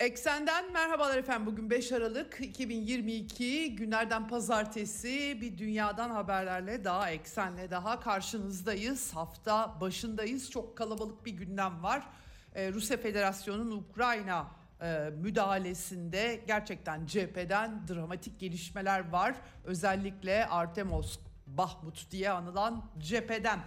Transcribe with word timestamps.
Eksenden 0.00 0.72
merhabalar 0.72 1.18
efendim. 1.18 1.46
Bugün 1.46 1.70
5 1.70 1.92
Aralık 1.92 2.40
2022 2.40 3.76
günlerden 3.76 4.28
pazartesi 4.28 5.38
bir 5.40 5.58
dünyadan 5.58 6.10
haberlerle 6.10 6.84
daha 6.84 7.10
eksenle 7.10 7.70
daha 7.70 8.00
karşınızdayız. 8.00 9.14
Hafta 9.14 9.80
başındayız. 9.80 10.50
Çok 10.50 10.76
kalabalık 10.76 11.26
bir 11.26 11.32
gündem 11.32 11.82
var. 11.82 12.06
Ee, 12.54 12.72
Rusya 12.72 12.96
Federasyonu'nun 12.96 13.76
Ukrayna 13.76 14.46
e, 14.82 15.10
müdahalesinde 15.16 16.40
gerçekten 16.46 17.06
cepheden 17.06 17.88
dramatik 17.88 18.40
gelişmeler 18.40 19.10
var. 19.10 19.34
Özellikle 19.64 20.46
Artemos 20.46 21.18
Bahmut 21.46 22.10
diye 22.10 22.30
anılan 22.30 22.84
cepheden 22.98 23.58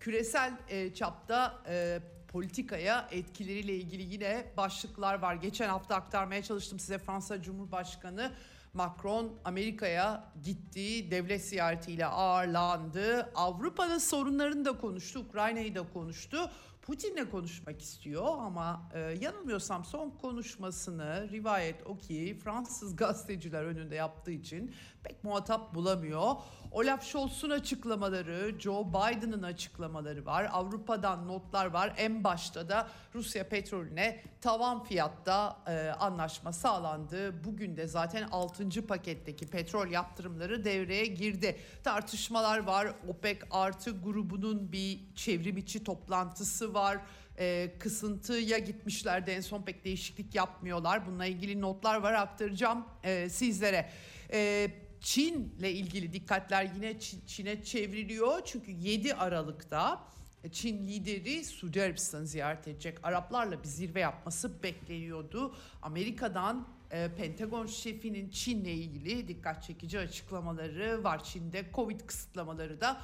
küresel 0.00 0.52
e, 0.68 0.94
çapta 0.94 1.62
e, 1.68 2.00
politikaya 2.30 3.08
etkileriyle 3.10 3.74
ilgili 3.76 4.02
yine 4.02 4.52
başlıklar 4.56 5.18
var. 5.18 5.34
Geçen 5.34 5.68
hafta 5.68 5.94
aktarmaya 5.94 6.42
çalıştım 6.42 6.78
size 6.78 6.98
Fransa 6.98 7.42
Cumhurbaşkanı 7.42 8.32
Macron 8.74 9.32
Amerika'ya 9.44 10.32
gittiği 10.42 11.10
devlet 11.10 11.44
ziyaretiyle 11.44 12.06
ağırlandı. 12.06 13.32
Avrupa'nın 13.34 13.98
sorunlarını 13.98 14.64
da 14.64 14.78
konuştu, 14.78 15.20
Ukrayna'yı 15.20 15.74
da 15.74 15.92
konuştu. 15.92 16.50
Putin'le 16.82 17.30
konuşmak 17.30 17.82
istiyor 17.82 18.24
ama 18.24 18.90
e, 18.94 18.98
yanılmıyorsam 18.98 19.84
son 19.84 20.10
konuşmasını 20.10 21.28
rivayet 21.32 21.86
o 21.86 21.98
ki 21.98 22.38
Fransız 22.44 22.96
gazeteciler 23.02 23.64
önünde 23.64 23.94
yaptığı 23.94 24.30
için 24.30 24.74
pek 25.04 25.24
muhatap 25.24 25.74
bulamıyor. 25.74 26.36
Olaf 26.72 27.04
Scholz'un 27.04 27.50
açıklamaları, 27.50 28.60
Joe 28.60 28.88
Biden'ın 28.88 29.42
açıklamaları 29.42 30.26
var. 30.26 30.48
Avrupa'dan 30.52 31.28
notlar 31.28 31.66
var. 31.66 31.94
En 31.96 32.24
başta 32.24 32.68
da 32.68 32.88
Rusya 33.14 33.48
petrolüne 33.48 34.22
tavan 34.40 34.84
fiyatta 34.84 35.58
e, 35.66 35.88
anlaşma 35.90 36.52
sağlandı. 36.52 37.44
Bugün 37.44 37.76
de 37.76 37.86
zaten 37.86 38.28
6. 38.32 38.86
paketteki 38.86 39.46
petrol 39.46 39.86
yaptırımları 39.86 40.64
devreye 40.64 41.06
girdi. 41.06 41.58
Tartışmalar 41.84 42.58
var. 42.58 42.94
OPEC 43.08 43.38
artı 43.50 44.02
grubunun 44.02 44.72
bir 44.72 45.00
çevrim 45.14 45.56
içi 45.56 45.84
toplantısı 45.84 46.74
var. 46.74 46.98
E, 47.38 47.72
kısıntıya 47.78 48.58
gitmişlerdi 48.58 49.30
en 49.30 49.40
son 49.40 49.62
pek 49.62 49.84
değişiklik 49.84 50.34
yapmıyorlar. 50.34 51.06
Bununla 51.06 51.26
ilgili 51.26 51.60
notlar 51.60 51.96
var 51.96 52.12
aktaracağım 52.12 52.84
e, 53.04 53.28
sizlere. 53.28 53.90
E, 54.32 54.70
Çin'le 55.00 55.62
ilgili 55.62 56.12
dikkatler 56.12 56.70
yine 56.74 57.00
Çin'e 57.26 57.64
çevriliyor. 57.64 58.40
Çünkü 58.44 58.70
7 58.70 59.14
Aralık'ta 59.14 60.10
Çin 60.52 60.86
lideri 60.86 61.44
Suudi 61.44 61.82
Arabistan'ı 61.82 62.26
ziyaret 62.26 62.68
edecek. 62.68 62.98
Araplarla 63.02 63.62
bir 63.62 63.68
zirve 63.68 64.00
yapması 64.00 64.62
bekleniyordu. 64.62 65.54
Amerika'dan 65.82 66.68
e, 66.90 67.10
Pentagon 67.16 67.66
şefinin 67.66 68.30
Çin'le 68.30 68.64
ilgili 68.64 69.28
dikkat 69.28 69.62
çekici 69.62 69.98
açıklamaları 69.98 71.04
var. 71.04 71.24
Çin'de 71.24 71.64
Covid 71.74 72.00
kısıtlamaları 72.00 72.80
da 72.80 73.00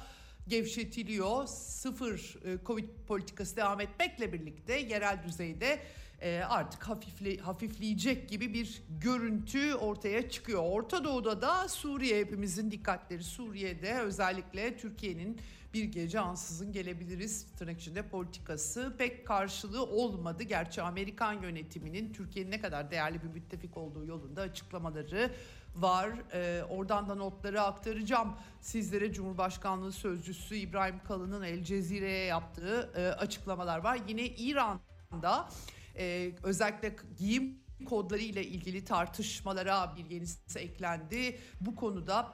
gevşetiliyor. 0.47 1.47
Sıfır 1.47 2.35
e, 2.45 2.57
Covid 2.65 2.89
politikası 3.07 3.55
devam 3.55 3.81
etmekle 3.81 4.33
birlikte 4.33 4.79
yerel 4.79 5.23
düzeyde 5.27 5.79
e, 6.21 6.39
artık 6.39 6.83
hafifle, 6.83 7.37
hafifleyecek 7.37 8.29
gibi 8.29 8.53
bir 8.53 8.83
görüntü 9.01 9.73
ortaya 9.73 10.29
çıkıyor. 10.29 10.63
Orta 10.65 11.03
Doğu'da 11.03 11.41
da 11.41 11.67
Suriye 11.67 12.19
hepimizin 12.19 12.71
dikkatleri 12.71 13.23
Suriye'de 13.23 13.99
özellikle 13.99 14.77
Türkiye'nin 14.77 15.39
bir 15.73 15.83
gece 15.83 16.19
ansızın 16.19 16.71
gelebiliriz 16.71 17.47
tırnak 17.57 17.79
içinde 17.79 18.01
politikası 18.01 18.95
pek 18.97 19.27
karşılığı 19.27 19.85
olmadı. 19.85 20.43
Gerçi 20.43 20.81
Amerikan 20.81 21.33
yönetiminin 21.33 22.13
Türkiye'nin 22.13 22.51
ne 22.51 22.61
kadar 22.61 22.91
değerli 22.91 23.23
bir 23.23 23.27
müttefik 23.27 23.77
olduğu 23.77 24.05
yolunda 24.05 24.41
açıklamaları 24.41 25.31
var. 25.75 26.09
Ee, 26.33 26.63
oradan 26.69 27.09
da 27.09 27.15
notları 27.15 27.61
aktaracağım. 27.61 28.33
Sizlere 28.61 29.13
Cumhurbaşkanlığı 29.13 29.91
Sözcüsü 29.91 30.55
İbrahim 30.55 30.99
Kalın'ın 31.07 31.43
El 31.43 31.63
Cezire'ye 31.63 32.25
yaptığı 32.25 32.91
e, 32.95 33.07
açıklamalar 33.07 33.79
var. 33.79 33.99
Yine 34.07 34.25
İran'da 34.25 35.49
e, 35.97 36.31
özellikle 36.43 36.95
giyim 37.17 37.59
kodları 37.85 38.21
ile 38.21 38.43
ilgili 38.43 38.85
tartışmalara 38.85 39.95
bir 39.97 40.15
yenisi 40.15 40.59
eklendi. 40.59 41.39
Bu 41.61 41.75
konuda 41.75 42.33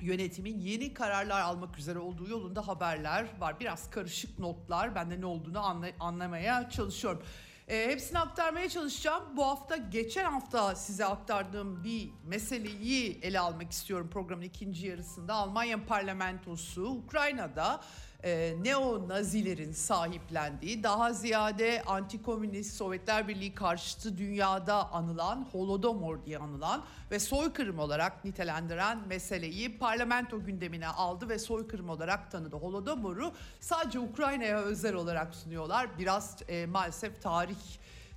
yönetimin 0.00 0.58
yeni 0.58 0.94
kararlar 0.94 1.40
almak 1.40 1.78
üzere 1.78 1.98
olduğu 1.98 2.28
yolunda 2.28 2.68
haberler 2.68 3.26
var. 3.38 3.60
Biraz 3.60 3.90
karışık 3.90 4.38
notlar. 4.38 4.94
Ben 4.94 5.10
de 5.10 5.20
ne 5.20 5.26
olduğunu 5.26 5.60
anla, 5.60 5.86
anlamaya 6.00 6.70
çalışıyorum. 6.70 7.22
E, 7.68 7.88
hepsini 7.88 8.18
aktarmaya 8.18 8.68
çalışacağım. 8.68 9.36
Bu 9.36 9.46
hafta 9.46 9.76
geçen 9.76 10.24
hafta 10.24 10.74
size 10.74 11.04
aktardığım 11.04 11.84
bir 11.84 12.10
meseleyi 12.24 13.18
ele 13.22 13.40
almak 13.40 13.72
istiyorum 13.72 14.10
programın 14.12 14.42
ikinci 14.42 14.86
yarısında. 14.86 15.34
Almanya 15.34 15.84
parlamentosu 15.86 16.82
Ukrayna'da 16.82 17.80
e, 18.24 18.56
neo-nazilerin 18.62 19.72
sahiplendiği, 19.72 20.82
daha 20.82 21.12
ziyade 21.12 21.82
antikomünist 21.86 22.76
Sovyetler 22.76 23.28
Birliği 23.28 23.54
karşıtı 23.54 24.18
dünyada 24.18 24.92
anılan, 24.92 25.48
Holodomor 25.52 26.24
diye 26.24 26.38
anılan 26.38 26.84
ve 27.10 27.18
soykırım 27.18 27.78
olarak 27.78 28.24
nitelendiren 28.24 28.98
meseleyi 29.08 29.78
parlamento 29.78 30.44
gündemine 30.44 30.88
aldı 30.88 31.28
ve 31.28 31.38
soykırım 31.38 31.88
olarak 31.88 32.30
tanıdı. 32.30 32.56
Holodomor'u 32.56 33.32
sadece 33.60 33.98
Ukrayna'ya 33.98 34.58
özel 34.58 34.94
olarak 34.94 35.34
sunuyorlar. 35.34 35.98
Biraz 35.98 36.36
e, 36.48 36.66
maalesef 36.66 37.22
tarih 37.22 37.56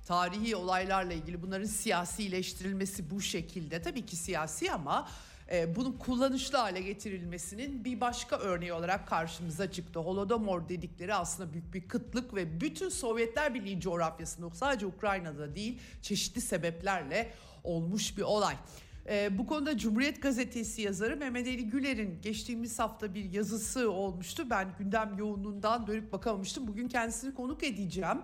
tarihi 0.06 0.56
olaylarla 0.56 1.12
ilgili 1.12 1.42
bunların 1.42 1.66
siyasileştirilmesi 1.66 3.10
bu 3.10 3.20
şekilde 3.20 3.82
tabii 3.82 4.06
ki 4.06 4.16
siyasi 4.16 4.72
ama 4.72 5.08
e, 5.52 5.76
bunun 5.76 5.92
kullanışlı 5.92 6.58
hale 6.58 6.80
getirilmesinin 6.80 7.84
bir 7.84 8.00
başka 8.00 8.38
örneği 8.38 8.72
olarak 8.72 9.08
karşımıza 9.08 9.70
çıktı. 9.70 10.00
Holodomor 10.00 10.68
dedikleri 10.68 11.14
aslında 11.14 11.52
büyük 11.52 11.74
bir 11.74 11.88
kıtlık 11.88 12.34
ve 12.34 12.60
bütün 12.60 12.88
Sovyetler 12.88 13.54
Birliği 13.54 13.80
coğrafyasında 13.80 14.50
sadece 14.50 14.86
Ukrayna'da 14.86 15.54
değil 15.54 15.80
çeşitli 16.02 16.40
sebeplerle 16.40 17.32
olmuş 17.64 18.18
bir 18.18 18.22
olay. 18.22 18.54
E, 19.08 19.38
bu 19.38 19.46
konuda 19.46 19.78
Cumhuriyet 19.78 20.22
Gazetesi 20.22 20.82
yazarı 20.82 21.16
Mehmet 21.16 21.46
Ali 21.46 21.70
Güler'in 21.70 22.18
geçtiğimiz 22.22 22.78
hafta 22.78 23.14
bir 23.14 23.32
yazısı 23.32 23.90
olmuştu. 23.90 24.50
Ben 24.50 24.68
gündem 24.78 25.18
yoğunluğundan 25.18 25.86
dönüp 25.86 26.12
bakamamıştım. 26.12 26.66
Bugün 26.66 26.88
kendisini 26.88 27.34
konuk 27.34 27.64
edeceğim. 27.64 28.18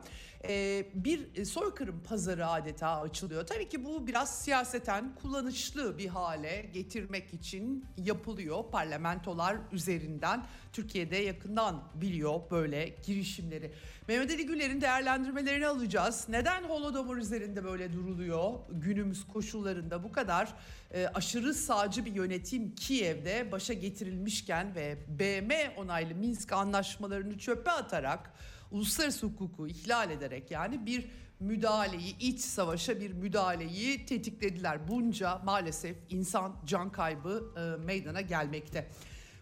E, 0.49 0.87
bir 0.95 1.45
soykırım 1.45 2.03
pazarı 2.03 2.47
adeta 2.47 3.01
açılıyor. 3.01 3.47
Tabii 3.47 3.69
ki 3.69 3.85
bu 3.85 4.07
biraz 4.07 4.43
siyaseten 4.43 5.15
kullanışlı 5.15 5.99
bir 5.99 6.09
hale 6.09 6.71
getirmek 6.75 7.35
için 7.35 7.85
yapılıyor. 7.99 8.65
Parlamentolar 8.71 9.57
üzerinden 9.73 10.47
Türkiye'de 10.73 11.17
yakından 11.17 11.83
biliyor 11.95 12.41
böyle 12.51 12.97
girişimleri. 13.07 13.73
Mehmet 14.09 14.31
Ali 14.31 14.47
Güler'in 14.47 14.81
değerlendirmelerini 14.81 15.67
alacağız. 15.67 16.27
Neden 16.29 16.65
Holodomor 16.65 17.17
üzerinde 17.17 17.65
böyle 17.65 17.93
duruluyor 17.93 18.53
günümüz 18.71 19.27
koşullarında 19.27 20.05
bu 20.05 20.13
kadar 20.13 20.49
e, 20.91 21.07
aşırı 21.07 21.55
sağcı 21.55 22.05
bir 22.05 22.13
yönetim 22.13 22.75
Kiev'de 22.75 23.53
başa 23.53 23.73
getirilmişken 23.73 24.75
ve 24.75 24.99
BM 25.09 25.75
onaylı 25.77 26.15
Minsk 26.15 26.53
anlaşmalarını 26.53 27.39
çöpe 27.39 27.71
atarak 27.71 28.33
uluslararası 28.73 29.27
hukuku 29.27 29.69
ihlal 29.69 30.11
ederek 30.11 30.51
yani 30.51 30.87
bir 30.87 31.09
müdahaleyi, 31.41 32.19
iç 32.19 32.41
savaşa 32.41 33.01
bir 33.01 33.13
müdahaleyi 33.13 34.07
tetiklediler. 34.07 34.89
Bunca 34.89 35.39
maalesef 35.39 35.97
insan 36.11 36.57
can 36.67 36.93
kaybı 36.93 37.53
e, 37.57 37.85
meydana 37.85 38.21
gelmekte. 38.21 38.89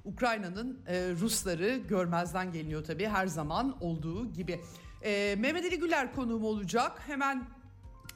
Ukrayna'nın 0.04 0.80
e, 0.86 1.10
Rusları 1.20 1.76
görmezden 1.76 2.52
geliniyor 2.52 2.84
tabii 2.84 3.06
her 3.06 3.26
zaman 3.26 3.76
olduğu 3.80 4.32
gibi. 4.32 4.60
E, 5.04 5.36
Mehmet 5.38 5.64
Ali 5.64 5.78
Güler 5.78 6.14
konuğum 6.14 6.44
olacak. 6.44 7.02
Hemen 7.06 7.44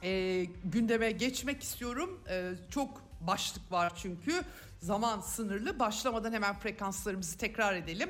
e, 0.03 0.43
gündeme 0.63 1.11
geçmek 1.11 1.63
istiyorum. 1.63 2.19
E, 2.29 2.51
çok 2.69 3.01
başlık 3.21 3.71
var 3.71 3.93
çünkü 3.95 4.41
zaman 4.81 5.19
sınırlı. 5.19 5.79
Başlamadan 5.79 6.33
hemen 6.33 6.59
frekanslarımızı 6.59 7.37
tekrar 7.37 7.73
edelim. 7.73 8.09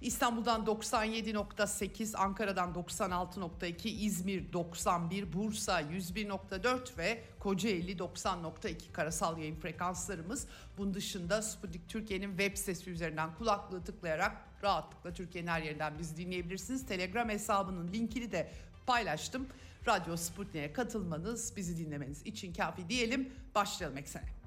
İstanbul'dan 0.00 0.64
97.8, 0.64 2.16
Ankara'dan 2.16 2.72
96.2, 2.74 3.88
İzmir 3.88 4.52
91, 4.52 5.32
Bursa 5.32 5.82
101.4 5.82 6.98
ve 6.98 7.22
Kocaeli 7.38 7.96
90.2 7.96 8.92
karasal 8.92 9.38
yayın 9.38 9.60
frekanslarımız. 9.60 10.46
Bunun 10.78 10.94
dışında 10.94 11.42
Sputnik 11.42 11.88
Türkiye'nin 11.88 12.28
web 12.28 12.56
sitesi 12.56 12.90
üzerinden 12.90 13.34
kulaklığı 13.34 13.84
tıklayarak 13.84 14.36
rahatlıkla 14.62 15.12
Türkiye'nin 15.12 15.48
her 15.48 15.62
yerinden 15.62 15.98
bizi 15.98 16.16
dinleyebilirsiniz. 16.16 16.86
Telegram 16.86 17.28
hesabının 17.28 17.92
linkini 17.92 18.32
de 18.32 18.50
paylaştım. 18.86 19.46
Radyo 19.86 20.16
Sputnik'e 20.16 20.72
katılmanız, 20.72 21.56
bizi 21.56 21.78
dinlemeniz 21.78 22.26
için 22.26 22.52
kafi 22.54 22.88
diyelim. 22.88 23.32
Başlayalım 23.54 23.98
eksene. 23.98 24.45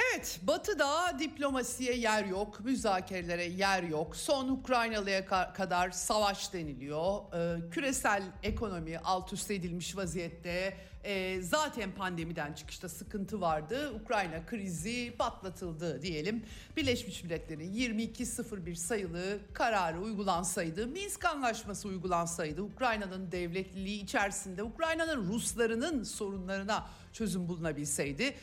Evet, 0.00 0.40
Batı'da 0.42 1.18
diplomasiye 1.18 1.96
yer 1.96 2.24
yok, 2.24 2.60
müzakerelere 2.64 3.44
yer 3.44 3.82
yok. 3.82 4.16
Son 4.16 4.48
Ukraynalı'ya 4.48 5.26
kadar 5.52 5.90
savaş 5.90 6.52
deniliyor. 6.52 7.20
Ee, 7.34 7.70
küresel 7.70 8.22
ekonomi 8.42 8.98
alt 8.98 9.32
üst 9.32 9.50
edilmiş 9.50 9.96
vaziyette. 9.96 10.76
Ee, 11.04 11.42
zaten 11.42 11.92
pandemiden 11.92 12.52
çıkışta 12.52 12.88
sıkıntı 12.88 13.40
vardı. 13.40 13.92
Ukrayna 14.02 14.46
krizi 14.46 15.14
patlatıldı 15.18 16.02
diyelim. 16.02 16.44
Birleşmiş 16.76 17.24
Milletler'in 17.24 17.74
22.01 17.74 18.74
sayılı 18.74 19.38
kararı 19.52 20.00
uygulansaydı, 20.00 20.86
Minsk 20.86 21.24
Anlaşması 21.24 21.88
uygulansaydı, 21.88 22.62
Ukrayna'nın 22.62 23.32
devletliliği 23.32 24.02
içerisinde 24.02 24.62
Ukrayna'nın 24.62 25.28
Ruslarının 25.32 26.02
sorunlarına 26.02 26.86
çözüm 27.12 27.48
bulunabilseydi 27.48 28.34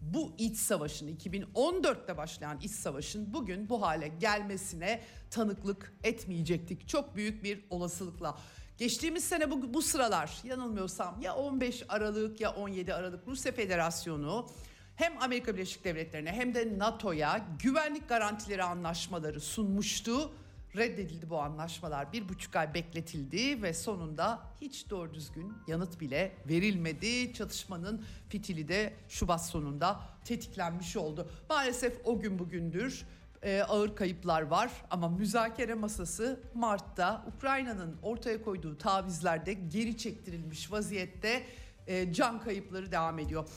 bu 0.00 0.32
iç 0.38 0.56
savaşın 0.56 1.16
2014'te 1.16 2.16
başlayan 2.16 2.58
iç 2.62 2.70
savaşın 2.70 3.34
bugün 3.34 3.68
bu 3.68 3.82
hale 3.82 4.08
gelmesine 4.08 5.00
tanıklık 5.30 5.92
etmeyecektik. 6.04 6.88
Çok 6.88 7.16
büyük 7.16 7.44
bir 7.44 7.64
olasılıkla. 7.70 8.38
Geçtiğimiz 8.78 9.24
sene 9.24 9.50
bu, 9.50 9.74
bu 9.74 9.82
sıralar 9.82 10.38
yanılmıyorsam 10.44 11.20
ya 11.20 11.34
15 11.34 11.84
Aralık 11.88 12.40
ya 12.40 12.54
17 12.54 12.94
Aralık 12.94 13.28
Rusya 13.28 13.52
Federasyonu 13.52 14.48
hem 14.96 15.22
Amerika 15.22 15.54
Birleşik 15.54 15.84
Devletleri'ne 15.84 16.32
hem 16.32 16.54
de 16.54 16.78
NATO'ya 16.78 17.46
güvenlik 17.62 18.08
garantileri 18.08 18.62
anlaşmaları 18.62 19.40
sunmuştu 19.40 20.32
reddedildi 20.76 21.30
bu 21.30 21.40
anlaşmalar. 21.40 22.12
Bir 22.12 22.28
buçuk 22.28 22.56
ay 22.56 22.74
bekletildi 22.74 23.62
ve 23.62 23.74
sonunda 23.74 24.42
hiç 24.60 24.90
doğru 24.90 25.14
düzgün 25.14 25.52
yanıt 25.66 26.00
bile 26.00 26.36
verilmedi. 26.48 27.32
Çatışmanın 27.32 28.04
fitili 28.28 28.68
de 28.68 28.94
Şubat 29.08 29.46
sonunda 29.46 30.00
tetiklenmiş 30.24 30.96
oldu. 30.96 31.30
Maalesef 31.48 32.00
o 32.04 32.20
gün 32.20 32.38
bugündür 32.38 33.06
e, 33.42 33.62
ağır 33.62 33.96
kayıplar 33.96 34.42
var 34.42 34.70
ama 34.90 35.08
müzakere 35.08 35.74
masası 35.74 36.40
Mart'ta 36.54 37.24
Ukrayna'nın 37.36 37.96
ortaya 38.02 38.42
koyduğu 38.42 38.78
tavizlerde 38.78 39.52
geri 39.52 39.98
çektirilmiş 39.98 40.72
vaziyette 40.72 41.42
e, 41.86 42.12
can 42.12 42.40
kayıpları 42.40 42.92
devam 42.92 43.18
ediyor. 43.18 43.48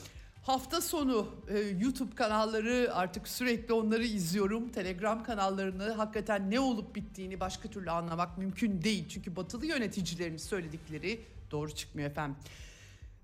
Hafta 0.42 0.82
sonu 0.82 1.28
e, 1.48 1.60
YouTube 1.60 2.16
kanalları 2.16 2.90
artık 2.94 3.28
sürekli 3.28 3.74
onları 3.74 4.04
izliyorum. 4.04 4.70
Telegram 4.70 5.24
kanallarını 5.24 5.92
hakikaten 5.92 6.52
ne 6.52 6.60
olup 6.60 6.96
bittiğini 6.96 7.40
başka 7.40 7.70
türlü 7.70 7.92
anlamak 7.92 8.38
mümkün 8.38 8.82
değil. 8.82 9.10
Çünkü 9.10 9.36
batılı 9.36 9.66
yöneticilerin 9.66 10.38
söyledikleri 10.38 11.22
doğru 11.52 11.76
çıkmıyor 11.76 12.10
efendim. 12.10 12.38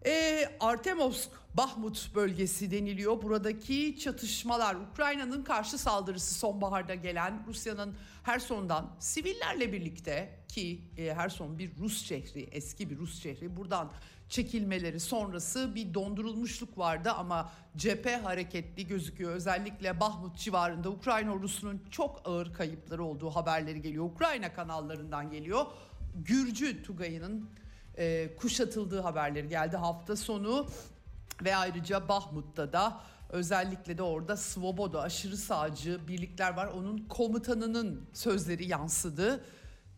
E, 0.05 0.43
Artemovsk, 0.59 1.29
Bahmut 1.53 2.15
bölgesi 2.15 2.71
deniliyor. 2.71 3.21
Buradaki 3.21 3.99
çatışmalar, 3.99 4.75
Ukrayna'nın 4.75 5.43
karşı 5.43 5.77
saldırısı 5.77 6.35
sonbaharda 6.35 6.95
gelen 6.95 7.43
Rusya'nın 7.47 7.95
Herson'dan 8.23 8.91
sivillerle 8.99 9.73
birlikte 9.73 10.39
ki 10.47 10.81
e, 10.97 11.13
Herson 11.13 11.59
bir 11.59 11.77
Rus 11.77 12.05
şehri, 12.05 12.49
eski 12.51 12.89
bir 12.89 12.97
Rus 12.97 13.23
şehri. 13.23 13.57
Buradan 13.57 13.91
çekilmeleri 14.29 14.99
sonrası 14.99 15.75
bir 15.75 15.93
dondurulmuşluk 15.93 16.77
vardı 16.77 17.11
ama 17.11 17.51
cephe 17.77 18.17
hareketli 18.17 18.87
gözüküyor. 18.87 19.31
Özellikle 19.31 19.99
Bahmut 19.99 20.37
civarında 20.37 20.89
Ukrayna 20.89 21.31
ordusunun 21.31 21.81
çok 21.91 22.21
ağır 22.25 22.53
kayıpları 22.53 23.03
olduğu 23.03 23.29
haberleri 23.29 23.81
geliyor. 23.81 24.05
Ukrayna 24.05 24.53
kanallarından 24.53 25.31
geliyor. 25.31 25.65
Gürcü 26.15 26.83
Tugay'ının 26.83 27.49
e, 27.97 28.35
kuşatıldığı 28.35 29.01
haberleri 29.01 29.49
geldi 29.49 29.77
hafta 29.77 30.15
sonu 30.15 30.67
ve 31.43 31.55
ayrıca 31.55 32.07
Bahmut'ta 32.07 32.73
da 32.73 33.01
özellikle 33.29 33.97
de 33.97 34.03
orada 34.03 34.37
Svoboda 34.37 35.01
aşırı 35.01 35.37
sağcı 35.37 36.07
birlikler 36.07 36.53
var. 36.53 36.67
Onun 36.67 36.97
komutanının 36.97 38.05
sözleri 38.13 38.67
yansıdı. 38.67 39.43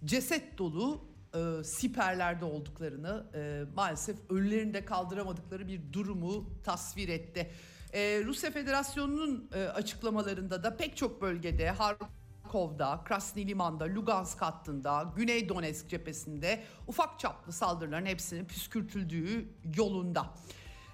Ceset 0.05 0.57
dolu 0.57 1.08
e, 1.35 1.63
siperlerde 1.63 2.45
olduklarını 2.45 3.25
e, 3.33 3.63
maalesef 3.75 4.15
ölülerini 4.29 4.73
de 4.73 4.85
kaldıramadıkları 4.85 5.67
bir 5.67 5.93
durumu 5.93 6.49
tasvir 6.63 7.09
etti. 7.09 7.51
E, 7.93 8.23
Rusya 8.25 8.51
Federasyonu'nun 8.51 9.49
e, 9.55 9.63
açıklamalarında 9.63 10.63
da 10.63 10.77
pek 10.77 10.97
çok 10.97 11.21
bölgede 11.21 11.69
Harkov'da, 11.69 13.01
Krasny 13.05 13.47
Liman'da, 13.47 13.85
Lugansk 13.85 14.41
hattında, 14.41 15.13
Güney 15.15 15.49
Donetsk 15.49 15.89
cephesinde 15.89 16.63
ufak 16.87 17.19
çaplı 17.19 17.53
saldırıların 17.53 18.05
hepsinin 18.05 18.45
püskürtüldüğü 18.45 19.49
yolunda. 19.77 20.25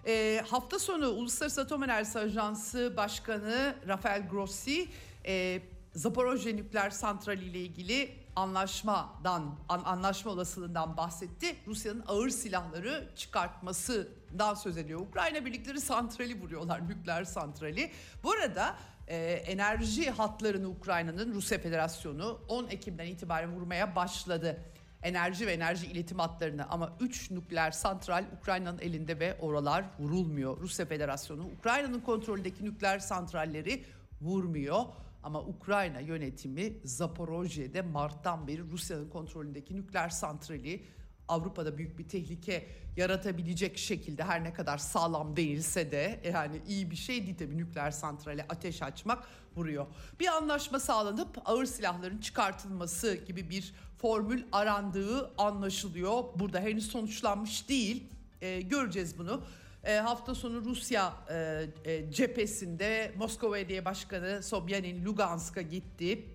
E, 0.07 0.41
hafta 0.47 0.79
sonu 0.79 1.07
Uluslararası 1.09 1.61
Atom 1.61 1.83
Enerjisi 1.83 2.19
Ajansı 2.19 2.93
Başkanı 2.97 3.75
Rafael 3.87 4.27
Grossi 4.29 4.87
e, 5.25 5.61
Zaporojye 5.93 6.55
nükleer 6.55 6.89
santrali 6.89 7.45
ile 7.45 7.59
ilgili 7.59 8.24
anlaşmadan 8.35 9.55
an, 9.69 9.81
anlaşma 9.85 10.31
olasılığından 10.31 10.97
bahsetti. 10.97 11.55
Rusya'nın 11.67 12.03
ağır 12.07 12.29
silahları 12.29 13.09
çıkartmasından 13.15 14.53
söz 14.53 14.77
ediyor. 14.77 14.99
Ukrayna 14.99 15.45
birlikleri 15.45 15.81
santrali 15.81 16.41
vuruyorlar, 16.41 16.89
nükleer 16.89 17.23
santrali. 17.23 17.91
Bu 18.23 18.31
arada 18.31 18.75
e, 19.07 19.17
enerji 19.31 20.11
hatlarını 20.11 20.67
Ukrayna'nın 20.67 21.33
Rusya 21.33 21.59
Federasyonu 21.59 22.39
10 22.47 22.67
Ekim'den 22.67 23.05
itibaren 23.05 23.55
vurmaya 23.55 23.95
başladı. 23.95 24.61
Enerji 25.03 25.47
ve 25.47 25.53
enerji 25.53 25.87
iletim 25.87 26.19
hatlarını 26.19 26.69
ama 26.69 26.93
3 26.99 27.31
nükleer 27.31 27.71
santral 27.71 28.25
Ukrayna'nın 28.41 28.79
elinde 28.79 29.19
ve 29.19 29.37
oralar 29.39 29.85
vurulmuyor. 29.99 30.57
Rusya 30.57 30.85
Federasyonu 30.85 31.45
Ukrayna'nın 31.59 31.99
kontrolündeki 31.99 32.65
nükleer 32.65 32.99
santralleri 32.99 33.83
vurmuyor. 34.21 34.85
Ama 35.25 35.41
Ukrayna 35.41 35.99
yönetimi 35.99 36.73
Zaporojye'de 36.83 37.81
Mart'tan 37.81 38.47
beri 38.47 38.61
Rusya'nın 38.71 39.09
kontrolündeki 39.09 39.75
nükleer 39.75 40.09
santrali 40.09 40.85
Avrupa'da 41.27 41.77
büyük 41.77 41.99
bir 41.99 42.07
tehlike 42.07 42.67
yaratabilecek 42.97 43.77
şekilde 43.77 44.23
her 44.23 44.43
ne 44.43 44.53
kadar 44.53 44.77
sağlam 44.77 45.35
değilse 45.35 45.91
de 45.91 46.21
yani 46.33 46.61
iyi 46.67 46.91
bir 46.91 46.95
şey 46.95 47.25
değil 47.25 47.37
tabii 47.37 47.57
nükleer 47.57 47.91
santrale 47.91 48.45
ateş 48.49 48.81
açmak 48.81 49.27
vuruyor. 49.55 49.85
Bir 50.19 50.27
anlaşma 50.27 50.79
sağlanıp 50.79 51.41
ağır 51.45 51.65
silahların 51.65 52.17
çıkartılması 52.17 53.15
gibi 53.15 53.49
bir 53.49 53.73
formül 53.97 54.43
arandığı 54.51 55.31
anlaşılıyor. 55.37 56.23
Burada 56.35 56.59
henüz 56.59 56.87
sonuçlanmış 56.87 57.69
değil. 57.69 58.03
Ee, 58.41 58.61
göreceğiz 58.61 59.17
bunu. 59.17 59.43
E, 59.85 59.93
hafta 59.93 60.35
sonu 60.35 60.65
Rusya 60.65 61.13
e, 61.29 61.65
e, 61.85 62.11
cephesinde 62.11 63.11
Moskova 63.17 63.55
Belediye 63.55 63.85
Başkanı 63.85 64.43
Sobyanin 64.43 65.05
Lugansk'a 65.05 65.61
gitti. 65.61 66.25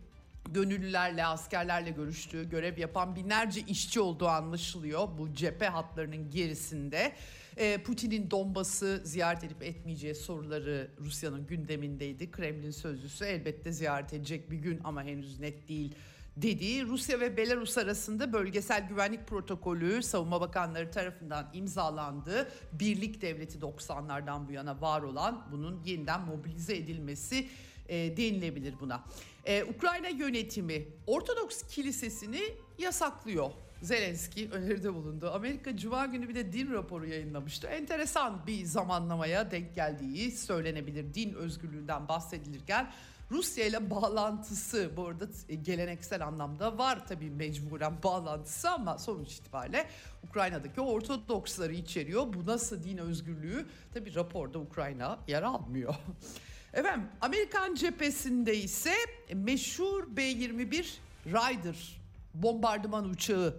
Gönüllülerle, 0.50 1.26
askerlerle 1.26 1.90
görüştüğü, 1.90 2.50
görev 2.50 2.78
yapan 2.78 3.16
binlerce 3.16 3.60
işçi 3.60 4.00
olduğu 4.00 4.28
anlaşılıyor 4.28 5.08
bu 5.18 5.34
cephe 5.34 5.66
hatlarının 5.66 6.30
gerisinde. 6.30 7.12
E, 7.56 7.82
Putin'in 7.82 8.30
Donbas'ı 8.30 9.00
ziyaret 9.04 9.44
edip 9.44 9.62
etmeyeceği 9.62 10.14
soruları 10.14 10.90
Rusya'nın 11.00 11.46
gündemindeydi. 11.46 12.30
Kremlin 12.30 12.70
sözcüsü 12.70 13.24
elbette 13.24 13.72
ziyaret 13.72 14.12
edecek 14.12 14.50
bir 14.50 14.58
gün 14.58 14.80
ama 14.84 15.02
henüz 15.02 15.40
net 15.40 15.68
değil 15.68 15.94
dediği 16.36 16.86
Rusya 16.86 17.20
ve 17.20 17.36
Belarus 17.36 17.78
arasında 17.78 18.32
bölgesel 18.32 18.88
güvenlik 18.88 19.26
protokolü 19.26 20.02
savunma 20.02 20.40
bakanları 20.40 20.90
tarafından 20.90 21.50
imzalandı. 21.52 22.52
Birlik 22.72 23.22
devleti 23.22 23.58
90'lardan 23.58 24.48
bu 24.48 24.52
yana 24.52 24.80
var 24.80 25.02
olan 25.02 25.46
bunun 25.52 25.82
yeniden 25.84 26.20
mobilize 26.20 26.76
edilmesi 26.76 27.48
e, 27.88 28.16
denilebilir 28.16 28.74
buna. 28.80 29.04
E, 29.44 29.64
Ukrayna 29.64 30.08
yönetimi 30.08 30.88
Ortodoks 31.06 31.62
kilisesini 31.62 32.40
yasaklıyor. 32.78 33.50
Zelenski 33.82 34.50
öneride 34.50 34.94
bulundu. 34.94 35.30
Amerika 35.30 35.76
Cuma 35.76 36.06
günü 36.06 36.28
bir 36.28 36.34
de 36.34 36.52
din 36.52 36.72
raporu 36.72 37.06
yayınlamıştı. 37.06 37.66
Enteresan 37.66 38.46
bir 38.46 38.64
zamanlamaya 38.64 39.50
denk 39.50 39.74
geldiği 39.74 40.30
söylenebilir. 40.30 41.14
Din 41.14 41.34
özgürlüğünden 41.34 42.08
bahsedilirken 42.08 42.90
Rusya 43.30 43.66
ile 43.66 43.90
bağlantısı 43.90 44.90
bu 44.96 45.06
arada 45.06 45.28
e, 45.48 45.54
geleneksel 45.54 46.26
anlamda 46.26 46.78
var 46.78 47.06
tabii 47.06 47.30
mecburen 47.30 48.02
bağlantısı 48.02 48.70
ama 48.70 48.98
sonuç 48.98 49.36
itibariyle 49.36 49.86
Ukrayna'daki 50.28 50.80
Ortodoksları 50.80 51.74
içeriyor. 51.74 52.32
Bu 52.32 52.46
nasıl 52.46 52.82
din 52.82 52.98
özgürlüğü? 52.98 53.66
Tabii 53.94 54.14
raporda 54.14 54.58
Ukrayna 54.58 55.18
yer 55.28 55.42
almıyor. 55.42 55.94
Efendim 56.72 57.08
Amerikan 57.20 57.74
cephesinde 57.74 58.56
ise 58.56 58.94
meşhur 59.34 60.16
B-21 60.16 60.84
Ryder 61.26 62.00
bombardıman 62.34 63.08
uçağı 63.08 63.56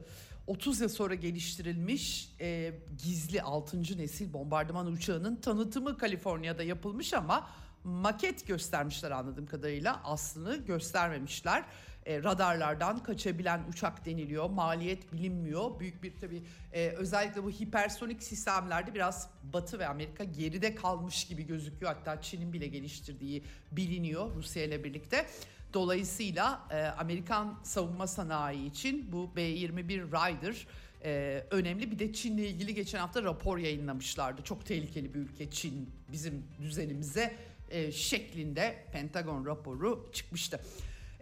30 0.47 0.81
yıl 0.81 0.89
sonra 0.89 1.15
geliştirilmiş 1.15 2.33
e, 2.39 2.73
gizli 3.03 3.41
6. 3.41 3.77
nesil 3.77 4.33
bombardıman 4.33 4.87
uçağının 4.87 5.35
tanıtımı 5.35 5.97
Kaliforniya'da 5.97 6.63
yapılmış 6.63 7.13
ama 7.13 7.47
maket 7.83 8.47
göstermişler 8.47 9.11
anladığım 9.11 9.45
kadarıyla 9.45 10.01
aslını 10.03 10.55
göstermemişler. 10.55 11.63
E, 12.05 12.23
radarlardan 12.23 13.03
kaçabilen 13.03 13.61
uçak 13.69 14.05
deniliyor. 14.05 14.49
Maliyet 14.49 15.13
bilinmiyor. 15.13 15.79
Büyük 15.79 16.03
bir 16.03 16.19
tabii 16.21 16.43
e, 16.73 16.89
özellikle 16.89 17.43
bu 17.43 17.51
hipersonik 17.51 18.23
sistemlerde 18.23 18.93
biraz 18.93 19.29
Batı 19.53 19.79
ve 19.79 19.87
Amerika 19.87 20.23
geride 20.23 20.75
kalmış 20.75 21.27
gibi 21.27 21.43
gözüküyor. 21.43 21.93
Hatta 21.93 22.21
Çin'in 22.21 22.53
bile 22.53 22.67
geliştirdiği 22.67 23.43
biliniyor 23.71 24.35
Rusya 24.35 24.63
ile 24.63 24.83
birlikte. 24.83 25.25
Dolayısıyla 25.73 26.67
e, 26.71 26.83
Amerikan 26.83 27.59
savunma 27.63 28.07
sanayi 28.07 28.69
için 28.69 29.11
bu 29.11 29.35
B-21 29.35 30.07
Ryder 30.07 30.67
e, 31.03 31.43
önemli. 31.51 31.91
Bir 31.91 31.99
de 31.99 32.13
Çin'le 32.13 32.37
ilgili 32.37 32.75
geçen 32.75 32.99
hafta 32.99 33.23
rapor 33.23 33.57
yayınlamışlardı. 33.57 34.41
Çok 34.43 34.65
tehlikeli 34.65 35.13
bir 35.13 35.19
ülke 35.19 35.51
Çin 35.51 35.89
bizim 36.11 36.43
düzenimize 36.61 37.35
e, 37.71 37.91
şeklinde 37.91 38.85
Pentagon 38.91 39.45
raporu 39.45 40.09
çıkmıştı. 40.13 40.61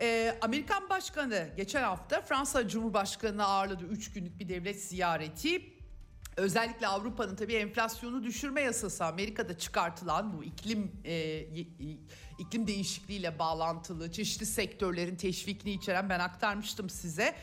E, 0.02 0.38
Amerikan 0.42 0.90
Başkanı 0.90 1.50
geçen 1.58 1.84
hafta 1.84 2.22
Fransa 2.22 2.68
Cumhurbaşkanı'nı 2.68 3.46
ağırladı. 3.46 3.86
Üç 3.86 4.12
günlük 4.12 4.40
bir 4.40 4.50
devlet 4.50 4.84
ziyareti. 4.84 5.80
Özellikle 6.38 6.88
Avrupa'nın 6.88 7.36
tabii 7.36 7.54
enflasyonu 7.54 8.24
düşürme 8.24 8.62
yasası 8.62 9.06
Amerika'da 9.06 9.58
çıkartılan 9.58 10.38
bu 10.38 10.44
iklim 10.44 10.92
e, 11.06 11.46
iklim 12.40 12.68
değişikliğiyle 12.68 13.40
bağlantılı 13.40 14.12
çeşitli 14.12 14.46
sektörlerin 14.46 15.16
teşvikini 15.16 15.72
içeren 15.72 16.10
ben 16.10 16.20
aktarmıştım 16.20 16.90
size. 16.90 17.36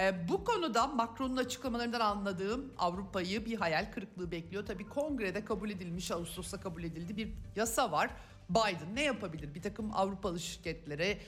E, 0.00 0.28
bu 0.28 0.44
konuda 0.44 0.86
Macron'un 0.86 1.36
açıklamalarından 1.36 2.00
anladığım 2.00 2.72
Avrupa'yı 2.78 3.46
bir 3.46 3.56
hayal 3.56 3.92
kırıklığı 3.92 4.30
bekliyor. 4.30 4.66
Tabii 4.66 4.88
kongrede 4.88 5.44
kabul 5.44 5.70
edilmiş, 5.70 6.10
Ağustos'ta 6.10 6.60
kabul 6.60 6.84
edildi 6.84 7.16
bir 7.16 7.28
yasa 7.56 7.92
var. 7.92 8.10
Biden 8.50 8.94
ne 8.94 9.02
yapabilir? 9.02 9.54
Bir 9.54 9.62
takım 9.62 9.90
Avrupalı 9.94 10.40
şirketlere 10.40 11.18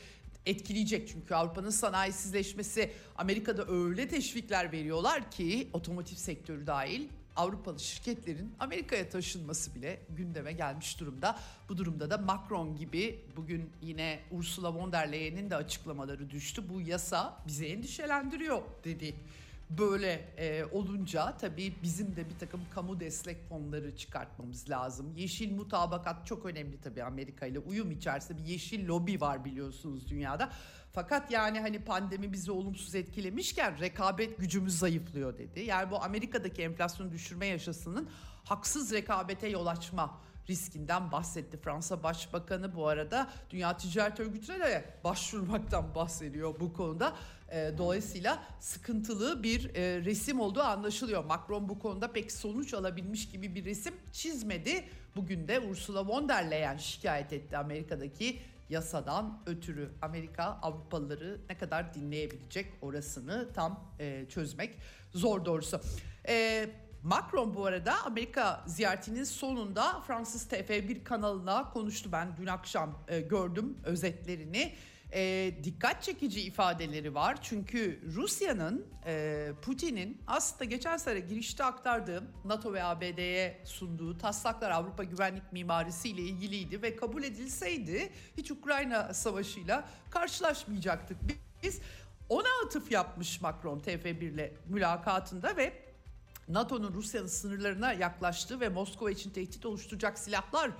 etkileyecek 0.47 1.09
çünkü 1.09 1.35
Avrupa'nın 1.35 1.71
sanayisizleşmesi 1.71 2.93
Amerika'da 3.17 3.67
öyle 3.67 4.09
teşvikler 4.09 4.73
veriyorlar 4.73 5.31
ki 5.31 5.69
otomotiv 5.73 6.17
sektörü 6.17 6.67
dahil 6.67 7.09
Avrupalı 7.37 7.81
şirketlerin 7.81 8.55
Amerika'ya 8.59 9.09
taşınması 9.09 9.75
bile 9.75 10.01
gündeme 10.17 10.53
gelmiş 10.53 11.01
durumda. 11.01 11.39
Bu 11.69 11.77
durumda 11.77 12.11
da 12.11 12.19
Macron 12.19 12.77
gibi 12.77 13.21
bugün 13.37 13.71
yine 13.83 14.21
Ursula 14.31 14.75
von 14.75 14.93
der 14.93 15.13
Leyen'in 15.13 15.51
de 15.51 15.57
açıklamaları 15.57 16.31
düştü. 16.31 16.69
Bu 16.69 16.81
yasa 16.81 17.43
bizi 17.47 17.67
endişelendiriyor 17.67 18.63
dedi. 18.85 19.15
Böyle 19.71 20.13
e, 20.37 20.65
olunca 20.65 21.37
tabii 21.37 21.75
bizim 21.83 22.17
de 22.17 22.29
bir 22.29 22.39
takım 22.39 22.61
kamu 22.75 23.01
destek 23.01 23.49
fonları 23.49 23.97
çıkartmamız 23.97 24.71
lazım. 24.71 25.17
Yeşil 25.17 25.53
mutabakat 25.53 26.27
çok 26.27 26.47
önemli 26.47 26.81
tabii 26.81 27.03
Amerika 27.05 27.47
ile 27.47 27.59
uyum 27.59 27.91
içerisinde 27.91 28.39
bir 28.39 28.45
yeşil 28.45 28.89
lobi 28.89 29.21
var 29.21 29.45
biliyorsunuz 29.45 30.11
dünyada. 30.11 30.51
Fakat 30.93 31.31
yani 31.31 31.61
hani 31.61 31.85
pandemi 31.85 32.33
bizi 32.33 32.53
olumsuz 32.53 32.95
etkilemişken 32.95 33.81
rekabet 33.81 34.39
gücümüz 34.39 34.79
zayıflıyor 34.79 35.39
dedi. 35.39 35.61
Yani 35.61 35.91
bu 35.91 36.03
Amerika'daki 36.03 36.63
enflasyonu 36.63 37.13
düşürme 37.13 37.47
yaşasının 37.47 38.11
haksız 38.45 38.93
rekabete 38.93 39.49
yol 39.49 39.67
açma 39.67 40.21
riskinden 40.49 41.13
bahsetti. 41.13 41.57
Fransa 41.57 42.03
Başbakanı 42.03 42.75
bu 42.75 42.89
arada 42.89 43.31
Dünya 43.51 43.77
Ticaret 43.77 44.21
Örgütü'ne 44.21 44.61
de 44.61 44.85
başvurmaktan 45.05 45.95
bahsediyor 45.95 46.61
bu 46.61 46.73
konuda. 46.73 47.17
E, 47.53 47.73
dolayısıyla 47.79 48.43
sıkıntılı 48.61 49.43
bir 49.43 49.75
e, 49.75 50.05
resim 50.05 50.41
olduğu 50.41 50.63
anlaşılıyor. 50.63 51.25
Macron 51.25 51.69
bu 51.69 51.79
konuda 51.79 52.13
pek 52.13 52.33
sonuç 52.33 52.75
alabilmiş 52.75 53.29
gibi 53.29 53.55
bir 53.55 53.65
resim 53.65 53.95
çizmedi. 54.13 54.85
Bugün 55.17 55.49
de 55.49 55.61
Ursula 55.61 56.07
von 56.07 56.29
der 56.29 56.51
Leyen 56.51 56.77
şikayet 56.77 57.33
etti 57.33 57.57
Amerika'daki 57.57 58.39
yasadan 58.69 59.43
ötürü 59.47 59.91
Amerika 60.03 60.45
Avrupalıları 60.45 61.41
ne 61.51 61.59
kadar 61.59 61.95
dinleyebilecek 61.95 62.67
orasını 62.83 63.53
tam 63.53 63.95
e, 64.01 64.27
çözmek 64.29 64.75
zor 65.15 65.45
doğrusu. 65.45 65.81
E, 66.29 66.69
Macron 67.03 67.55
bu 67.55 67.67
arada 67.67 68.05
Amerika 68.05 68.65
ziyaretinin 68.67 69.25
sonunda 69.25 70.01
Fransız 70.01 70.47
TF1 70.47 71.05
kanalına 71.05 71.71
konuştu. 71.71 72.13
Ben 72.13 72.37
dün 72.37 72.47
akşam 72.47 72.99
e, 73.09 73.21
gördüm 73.21 73.79
özetlerini 73.85 74.73
e, 75.13 75.53
dikkat 75.65 76.03
çekici 76.03 76.41
ifadeleri 76.41 77.15
var. 77.15 77.39
Çünkü 77.43 78.01
Rusya'nın, 78.15 78.87
e, 79.07 79.49
Putin'in 79.63 80.23
aslında 80.27 80.65
geçen 80.65 80.97
sene 80.97 81.21
girişte 81.21 81.65
aktardığım 81.65 82.25
NATO 82.45 82.73
ve 82.73 82.85
ABD'ye 82.85 83.61
sunduğu 83.65 84.19
taslaklar 84.19 84.71
Avrupa 84.71 85.05
güvenlik 85.05 85.53
mimarisi 85.53 86.09
ile 86.09 86.23
ilgiliydi 86.23 86.83
ve 86.83 86.97
kabul 86.97 87.23
edilseydi 87.23 88.13
hiç 88.37 88.51
Ukrayna 88.51 89.15
savaşıyla 89.15 89.89
karşılaşmayacaktık. 90.11 91.19
Biz 91.63 91.81
ona 92.29 92.49
atıf 92.67 92.93
yapmış 92.93 93.41
Macron 93.41 93.81
TF1 93.81 94.25
ile 94.25 94.53
mülakatında 94.69 95.57
ve 95.57 95.86
NATO'nun 96.49 96.95
Rusya'nın 96.95 97.27
sınırlarına 97.27 97.93
yaklaştığı 97.93 98.61
ve 98.61 98.69
Moskova 98.69 99.11
için 99.11 99.31
tehdit 99.31 99.67
oluşturacak 99.67 100.19
silahlar 100.19 100.71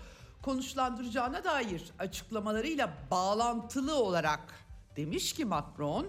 konuşlandıracağına 0.43 1.45
dair 1.45 1.93
açıklamalarıyla 1.99 2.93
bağlantılı 3.11 3.95
olarak 3.95 4.41
demiş 4.97 5.33
ki 5.33 5.45
Macron 5.45 6.07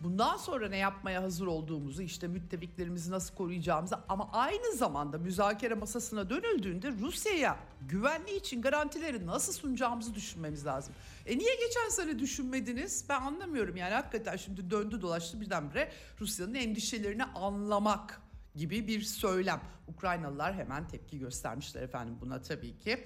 bundan 0.00 0.36
sonra 0.36 0.68
ne 0.68 0.76
yapmaya 0.76 1.22
hazır 1.22 1.46
olduğumuzu 1.46 2.02
işte 2.02 2.28
müttefiklerimizi 2.28 3.10
nasıl 3.10 3.34
koruyacağımızı 3.34 3.96
ama 4.08 4.28
aynı 4.32 4.76
zamanda 4.76 5.18
müzakere 5.18 5.74
masasına 5.74 6.30
dönüldüğünde 6.30 6.92
Rusya'ya 6.92 7.56
güvenliği 7.88 8.36
için 8.36 8.62
garantileri 8.62 9.26
nasıl 9.26 9.52
sunacağımızı 9.52 10.14
düşünmemiz 10.14 10.66
lazım. 10.66 10.94
E 11.26 11.38
niye 11.38 11.54
geçen 11.54 11.88
sene 11.88 12.18
düşünmediniz? 12.18 13.04
Ben 13.08 13.20
anlamıyorum 13.20 13.76
yani 13.76 13.94
hakikaten 13.94 14.36
şimdi 14.36 14.70
döndü 14.70 15.02
dolaştı 15.02 15.40
birdenbire 15.40 15.92
Rusya'nın 16.20 16.54
endişelerini 16.54 17.24
anlamak 17.24 18.20
gibi 18.54 18.86
bir 18.86 19.00
söylem. 19.00 19.60
Ukraynalılar 19.88 20.54
hemen 20.54 20.88
tepki 20.88 21.18
göstermişler 21.18 21.82
efendim 21.82 22.18
buna 22.20 22.42
tabii 22.42 22.78
ki. 22.78 23.04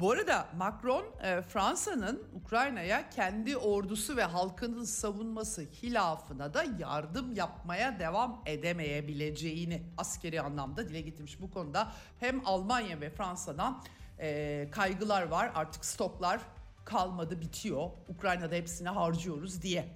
Bu 0.00 0.10
arada 0.10 0.48
Macron 0.56 1.04
e, 1.22 1.42
Fransa'nın 1.42 2.22
Ukrayna'ya 2.34 3.10
kendi 3.10 3.56
ordusu 3.56 4.16
ve 4.16 4.24
halkının 4.24 4.84
savunması 4.84 5.62
hilafına 5.62 6.54
da 6.54 6.64
yardım 6.78 7.34
yapmaya 7.34 7.98
devam 7.98 8.42
edemeyebileceğini 8.46 9.82
askeri 9.98 10.40
anlamda 10.40 10.88
dile 10.88 11.00
getirmiş. 11.00 11.40
Bu 11.40 11.50
konuda 11.50 11.92
hem 12.20 12.46
Almanya 12.46 13.00
ve 13.00 13.10
Fransa'dan 13.10 13.82
e, 14.18 14.68
kaygılar 14.72 15.22
var 15.22 15.52
artık 15.54 15.84
stoklar 15.84 16.40
kalmadı 16.84 17.40
bitiyor 17.40 17.90
Ukrayna'da 18.08 18.54
hepsini 18.54 18.88
harcıyoruz 18.88 19.62
diye. 19.62 19.88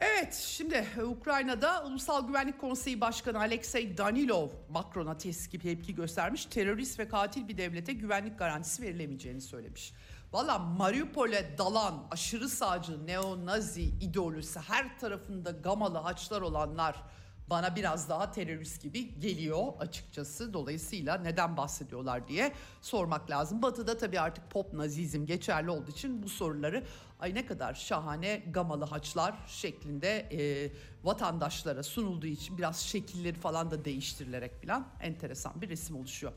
Evet 0.00 0.34
şimdi 0.34 0.86
Ukrayna'da 1.04 1.84
Ulusal 1.84 2.26
Güvenlik 2.26 2.60
Konseyi 2.60 3.00
Başkanı 3.00 3.38
Alexey 3.38 3.98
Danilov 3.98 4.48
Macron'a 4.70 5.16
tepki, 5.16 5.94
göstermiş. 5.94 6.44
Terörist 6.44 6.98
ve 6.98 7.08
katil 7.08 7.48
bir 7.48 7.58
devlete 7.58 7.92
güvenlik 7.92 8.38
garantisi 8.38 8.82
verilemeyeceğini 8.82 9.40
söylemiş. 9.40 9.92
Valla 10.32 10.58
Mariupol'e 10.58 11.58
dalan 11.58 12.06
aşırı 12.10 12.48
sağcı 12.48 13.06
neo-nazi 13.06 13.82
ideolojisi 13.82 14.60
her 14.60 14.98
tarafında 14.98 15.50
gamalı 15.50 15.98
haçlar 15.98 16.40
olanlar 16.40 17.02
bana 17.50 17.76
biraz 17.76 18.08
daha 18.08 18.30
terörist 18.30 18.82
gibi 18.82 19.20
geliyor 19.20 19.66
açıkçası. 19.80 20.52
Dolayısıyla 20.52 21.18
neden 21.18 21.56
bahsediyorlar 21.56 22.28
diye 22.28 22.52
sormak 22.82 23.30
lazım. 23.30 23.62
Batı'da 23.62 23.98
tabii 23.98 24.20
artık 24.20 24.50
pop 24.50 24.72
nazizm 24.72 25.26
geçerli 25.26 25.70
olduğu 25.70 25.90
için 25.90 26.22
bu 26.22 26.28
soruları 26.28 26.84
ay 27.20 27.34
ne 27.34 27.46
kadar 27.46 27.74
şahane 27.74 28.42
gamalı 28.50 28.84
haçlar 28.84 29.34
şeklinde 29.46 30.08
e, 30.08 30.70
vatandaşlara 31.04 31.82
sunulduğu 31.82 32.26
için 32.26 32.58
biraz 32.58 32.80
şekilleri 32.80 33.38
falan 33.38 33.70
da 33.70 33.84
değiştirilerek 33.84 34.62
falan 34.62 34.88
enteresan 35.00 35.62
bir 35.62 35.68
resim 35.68 35.96
oluşuyor. 35.96 36.32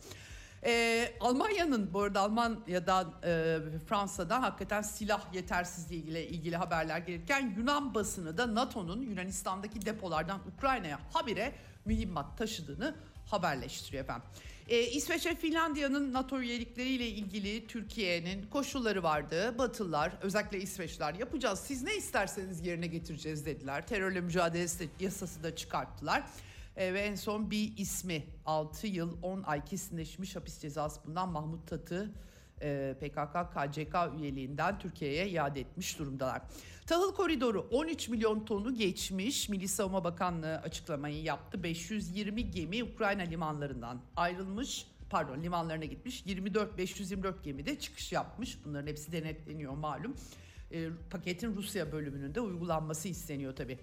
Ee, 0.66 1.14
Almanya'nın 1.20 1.94
bu 1.94 2.02
arada 2.02 2.20
Almanya'dan 2.20 3.14
e, 3.24 3.58
Fransa'dan 3.88 4.42
hakikaten 4.42 4.82
silah 4.82 5.34
yetersizliği 5.34 6.04
ile 6.04 6.28
ilgili 6.28 6.56
haberler 6.58 6.98
gelirken 6.98 7.54
Yunan 7.58 7.94
basını 7.94 8.38
da 8.38 8.56
NATO'nun 8.56 9.02
Yunanistan'daki 9.02 9.86
depolardan 9.86 10.40
Ukrayna'ya 10.58 11.00
habire 11.14 11.54
mühimmat 11.86 12.38
taşıdığını 12.38 12.96
haberleştiriyor 13.26 14.04
efendim. 14.04 14.28
Ee, 14.68 14.82
İsveç 14.82 15.26
ve 15.26 15.36
Finlandiya'nın 15.36 16.14
NATO 16.14 16.40
üyelikleriyle 16.40 17.08
ilgili 17.08 17.68
Türkiye'nin 17.68 18.48
koşulları 18.48 19.04
vardı. 19.04 19.56
Batılılar 19.58 20.14
özellikle 20.22 20.62
İsveçler 20.62 21.14
yapacağız 21.14 21.60
siz 21.60 21.84
ne 21.84 21.96
isterseniz 21.96 22.66
yerine 22.66 22.88
getireceğiz 22.88 23.46
dediler. 23.46 23.88
Terörle 23.88 24.22
mücadele 24.22 24.68
yasası 25.00 25.44
da 25.44 25.56
çıkarttılar. 25.56 26.24
Ee, 26.76 26.94
ve 26.94 27.00
en 27.00 27.16
son 27.16 27.52
bir 27.52 27.78
ismi 27.78 28.24
6 28.46 28.88
yıl 28.88 29.18
10 29.22 29.44
ay 29.44 29.66
kesinleşmiş 29.66 30.36
hapis 30.36 30.60
cezası 30.60 31.02
bundan 31.06 31.30
Mahmut 31.30 31.68
Tatı 31.68 32.12
e, 32.62 32.96
PKK 33.00 33.54
KCK 33.54 34.20
üyeliğinden 34.20 34.80
Türkiye'ye 34.80 35.30
iade 35.30 35.60
etmiş 35.60 36.00
durumdalar. 36.00 36.42
Tahıl 36.86 37.16
koridoru 37.16 37.68
13 37.72 38.10
milyon 38.10 38.46
tonu 38.46 38.76
geçmiş. 38.76 39.50
Milli 39.50 39.68
Savunma 39.68 40.04
Bakanlığı 40.04 40.58
açıklamayı 40.58 41.24
yaptı. 41.24 41.64
520 41.64 42.52
gemi 42.52 42.84
Ukrayna 42.84 43.22
limanlarından 43.22 44.02
ayrılmış. 44.16 44.88
Pardon 45.10 45.44
limanlarına 45.44 45.86
gitmiş. 45.86 46.24
24 46.26 46.78
524 46.78 47.44
gemi 47.44 47.66
de 47.66 47.80
çıkış 47.80 48.12
yapmış. 48.12 48.66
Bunların 48.66 48.88
hepsi 48.88 49.12
denetleniyor 49.12 49.74
malum. 49.74 50.16
E, 50.72 50.90
paketin 51.10 51.56
Rusya 51.56 51.92
bölümünün 51.92 52.36
de 52.36 52.42
uygulanması 52.42 53.08
isteniyor 53.08 53.56
tabii. 53.56 53.80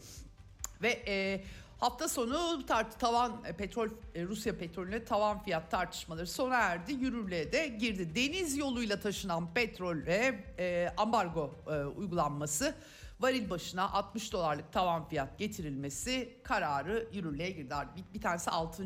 Ve 0.83 1.03
e, 1.07 1.45
hafta 1.79 2.09
sonu 2.09 2.67
tart 2.67 3.01
tavan 3.01 3.45
e, 3.47 3.53
petrol 3.53 3.89
e, 4.15 4.25
Rusya 4.25 4.59
petrolüne 4.59 5.05
tavan 5.05 5.43
fiyat 5.43 5.71
tartışmaları 5.71 6.27
sona 6.27 6.55
erdi. 6.55 6.93
Yürürlüğe 6.93 7.53
de 7.53 7.69
girdi. 7.69 8.15
Deniz 8.15 8.57
yoluyla 8.57 9.01
taşınan 9.01 9.55
petrole 9.55 10.45
e, 10.59 10.89
ambargo 10.97 11.55
e, 11.67 11.85
uygulanması 11.85 12.75
varil 13.21 13.51
başına 13.51 13.93
60 13.93 14.33
dolarlık 14.33 14.73
tavan 14.73 15.09
fiyat 15.09 15.39
getirilmesi 15.39 16.39
kararı 16.43 17.09
yürürlüğe 17.13 17.51
girdi. 17.51 17.75
Bir, 17.97 18.15
bir 18.15 18.23
tanesi 18.23 18.51
6. 18.51 18.85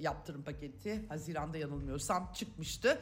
yaptırım 0.00 0.42
paketi 0.42 1.06
Haziran'da 1.08 1.58
yanılmıyorsam 1.58 2.32
çıkmıştı. 2.34 2.98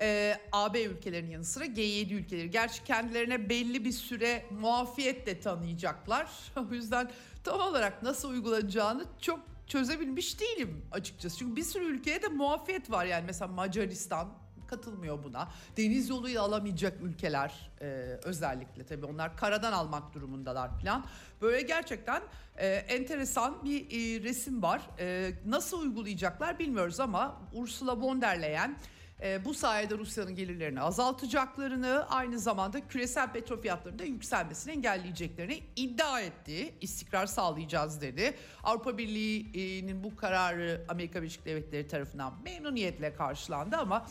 Ee, 0.00 0.38
AB 0.52 0.82
ülkelerinin 0.82 1.30
yanı 1.30 1.44
sıra 1.44 1.66
G7 1.66 2.14
ülkeleri. 2.14 2.50
Gerçi 2.50 2.84
kendilerine 2.84 3.48
belli 3.48 3.84
bir 3.84 3.92
süre 3.92 4.44
muafiyetle 4.50 5.40
tanıyacaklar. 5.40 6.30
o 6.56 6.74
yüzden 6.74 7.10
tam 7.44 7.60
olarak 7.60 8.02
nasıl 8.02 8.30
uygulanacağını 8.30 9.04
çok 9.20 9.40
çözebilmiş 9.66 10.40
değilim 10.40 10.86
açıkçası. 10.92 11.38
Çünkü 11.38 11.56
bir 11.56 11.62
sürü 11.62 11.84
ülkeye 11.84 12.22
de 12.22 12.28
muafiyet 12.28 12.90
var 12.90 13.04
yani 13.04 13.24
mesela 13.26 13.48
Macaristan, 13.48 14.28
katılmıyor 14.66 15.24
buna. 15.24 15.48
Deniz 15.76 16.08
yoluyla 16.08 16.42
alamayacak 16.42 17.02
ülkeler 17.02 17.70
e, 17.80 17.84
özellikle 18.24 18.86
tabii 18.86 19.06
onlar 19.06 19.36
karadan 19.36 19.72
almak 19.72 20.14
durumundalar 20.14 20.80
falan. 20.80 21.04
Böyle 21.42 21.62
gerçekten 21.62 22.22
e, 22.56 22.66
enteresan 22.68 23.64
bir 23.64 23.80
e, 23.80 24.22
resim 24.22 24.62
var. 24.62 24.82
E, 24.98 25.30
nasıl 25.46 25.82
uygulayacaklar 25.82 26.58
bilmiyoruz 26.58 27.00
ama 27.00 27.40
Ursula 27.52 28.00
von 28.00 28.20
der 28.20 28.42
Leyen 28.42 28.78
e, 29.22 29.44
bu 29.44 29.54
sayede 29.54 29.98
Rusya'nın 29.98 30.34
gelirlerini 30.34 30.80
azaltacaklarını 30.80 32.06
aynı 32.08 32.38
zamanda 32.38 32.88
küresel 32.88 33.32
petrol 33.32 33.60
fiyatlarının 33.60 33.98
da 33.98 34.04
yükselmesini 34.04 34.72
engelleyeceklerini 34.72 35.62
iddia 35.76 36.20
etti. 36.20 36.74
İstikrar 36.80 37.26
sağlayacağız 37.26 38.00
dedi. 38.00 38.34
Avrupa 38.62 38.98
Birliği'nin 38.98 40.04
bu 40.04 40.16
kararı 40.16 40.84
Amerika 40.88 41.22
Birleşik 41.22 41.44
Devletleri 41.46 41.88
tarafından 41.88 42.32
memnuniyetle 42.44 43.14
karşılandı 43.14 43.76
ama 43.76 44.06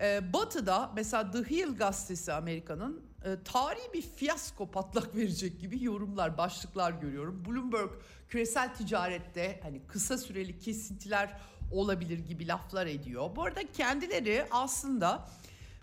ee, 0.00 0.32
Batı'da 0.32 0.92
mesela 0.96 1.30
The 1.30 1.38
Hill 1.38 1.76
gazetesi 1.76 2.32
Amerika'nın 2.32 3.02
e, 3.24 3.42
tarihi 3.44 3.92
bir 3.94 4.02
fiyasko 4.02 4.70
patlak 4.70 5.16
verecek 5.16 5.60
gibi 5.60 5.84
yorumlar, 5.84 6.38
başlıklar 6.38 6.92
görüyorum. 6.92 7.44
Bloomberg 7.44 7.90
küresel 8.28 8.74
ticarette 8.74 9.60
hani 9.62 9.86
kısa 9.86 10.18
süreli 10.18 10.58
kesintiler 10.58 11.36
olabilir 11.72 12.18
gibi 12.18 12.48
laflar 12.48 12.86
ediyor. 12.86 13.36
Bu 13.36 13.42
arada 13.42 13.72
kendileri 13.72 14.46
aslında 14.50 15.28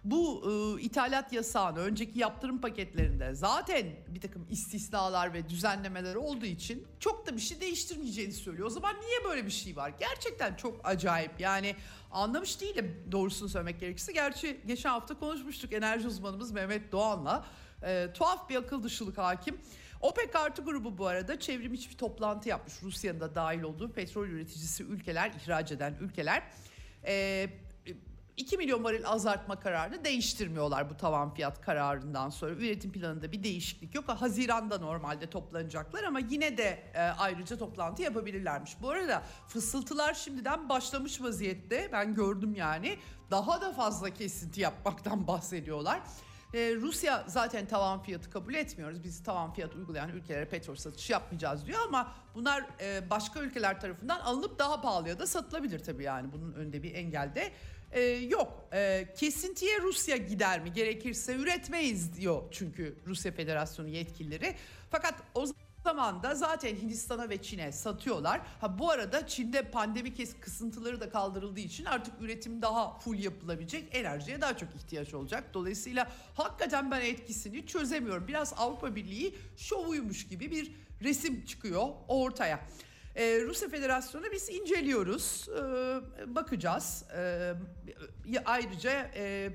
bu 0.03 0.43
e, 0.45 0.81
ithalat 0.81 1.33
yasağını 1.33 1.79
önceki 1.79 2.19
yaptırım 2.19 2.61
paketlerinde 2.61 3.33
zaten 3.33 3.85
bir 4.07 4.21
takım 4.21 4.47
istisnalar 4.49 5.33
ve 5.33 5.49
düzenlemeler 5.49 6.15
olduğu 6.15 6.45
için 6.45 6.87
çok 6.99 7.27
da 7.27 7.35
bir 7.35 7.41
şey 7.41 7.61
değiştirmeyeceğini 7.61 8.33
söylüyor. 8.33 8.67
O 8.67 8.69
zaman 8.69 8.95
niye 8.95 9.29
böyle 9.29 9.45
bir 9.45 9.51
şey 9.51 9.75
var? 9.75 9.93
Gerçekten 9.99 10.55
çok 10.55 10.79
acayip. 10.83 11.39
Yani 11.39 11.75
anlamış 12.11 12.61
değilim 12.61 13.07
doğrusunu 13.11 13.49
söylemek 13.49 13.79
gerekirse. 13.79 14.11
Gerçi 14.11 14.61
geçen 14.67 14.89
hafta 14.89 15.19
konuşmuştuk 15.19 15.73
enerji 15.73 16.07
uzmanımız 16.07 16.51
Mehmet 16.51 16.91
Doğan'la. 16.91 17.45
E, 17.83 18.13
tuhaf 18.13 18.49
bir 18.49 18.55
akıl 18.55 18.83
dışılık 18.83 19.17
hakim. 19.17 19.57
OPEC 20.03 20.35
artı 20.35 20.61
grubu 20.61 20.97
bu 20.97 21.07
arada 21.07 21.39
çevrim 21.39 21.73
içi 21.73 21.89
bir 21.89 21.97
toplantı 21.97 22.49
yapmış. 22.49 22.83
Rusya'nın 22.83 23.19
da 23.19 23.35
dahil 23.35 23.61
olduğu 23.61 23.93
petrol 23.93 24.27
üreticisi 24.27 24.83
ülkeler, 24.83 25.31
ihraç 25.43 25.71
eden 25.71 25.97
ülkeler. 26.01 26.43
E, 27.05 27.49
2 28.37 28.57
milyon 28.57 28.83
varil 28.83 29.07
azaltma 29.07 29.59
kararını 29.59 30.05
değiştirmiyorlar 30.05 30.89
bu 30.89 30.97
tavan 30.97 31.33
fiyat 31.33 31.61
kararından 31.61 32.29
sonra. 32.29 32.51
Üretim 32.51 32.91
planında 32.91 33.31
bir 33.31 33.43
değişiklik 33.43 33.95
yok. 33.95 34.09
Haziranda 34.09 34.77
normalde 34.77 35.29
toplanacaklar 35.29 36.03
ama 36.03 36.19
yine 36.19 36.57
de 36.57 36.83
e, 36.93 36.99
ayrıca 36.99 37.57
toplantı 37.57 38.01
yapabilirlermiş. 38.01 38.81
Bu 38.81 38.89
arada 38.89 39.23
fısıltılar 39.47 40.13
şimdiden 40.13 40.69
başlamış 40.69 41.21
vaziyette. 41.21 41.89
Ben 41.91 42.15
gördüm 42.15 42.55
yani. 42.55 42.97
Daha 43.31 43.61
da 43.61 43.73
fazla 43.73 44.09
kesinti 44.09 44.61
yapmaktan 44.61 45.27
bahsediyorlar. 45.27 46.01
Ee, 46.53 46.75
Rusya 46.75 47.23
zaten 47.27 47.65
tavan 47.65 48.03
fiyatı 48.03 48.29
kabul 48.29 48.53
etmiyoruz. 48.53 49.03
Biz 49.03 49.23
tavan 49.23 49.53
fiyat 49.53 49.75
uygulayan 49.75 50.09
ülkelere 50.09 50.45
petrol 50.45 50.75
satışı 50.75 51.11
yapmayacağız 51.11 51.65
diyor 51.65 51.79
ama 51.87 52.15
bunlar 52.35 52.65
e, 52.81 53.09
başka 53.09 53.39
ülkeler 53.39 53.81
tarafından 53.81 54.19
alınıp 54.19 54.59
daha 54.59 54.81
pahalıya 54.81 55.19
da 55.19 55.27
satılabilir 55.27 55.79
tabii 55.79 56.03
yani. 56.03 56.31
Bunun 56.31 56.53
önünde 56.53 56.83
bir 56.83 56.95
engel 56.95 57.35
de 57.35 57.51
e, 57.91 58.01
yok. 58.01 58.67
E, 58.73 59.07
kesintiye 59.17 59.81
Rusya 59.81 60.17
gider 60.17 60.59
mi? 60.59 60.73
Gerekirse 60.73 61.35
üretmeyiz 61.35 62.15
diyor 62.15 62.43
çünkü 62.51 62.95
Rusya 63.07 63.31
Federasyonu 63.31 63.87
yetkilileri. 63.89 64.55
Fakat 64.91 65.13
o 65.35 65.45
zaman 65.45 65.72
da 65.85 66.35
zaten 66.35 66.75
Hindistan'a 66.75 67.29
ve 67.29 67.41
Çin'e 67.41 67.71
satıyorlar. 67.71 68.41
Ha 68.61 68.79
bu 68.79 68.89
arada 68.89 69.27
Çin'de 69.27 69.63
pandemi 69.71 70.13
kes 70.13 70.39
kısıntıları 70.39 71.01
da 71.01 71.09
kaldırıldığı 71.09 71.59
için 71.59 71.85
artık 71.85 72.13
üretim 72.21 72.61
daha 72.61 72.99
full 72.99 73.19
yapılabilecek. 73.19 73.95
Enerjiye 73.95 74.41
daha 74.41 74.57
çok 74.57 74.75
ihtiyaç 74.75 75.13
olacak. 75.13 75.53
Dolayısıyla 75.53 76.11
hakikaten 76.33 76.91
ben 76.91 77.01
etkisini 77.01 77.65
çözemiyorum. 77.65 78.27
Biraz 78.27 78.53
Avrupa 78.57 78.95
Birliği 78.95 79.35
şovuymuş 79.57 80.27
gibi 80.27 80.51
bir 80.51 80.71
resim 81.01 81.45
çıkıyor 81.45 81.87
ortaya. 82.07 82.59
Ee, 83.15 83.41
Rusya 83.41 83.69
Federasyonu 83.69 84.25
biz 84.31 84.49
inceliyoruz, 84.49 85.47
ee, 85.49 86.35
bakacağız. 86.35 87.05
Ee, 87.15 87.53
ayrıca 88.45 89.11
e, 89.15 89.51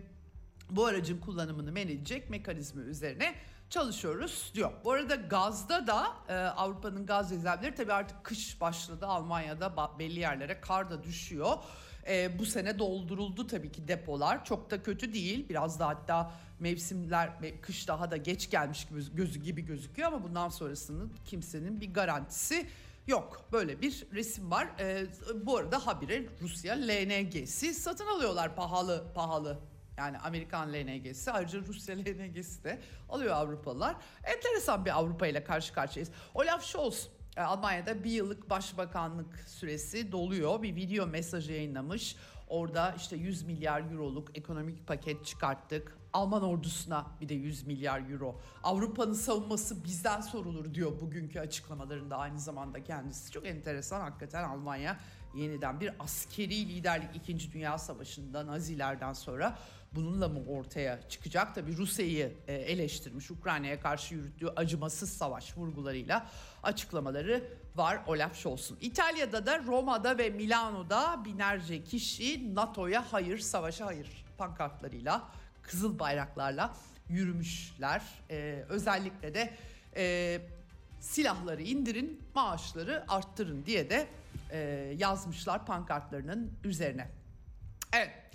bu 0.70 0.86
aracın 0.86 1.18
kullanımını 1.20 1.72
men 1.72 1.88
edecek 1.88 2.30
mekanizma 2.30 2.82
üzerine 2.82 3.34
çalışıyoruz 3.70 4.50
diyor. 4.54 4.70
Bu 4.84 4.92
arada 4.92 5.14
gazda 5.14 5.86
da 5.86 6.06
e, 6.28 6.34
Avrupa'nın 6.34 7.06
gaz 7.06 7.30
rezervleri 7.30 7.74
tabii 7.74 7.92
artık 7.92 8.24
kış 8.24 8.60
başladı. 8.60 9.06
Almanya'da 9.06 9.98
belli 9.98 10.20
yerlere 10.20 10.60
kar 10.60 10.90
da 10.90 11.02
düşüyor. 11.02 11.56
E, 12.08 12.38
bu 12.38 12.46
sene 12.46 12.78
dolduruldu 12.78 13.46
tabii 13.46 13.72
ki 13.72 13.88
depolar. 13.88 14.44
Çok 14.44 14.70
da 14.70 14.82
kötü 14.82 15.14
değil. 15.14 15.48
Biraz 15.48 15.80
da 15.80 15.86
hatta 15.86 16.32
mevsimler 16.60 17.30
kış 17.62 17.88
daha 17.88 18.10
da 18.10 18.16
geç 18.16 18.50
gelmiş 18.50 18.84
gibi 18.84 19.14
gözü 19.14 19.40
gibi 19.40 19.62
gözüküyor 19.62 20.08
ama 20.08 20.22
bundan 20.22 20.48
sonrasının 20.48 21.12
kimsenin 21.24 21.80
bir 21.80 21.94
garantisi 21.94 22.66
Yok 23.08 23.42
böyle 23.52 23.82
bir 23.82 24.06
resim 24.12 24.50
var. 24.50 24.68
Ee, 24.80 25.06
bu 25.34 25.56
arada 25.56 25.86
habire 25.86 26.26
Rusya 26.40 26.74
LNG'si 26.74 27.74
satın 27.74 28.06
alıyorlar 28.06 28.56
pahalı 28.56 29.04
pahalı. 29.14 29.58
Yani 29.98 30.18
Amerikan 30.18 30.72
LNG'si 30.72 31.30
ayrıca 31.30 31.60
Rusya 31.60 31.96
LNG'si 31.96 32.64
de 32.64 32.80
alıyor 33.08 33.34
Avrupalılar. 33.34 33.96
Enteresan 34.24 34.84
bir 34.84 34.98
Avrupa 34.98 35.26
ile 35.26 35.44
karşı 35.44 35.72
karşıyayız. 35.72 36.10
Olaf 36.34 36.64
Scholz 36.64 37.08
e, 37.36 37.40
Almanya'da 37.40 38.04
bir 38.04 38.10
yıllık 38.10 38.50
başbakanlık 38.50 39.38
süresi 39.46 40.12
doluyor. 40.12 40.62
Bir 40.62 40.76
video 40.76 41.06
mesajı 41.06 41.52
yayınlamış. 41.52 42.16
Orada 42.48 42.94
işte 42.96 43.16
100 43.16 43.42
milyar 43.42 43.92
euroluk 43.92 44.38
ekonomik 44.38 44.86
paket 44.86 45.26
çıkarttık. 45.26 45.98
Alman 46.12 46.42
ordusuna 46.42 47.06
bir 47.20 47.28
de 47.28 47.34
100 47.34 47.66
milyar 47.66 48.10
euro. 48.10 48.40
Avrupa'nın 48.62 49.12
savunması 49.12 49.84
bizden 49.84 50.20
sorulur 50.20 50.74
diyor 50.74 51.00
bugünkü 51.00 51.40
açıklamalarında 51.40 52.16
aynı 52.16 52.40
zamanda 52.40 52.84
kendisi. 52.84 53.32
Çok 53.32 53.46
enteresan 53.46 54.00
hakikaten 54.00 54.44
Almanya 54.44 55.00
yeniden 55.34 55.80
bir 55.80 55.92
askeri 55.98 56.68
liderlik 56.68 57.16
2. 57.16 57.52
Dünya 57.52 57.78
Savaşı'nda 57.78 58.46
Nazilerden 58.46 59.12
sonra 59.12 59.58
bununla 59.94 60.28
mı 60.28 60.40
ortaya 60.48 61.08
çıkacak? 61.08 61.54
Tabii 61.54 61.76
Rusya'yı 61.76 62.32
e, 62.48 62.54
eleştirmiş, 62.54 63.30
Ukrayna'ya 63.30 63.80
karşı 63.80 64.14
yürüttüğü 64.14 64.48
acımasız 64.48 65.12
savaş 65.12 65.56
vurgularıyla 65.56 66.26
açıklamaları 66.62 67.44
var 67.74 68.00
Olaf 68.06 68.36
Scholz'un. 68.36 68.78
İtalya'da 68.80 69.46
da 69.46 69.62
Roma'da 69.62 70.18
ve 70.18 70.30
Milano'da 70.30 71.24
binlerce 71.24 71.84
kişi 71.84 72.54
NATO'ya 72.54 73.12
hayır, 73.12 73.38
savaşa 73.38 73.86
hayır 73.86 74.24
pankartlarıyla, 74.38 75.28
kızıl 75.62 75.98
bayraklarla 75.98 76.74
yürümüşler. 77.08 78.02
Ee, 78.30 78.64
özellikle 78.68 79.34
de 79.34 79.54
e, 79.96 80.40
silahları 81.00 81.62
indirin, 81.62 82.22
maaşları 82.34 83.04
arttırın 83.08 83.66
diye 83.66 83.90
de 83.90 84.06
e, 84.50 84.58
yazmışlar 84.98 85.66
pankartlarının 85.66 86.52
üzerine. 86.64 87.08
Evet. 87.92 88.27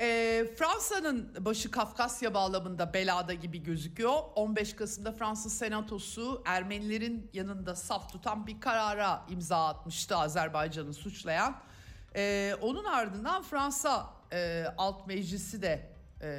E, 0.00 0.46
Fransa'nın 0.58 1.44
başı 1.44 1.70
Kafkasya 1.70 2.34
bağlamında 2.34 2.94
belada 2.94 3.34
gibi 3.34 3.62
gözüküyor. 3.62 4.18
15 4.34 4.76
Kasım'da 4.76 5.12
Fransız 5.12 5.58
Senatosu 5.58 6.42
Ermenilerin 6.46 7.30
yanında 7.32 7.74
saf 7.76 8.12
tutan 8.12 8.46
bir 8.46 8.60
karara 8.60 9.26
imza 9.30 9.66
atmıştı 9.66 10.16
Azerbaycan'ı 10.16 10.94
suçlayan. 10.94 11.56
E, 12.16 12.54
onun 12.60 12.84
ardından 12.84 13.42
Fransa 13.42 14.10
e, 14.32 14.64
Alt 14.78 15.06
Meclisi 15.06 15.62
de 15.62 15.92
e, 16.22 16.30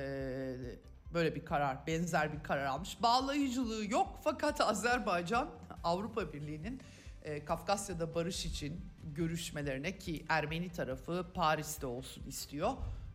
böyle 1.14 1.36
bir 1.36 1.46
karar, 1.46 1.88
benzer 1.88 2.34
bir 2.34 2.44
karar 2.44 2.66
almış. 2.66 3.02
Bağlayıcılığı 3.02 3.92
yok 3.92 4.20
fakat 4.24 4.62
Azerbaycan 4.62 5.50
Avrupa 5.84 6.34
Birliği'nin 6.34 6.82
e, 7.24 7.46
Kafkasya'da 7.46 8.16
barış 8.16 8.46
için 8.46 8.82
görüşmelerine 9.04 9.98
ki 9.98 10.26
Ermeni 10.30 10.72
tarafı 10.72 11.26
Paris'te 11.34 11.86
olsun 11.88 12.24
istiyor. 12.28 12.72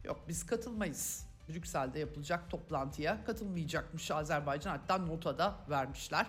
Yok 0.07 0.21
biz 0.29 0.47
katılmayız. 0.47 1.27
Brüksel'de 1.49 1.99
yapılacak 1.99 2.51
toplantıya 2.51 3.25
katılmayacakmış 3.25 4.11
Azerbaycan 4.11 4.71
hatta 4.71 4.99
nota 4.99 5.39
da 5.39 5.59
vermişler. 5.71 6.27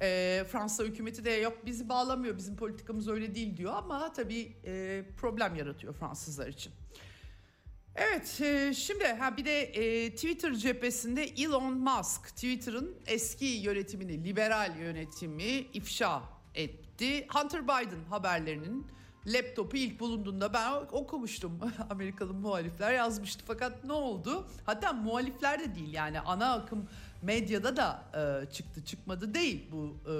E, 0.00 0.44
Fransa 0.52 0.84
hükümeti 0.84 1.24
de 1.24 1.30
yok 1.30 1.66
bizi 1.66 1.88
bağlamıyor 1.88 2.36
bizim 2.36 2.56
politikamız 2.56 3.08
öyle 3.08 3.34
değil 3.34 3.56
diyor 3.56 3.72
ama 3.74 4.12
tabii 4.12 4.56
e, 4.64 5.04
problem 5.16 5.54
yaratıyor 5.54 5.94
Fransızlar 5.94 6.48
için. 6.48 6.72
Evet 7.96 8.40
e, 8.40 8.74
şimdi 8.74 9.04
ha 9.04 9.36
bir 9.36 9.44
de 9.44 9.62
e, 9.62 10.10
Twitter 10.14 10.54
cephesinde 10.54 11.24
Elon 11.24 11.74
Musk 11.74 12.28
Twitter'ın 12.28 12.96
eski 13.06 13.44
yönetimini 13.44 14.24
liberal 14.24 14.76
yönetimi 14.78 15.44
ifşa 15.52 16.22
etti. 16.54 17.26
Hunter 17.28 17.64
Biden 17.64 18.04
haberlerinin 18.10 18.86
laptopu 19.26 19.76
ilk 19.76 20.00
bulunduğunda 20.00 20.52
ben 20.52 20.72
okumuştum. 20.92 21.60
Amerikalı 21.90 22.34
muhalifler 22.34 22.92
yazmıştı 22.92 23.44
fakat 23.46 23.84
ne 23.84 23.92
oldu? 23.92 24.46
Hatta 24.66 24.92
muhalifler 24.92 25.60
de 25.60 25.74
değil 25.74 25.92
yani 25.92 26.20
ana 26.20 26.52
akım 26.52 26.88
medyada 27.22 27.76
da 27.76 28.02
e, 28.14 28.50
çıktı 28.52 28.84
çıkmadı 28.84 29.34
değil 29.34 29.68
bu 29.72 29.96
e, 30.06 30.12
e, 30.12 30.16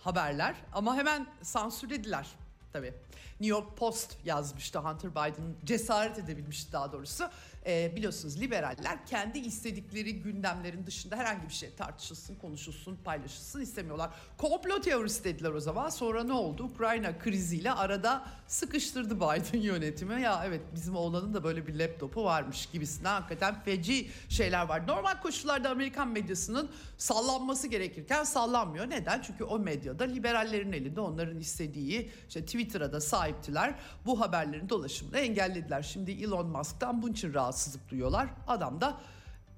haberler 0.00 0.54
ama 0.72 0.96
hemen 0.96 1.26
sansürlediler 1.42 2.26
tabii. 2.72 2.94
New 3.40 3.46
York 3.46 3.76
Post 3.76 4.16
yazmıştı 4.24 4.78
Hunter 4.78 5.10
Biden 5.10 5.54
cesaret 5.64 6.18
edebilmişti 6.18 6.72
daha 6.72 6.92
doğrusu. 6.92 7.24
Ee, 7.66 7.92
biliyorsunuz 7.96 8.40
liberaller 8.40 9.06
kendi 9.06 9.38
istedikleri 9.38 10.22
gündemlerin 10.22 10.86
dışında 10.86 11.16
herhangi 11.16 11.48
bir 11.48 11.52
şey 11.52 11.70
tartışılsın, 11.70 12.34
konuşulsun, 12.34 12.98
paylaşılsın 13.04 13.60
istemiyorlar. 13.60 14.10
Komplo 14.38 14.80
teorisi 14.80 15.24
dediler 15.24 15.50
o 15.50 15.60
zaman. 15.60 15.88
Sonra 15.88 16.24
ne 16.24 16.32
oldu? 16.32 16.64
Ukrayna 16.64 17.18
kriziyle 17.18 17.72
arada 17.72 18.24
sıkıştırdı 18.46 19.16
Biden 19.16 19.60
yönetimi. 19.60 20.22
Ya 20.22 20.42
evet 20.46 20.60
bizim 20.74 20.96
oğlanın 20.96 21.34
da 21.34 21.44
böyle 21.44 21.66
bir 21.66 21.74
laptopu 21.74 22.24
varmış 22.24 22.66
gibisinden 22.66 23.12
hakikaten 23.12 23.60
feci 23.60 24.10
şeyler 24.28 24.66
var. 24.66 24.86
Normal 24.86 25.20
koşullarda 25.22 25.70
Amerikan 25.70 26.08
medyasının 26.08 26.70
sallanması 26.98 27.68
gerekirken 27.68 28.24
sallanmıyor. 28.24 28.90
Neden? 28.90 29.22
Çünkü 29.22 29.44
o 29.44 29.58
medyada 29.58 30.04
liberallerin 30.04 30.72
elinde 30.72 31.00
onların 31.00 31.40
istediği 31.40 32.10
işte 32.28 32.44
Twitter'a 32.44 32.92
da 32.92 33.00
sahiptiler. 33.00 33.74
Bu 34.06 34.20
haberlerin 34.20 34.68
dolaşımını 34.68 35.18
engellediler. 35.18 35.82
Şimdi 35.82 36.10
Elon 36.10 36.46
Musk'tan 36.46 37.02
bunun 37.02 37.12
için 37.12 37.34
rahatsızlık 37.56 37.88
duyuyorlar. 37.88 38.28
Adam 38.46 38.80
da 38.80 39.00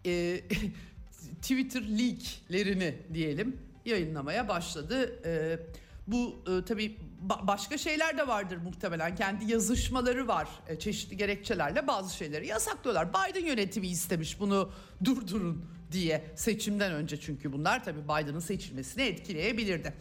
e, 0.07 0.41
Twitter 1.43 1.83
leaklerini 1.83 2.95
diyelim 3.15 3.57
yayınlamaya 3.85 4.49
başladı. 4.49 5.23
E, 5.25 5.59
bu 6.07 6.37
e, 6.47 6.65
tabii 6.65 6.97
ba- 7.29 7.47
başka 7.47 7.79
şeyler 7.79 8.19
de 8.19 8.29
vardır 8.29 8.57
muhtemelen. 8.57 9.17
Kendi 9.17 9.53
yazışmaları 9.53 10.29
var 10.29 10.49
e, 10.69 10.79
çeşitli 10.79 11.17
gerekçelerle 11.17 11.87
bazı 11.87 12.17
şeyleri 12.17 12.47
yasaklıyorlar. 12.47 13.09
Biden 13.09 13.47
yönetimi 13.47 13.89
istemiş 13.89 14.41
bunu 14.41 14.71
durdurun 15.05 15.65
diye 15.93 16.25
seçimden 16.37 16.93
önce 16.93 17.21
çünkü 17.21 17.53
bunlar 17.53 17.85
tabii 17.85 18.05
Biden'ın 18.05 18.41
seçilmesini 18.41 19.03
etkileyebilirdi. 19.03 19.95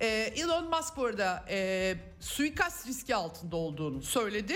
Ee, 0.00 0.06
Elon 0.36 0.70
Musk 0.70 0.96
bu 0.96 1.04
arada 1.04 1.44
e, 1.48 1.94
suikast 2.20 2.86
riski 2.86 3.14
altında 3.14 3.56
olduğunu 3.56 4.02
söyledi. 4.02 4.54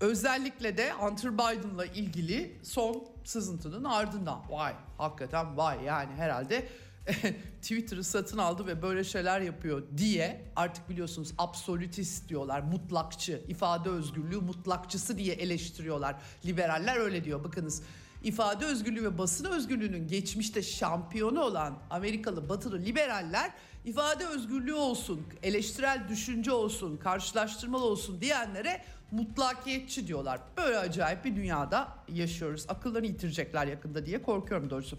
Özellikle 0.00 0.76
de 0.76 0.92
Hunter 0.92 1.34
Biden'la 1.34 1.86
ilgili 1.86 2.60
son 2.62 3.04
sızıntının 3.24 3.84
ardından. 3.84 4.42
Vay 4.50 4.74
hakikaten 4.98 5.56
vay 5.56 5.84
yani 5.84 6.14
herhalde 6.14 6.68
Twitter'ı 7.62 8.04
satın 8.04 8.38
aldı 8.38 8.66
ve 8.66 8.82
böyle 8.82 9.04
şeyler 9.04 9.40
yapıyor 9.40 9.82
diye 9.96 10.44
artık 10.56 10.88
biliyorsunuz 10.88 11.32
absolutist 11.38 12.28
diyorlar 12.28 12.60
mutlakçı 12.60 13.42
ifade 13.48 13.88
özgürlüğü 13.88 14.40
mutlakçısı 14.40 15.18
diye 15.18 15.34
eleştiriyorlar. 15.34 16.16
Liberaller 16.46 16.96
öyle 16.96 17.24
diyor 17.24 17.44
bakınız. 17.44 17.82
İfade 18.24 18.64
özgürlüğü 18.64 19.04
ve 19.04 19.18
basın 19.18 19.44
özgürlüğünün 19.44 20.08
geçmişte 20.08 20.62
şampiyonu 20.62 21.40
olan 21.40 21.78
Amerikalı 21.90 22.48
batılı 22.48 22.78
liberaller 22.78 23.50
ifade 23.84 24.26
özgürlüğü 24.26 24.74
olsun, 24.74 25.22
eleştirel 25.42 26.08
düşünce 26.08 26.52
olsun, 26.52 26.96
karşılaştırmalı 26.96 27.84
olsun 27.84 28.20
diyenlere 28.20 28.84
mutlakiyetçi 29.10 30.06
diyorlar. 30.06 30.40
Böyle 30.56 30.78
acayip 30.78 31.24
bir 31.24 31.36
dünyada 31.36 31.88
yaşıyoruz. 32.08 32.64
Akıllarını 32.68 33.06
yitirecekler 33.06 33.66
yakında 33.66 34.06
diye 34.06 34.22
korkuyorum 34.22 34.70
doğrusu. 34.70 34.98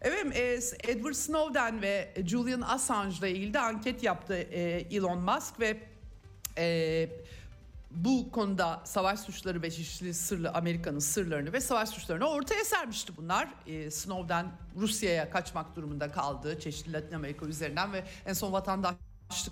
Evet, 0.00 0.76
Edward 0.88 1.14
Snowden 1.14 1.82
ve 1.82 2.14
Julian 2.26 2.60
Assange 2.60 3.16
ile 3.18 3.30
ilgili 3.30 3.54
de 3.54 3.60
anket 3.60 4.02
yaptı 4.02 4.34
Elon 4.34 5.18
Musk 5.18 5.60
ve 5.60 5.78
bu 7.90 8.30
konuda 8.30 8.80
savaş 8.84 9.20
suçları 9.20 9.62
ve 9.62 9.70
çeşitli 9.70 10.14
sırlı 10.14 10.50
Amerika'nın 10.50 10.98
sırlarını 10.98 11.52
ve 11.52 11.60
savaş 11.60 11.88
suçlarını 11.88 12.28
ortaya 12.28 12.64
sermişti 12.64 13.12
bunlar. 13.16 13.48
Ee, 13.66 13.90
Snowden 13.90 14.46
Rusya'ya 14.76 15.30
kaçmak 15.30 15.76
durumunda 15.76 16.12
kaldı 16.12 16.60
çeşitli 16.60 16.92
Latin 16.92 17.14
Amerika 17.14 17.46
üzerinden 17.46 17.92
ve 17.92 18.04
en 18.26 18.32
son 18.32 18.52
vatandaşlık 18.52 19.07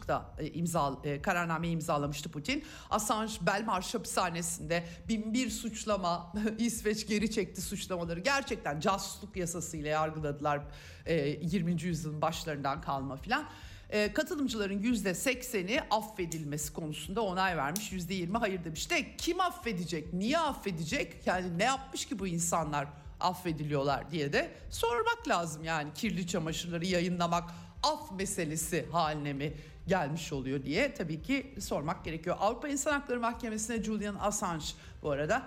da 0.09 0.35
e, 0.39 0.47
imza 0.47 0.99
e, 1.05 1.23
kararnameyi 1.23 1.75
imzalamıştı 1.75 2.29
Putin. 2.29 2.65
Assange 2.91 3.33
Belmarsh 3.41 3.95
hapishanesinde 3.95 4.85
bin 5.09 5.35
bir 5.35 5.51
suçlama 5.51 6.33
İsveç 6.59 7.07
geri 7.07 7.31
çekti 7.31 7.63
suçlamaları 7.63 8.21
gerçekten 8.21 8.81
casusluk 8.81 9.37
yasasıyla 9.37 9.91
yargıladılar 9.91 10.63
e, 11.07 11.15
20. 11.29 11.83
yüzyılın 11.83 12.23
başlarından 12.23 12.81
kalma 12.81 13.17
filan. 13.17 13.49
E, 13.91 14.13
katılımcıların 14.13 14.79
yüzde 14.79 15.15
sekseni 15.15 15.81
affedilmesi 15.91 16.73
konusunda 16.73 17.21
onay 17.21 17.57
vermiş. 17.57 17.93
Yüzde 17.93 18.15
yirmi 18.15 18.39
hayır 18.39 18.65
demiş 18.65 18.91
de 18.91 19.17
kim 19.17 19.41
affedecek? 19.41 20.13
Niye 20.13 20.39
affedecek? 20.39 21.27
Yani 21.27 21.59
ne 21.59 21.65
yapmış 21.65 22.07
ki 22.07 22.19
bu 22.19 22.27
insanlar 22.27 22.89
affediliyorlar 23.21 24.11
diye 24.11 24.33
de 24.33 24.53
sormak 24.71 25.29
lazım 25.29 25.65
yani 25.65 25.95
kirli 25.95 26.27
çamaşırları 26.27 26.87
yayınlamak 26.87 27.51
af 27.87 28.13
meselesi 28.13 28.87
haline 28.93 29.33
mi 29.33 29.53
gelmiş 29.87 30.33
oluyor 30.33 30.63
diye 30.63 30.95
tabii 30.95 31.23
ki 31.23 31.55
sormak 31.61 32.05
gerekiyor. 32.05 32.37
Avrupa 32.41 32.69
İnsan 32.69 32.93
Hakları 32.93 33.21
Mahkemesi'ne 33.21 33.83
Julian 33.83 34.17
Assange 34.21 34.65
bu 35.03 35.11
arada 35.11 35.43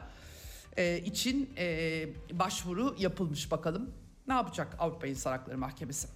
e, 0.78 0.98
için 0.98 1.50
e, 1.58 2.06
başvuru 2.34 2.96
yapılmış 3.00 3.52
bakalım. 3.52 3.92
Ne 4.28 4.34
yapacak 4.34 4.76
Avrupa 4.80 5.08
İnsan 5.08 5.32
Hakları 5.32 5.58
Mahkemesi? 5.58 6.08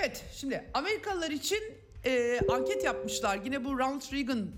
Evet 0.00 0.24
şimdi 0.34 0.70
Amerikalılar 0.74 1.30
için 1.30 1.60
e, 2.04 2.40
anket 2.50 2.84
yapmışlar. 2.84 3.40
Yine 3.44 3.64
bu 3.64 3.78
Ronald 3.78 4.12
Reagan 4.12 4.48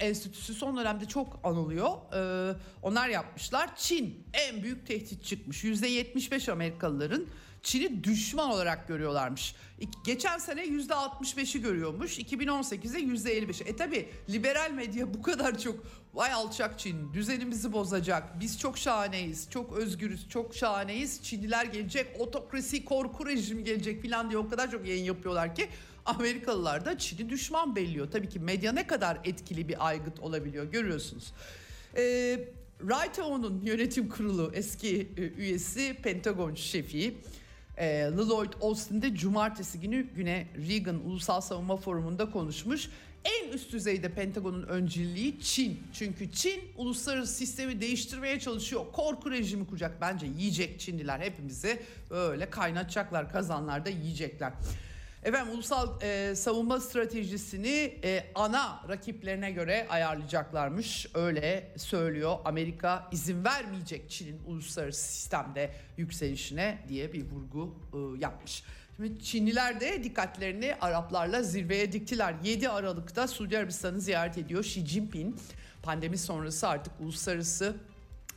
Enstitüsü 0.00 0.54
son 0.54 0.76
dönemde 0.76 1.04
çok 1.04 1.40
anılıyor. 1.44 1.90
E, 2.14 2.54
onlar 2.82 3.08
yapmışlar. 3.08 3.76
Çin 3.76 4.26
en 4.32 4.62
büyük 4.62 4.86
tehdit 4.86 5.24
çıkmış. 5.24 5.64
%75 5.64 6.52
Amerikalıların 6.52 7.26
Çin'i 7.66 8.04
düşman 8.04 8.50
olarak 8.50 8.88
görüyorlarmış. 8.88 9.54
Geçen 10.04 10.38
sene 10.38 10.66
%65'i 10.66 11.62
görüyormuş. 11.62 12.18
2018'de 12.18 13.00
%55'i. 13.00 13.68
E 13.68 13.76
tabi 13.76 14.08
liberal 14.30 14.70
medya 14.70 15.14
bu 15.14 15.22
kadar 15.22 15.58
çok 15.58 15.74
vay 16.14 16.32
alçak 16.32 16.78
Çin 16.78 17.14
düzenimizi 17.14 17.72
bozacak. 17.72 18.40
Biz 18.40 18.58
çok 18.58 18.78
şahaneyiz, 18.78 19.50
çok 19.50 19.78
özgürüz, 19.78 20.28
çok 20.28 20.54
şahaneyiz. 20.54 21.22
Çinliler 21.22 21.64
gelecek, 21.64 22.06
otokrasi, 22.18 22.84
korku 22.84 23.26
rejimi 23.26 23.64
gelecek 23.64 24.02
falan 24.02 24.30
diye 24.30 24.38
o 24.38 24.48
kadar 24.48 24.70
çok 24.70 24.86
yayın 24.86 25.04
yapıyorlar 25.04 25.54
ki 25.54 25.68
Amerikalılar 26.04 26.84
da 26.84 26.98
Çin'i 26.98 27.30
düşman 27.30 27.76
belliyor. 27.76 28.10
Tabii 28.10 28.28
ki 28.28 28.40
medya 28.40 28.72
ne 28.72 28.86
kadar 28.86 29.18
etkili 29.24 29.68
bir 29.68 29.86
aygıt 29.86 30.20
olabiliyor 30.20 30.64
görüyorsunuz. 30.64 31.32
Ee, 31.96 32.38
RITO'nun 32.82 33.60
yönetim 33.64 34.08
kurulu 34.08 34.50
eski 34.54 35.08
üyesi 35.16 35.96
Pentagon 36.02 36.54
şefi 36.54 37.14
e, 37.76 38.10
Lloyd 38.16 38.52
Austin 38.60 39.02
de 39.02 39.14
cumartesi 39.14 39.80
günü 39.80 40.02
güne 40.14 40.46
Reagan 40.68 41.06
Ulusal 41.06 41.40
Savunma 41.40 41.76
Forumu'nda 41.76 42.30
konuşmuş. 42.30 42.88
En 43.24 43.52
üst 43.52 43.72
düzeyde 43.72 44.12
Pentagon'un 44.12 44.62
önceliği 44.62 45.40
Çin. 45.40 45.82
Çünkü 45.92 46.32
Çin 46.32 46.60
uluslararası 46.76 47.34
sistemi 47.34 47.80
değiştirmeye 47.80 48.40
çalışıyor. 48.40 48.86
Korku 48.92 49.30
rejimi 49.30 49.66
kuracak. 49.66 50.00
Bence 50.00 50.26
yiyecek 50.26 50.80
Çinliler 50.80 51.20
hepimizi 51.20 51.82
böyle 52.10 52.50
kaynatacaklar 52.50 53.32
kazanlarda 53.32 53.90
yiyecekler. 53.90 54.52
Efendim 55.22 55.54
ulusal 55.54 56.02
e, 56.02 56.34
savunma 56.36 56.80
stratejisini 56.80 57.98
e, 58.04 58.24
ana 58.34 58.82
rakiplerine 58.88 59.50
göre 59.50 59.86
ayarlayacaklarmış. 59.90 61.06
Öyle 61.14 61.72
söylüyor. 61.76 62.38
Amerika 62.44 63.08
izin 63.12 63.44
vermeyecek 63.44 64.10
Çin'in 64.10 64.40
uluslararası 64.46 65.12
sistemde 65.12 65.70
yükselişine 65.96 66.78
diye 66.88 67.12
bir 67.12 67.24
vurgu 67.30 67.74
e, 67.92 68.20
yapmış. 68.20 68.62
Şimdi 68.96 69.24
Çinliler 69.24 69.80
de 69.80 70.04
dikkatlerini 70.04 70.74
Araplarla 70.80 71.42
zirveye 71.42 71.92
diktiler. 71.92 72.34
7 72.44 72.68
Aralık'ta 72.68 73.28
Suudi 73.28 73.58
Arabistan'ı 73.58 74.00
ziyaret 74.00 74.38
ediyor 74.38 74.64
Xi 74.64 74.86
Jinping. 74.86 75.38
Pandemi 75.82 76.18
sonrası 76.18 76.68
artık 76.68 76.92
uluslararası 77.00 77.76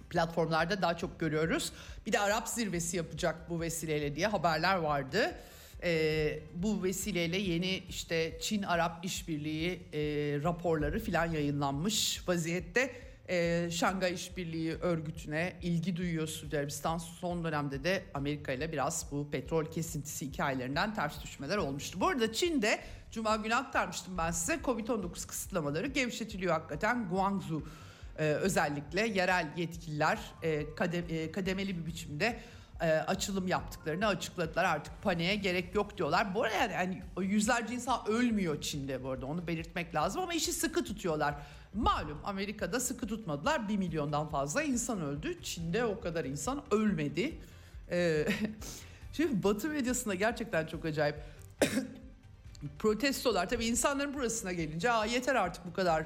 platformlarda 0.09 0.81
daha 0.81 0.97
çok 0.97 1.19
görüyoruz. 1.19 1.73
Bir 2.05 2.11
de 2.11 2.19
Arap 2.19 2.47
zirvesi 2.47 2.97
yapacak 2.97 3.49
bu 3.49 3.61
vesileyle 3.61 4.15
diye 4.15 4.27
haberler 4.27 4.75
vardı. 4.75 5.35
Ee, 5.83 6.39
bu 6.55 6.83
vesileyle 6.83 7.37
yeni 7.37 7.83
işte 7.89 8.37
Çin-Arap 8.41 9.05
işbirliği 9.05 9.71
e, 9.93 9.99
raporları 10.43 10.99
filan 10.99 11.25
yayınlanmış 11.25 12.27
vaziyette. 12.27 12.91
Ee, 13.29 13.69
Şangay 13.71 14.13
İşbirliği 14.13 14.73
Örgütü'ne 14.73 15.53
ilgi 15.61 15.95
duyuyor 15.95 16.27
Suudi 16.27 16.57
Arabistan. 16.57 16.97
Son 16.97 17.43
dönemde 17.43 17.83
de 17.83 18.03
Amerika 18.13 18.51
ile 18.51 18.71
biraz 18.71 19.05
bu 19.11 19.31
petrol 19.31 19.65
kesintisi 19.65 20.25
hikayelerinden 20.25 20.95
ters 20.95 21.23
düşmeler 21.23 21.57
olmuştu. 21.57 22.01
Bu 22.01 22.07
arada 22.07 22.33
Çin'de 22.33 22.79
Cuma 23.11 23.35
günü 23.35 23.55
aktarmıştım 23.55 24.17
ben 24.17 24.31
size 24.31 24.53
Covid-19 24.53 25.27
kısıtlamaları 25.27 25.87
gevşetiliyor 25.87 26.53
hakikaten. 26.53 27.09
Guangzhou 27.09 27.63
ee, 28.19 28.23
özellikle 28.23 29.07
yerel 29.07 29.47
yetkililer 29.57 30.19
e, 30.43 30.75
kadem, 30.75 31.03
e, 31.09 31.31
kademeli 31.31 31.77
bir 31.77 31.85
biçimde 31.85 32.39
e, 32.81 32.91
açılım 32.91 33.47
yaptıklarını 33.47 34.07
açıkladılar. 34.07 34.65
Artık 34.65 34.93
paniğe 35.01 35.35
gerek 35.35 35.75
yok 35.75 35.97
diyorlar. 35.97 36.35
Bu 36.35 36.43
arada 36.43 36.55
yani, 36.55 36.73
yani 36.73 37.03
yüzlerce 37.27 37.73
insan 37.73 38.07
ölmüyor 38.07 38.61
Çin'de 38.61 39.03
bu 39.03 39.09
arada 39.09 39.25
onu 39.25 39.47
belirtmek 39.47 39.95
lazım 39.95 40.21
ama 40.21 40.33
işi 40.33 40.53
sıkı 40.53 40.83
tutuyorlar. 40.83 41.35
Malum 41.73 42.17
Amerika'da 42.23 42.79
sıkı 42.79 43.07
tutmadılar. 43.07 43.69
Bir 43.69 43.77
milyondan 43.77 44.29
fazla 44.29 44.63
insan 44.63 45.01
öldü. 45.01 45.43
Çin'de 45.43 45.85
o 45.85 45.99
kadar 45.99 46.25
insan 46.25 46.63
ölmedi. 46.71 47.37
Ee, 47.91 48.27
şimdi 49.13 49.43
Batı 49.43 49.69
medyasında 49.69 50.15
gerçekten 50.15 50.67
çok 50.67 50.85
acayip 50.85 51.15
protestolar. 52.79 53.49
Tabii 53.49 53.65
insanların 53.65 54.13
burasına 54.13 54.53
gelince 54.53 54.91
Aa, 54.91 55.05
yeter 55.05 55.35
artık 55.35 55.65
bu 55.65 55.73
kadar 55.73 56.05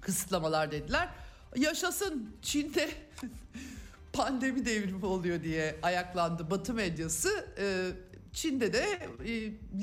kısıtlamalar 0.00 0.70
dediler. 0.70 1.08
Yaşasın 1.56 2.36
Çin'de 2.42 2.90
pandemi 4.16 4.64
devrimi 4.64 5.06
oluyor 5.06 5.42
diye 5.42 5.76
ayaklandı 5.82 6.50
Batı 6.50 6.74
medyası. 6.74 7.46
Ee, 7.58 7.90
Çin'de 8.32 8.72
de 8.72 8.84
e, 9.24 9.30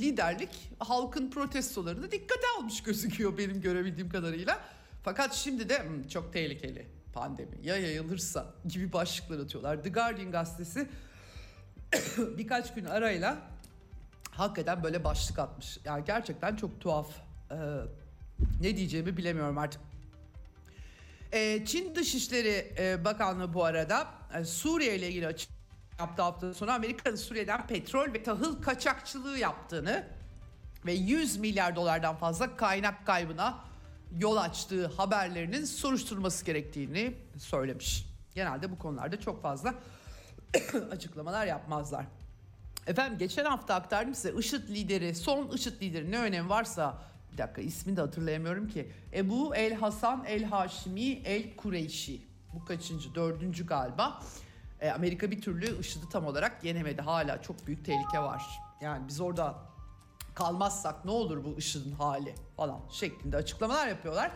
liderlik 0.02 0.50
halkın 0.80 1.30
protestolarını 1.32 2.12
dikkate 2.12 2.48
almış 2.58 2.84
gözüküyor 2.84 3.38
benim 3.38 3.62
görebildiğim 3.62 4.10
kadarıyla. 4.10 4.60
Fakat 5.04 5.34
şimdi 5.34 5.70
de 5.70 5.84
hmm, 5.84 6.08
çok 6.08 6.34
tehlikeli 6.34 6.88
pandemi 7.14 7.58
ya 7.64 7.78
yayılırsa 7.78 8.46
gibi 8.68 8.94
başlıklar 8.94 9.40
atıyorlar. 9.40 9.84
The 9.84 9.90
Guardian 9.90 10.32
gazetesi 10.32 10.88
birkaç 12.38 12.74
gün 12.74 12.86
arayla 12.86 13.38
hakikaten 14.32 14.84
böyle 14.84 15.04
başlık 15.04 15.40
atmış. 15.40 15.80
Yani 15.86 16.04
gerçekten 16.06 16.56
çok 16.56 16.82
tuhaf. 16.82 17.08
Ee, 17.52 17.56
ne 18.62 18.78
diyeceğimi 18.78 19.18
bilemiyorum 19.18 19.58
artık. 19.58 19.82
Ee, 21.34 21.66
Çin 21.66 21.96
Dışişleri 21.96 22.74
e, 22.78 23.06
Bakanlığı 23.06 23.54
bu 23.54 23.66
arada 23.66 24.08
e, 24.34 24.46
Suriye 24.46 24.96
ile 24.96 25.08
ilgili 25.10 25.28
açık 25.28 25.50
yaptı 26.00 26.22
hafta 26.22 26.54
sonu 26.54 26.72
Amerika'nın 26.72 27.16
Suriye'den 27.16 27.68
petrol 27.68 28.14
ve 28.14 28.24
tahıl 28.24 28.62
kaçakçılığı 28.62 29.38
yaptığını 29.38 30.08
ve 30.86 30.94
100 30.94 31.38
milyar 31.38 31.76
dolardan 31.76 32.16
fazla 32.16 32.58
kaynak 32.58 33.06
kaybına 33.06 33.60
yol 34.18 34.38
açtığı 34.38 34.88
haberlerinin 34.88 35.66
soruşturması 35.66 36.46
gerektiğini 36.46 37.14
söylemiş. 37.38 38.06
Genelde 38.36 38.72
bu 38.72 38.78
konularda 38.78 39.20
çok 39.20 39.42
fazla 39.42 39.74
açıklamalar 40.92 41.46
yapmazlar. 41.46 42.06
Efendim 42.88 43.18
geçen 43.18 43.46
hafta 43.46 43.76
aktardım 43.76 44.16
size 44.16 44.40
IŞİD 44.40 44.70
lideri, 44.70 45.16
son 45.16 45.48
IŞİD 45.48 45.82
lideri 45.82 46.12
ne 46.12 46.20
önemi 46.20 46.50
varsa 46.50 47.02
bir 47.34 47.38
dakika 47.38 47.62
ismini 47.62 47.98
de 47.98 48.02
hatırlayamıyorum 48.02 48.68
ki. 48.68 48.92
Ebu 49.14 49.56
El 49.56 49.74
Hasan 49.74 50.24
El 50.28 50.44
Haşimi 50.44 51.10
El 51.10 51.56
Kureyşi. 51.56 52.22
Bu 52.54 52.66
kaçıncı? 52.66 53.16
Dördüncü 53.16 53.66
galiba. 53.66 54.22
E, 54.82 54.92
Amerika 54.92 55.32
bir 55.32 55.42
türlü 55.42 55.80
IŞİD'i 55.80 56.10
tam 56.10 56.26
olarak 56.26 56.64
yenemedi. 56.64 57.02
Hala 57.02 57.42
çok 57.42 57.68
büyük 57.68 57.86
tehlike 57.86 58.20
var. 58.20 58.44
Yani 58.82 59.08
biz 59.08 59.22
orada 59.22 59.56
kalmazsak 60.36 61.06
ne 61.06 61.12
olur 61.12 61.44
bu 61.44 61.58
IŞİD'in 61.58 61.92
hali 61.92 62.36
falan 62.58 62.80
şeklinde 62.92 63.38
açıklamalar 63.38 63.88
yapıyorlar. 63.88 64.32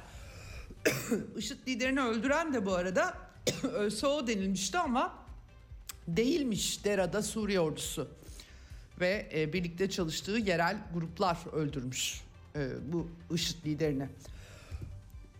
IŞİD 1.37 1.67
liderini 1.67 2.01
öldüren 2.01 2.53
de 2.53 2.65
bu 2.65 2.73
arada 2.73 3.17
ÖSO 3.63 4.27
denilmişti 4.27 4.77
ama 4.77 5.13
değilmiş 6.07 6.85
Dera'da 6.85 7.23
Suriye 7.23 7.59
ordusu 7.59 8.07
ve 8.99 9.29
e, 9.33 9.53
birlikte 9.53 9.89
çalıştığı 9.89 10.37
yerel 10.37 10.77
gruplar 10.93 11.37
öldürmüş 11.53 12.26
e, 12.57 12.69
bu 12.93 13.07
IŞİD 13.31 13.65
liderini. 13.65 14.09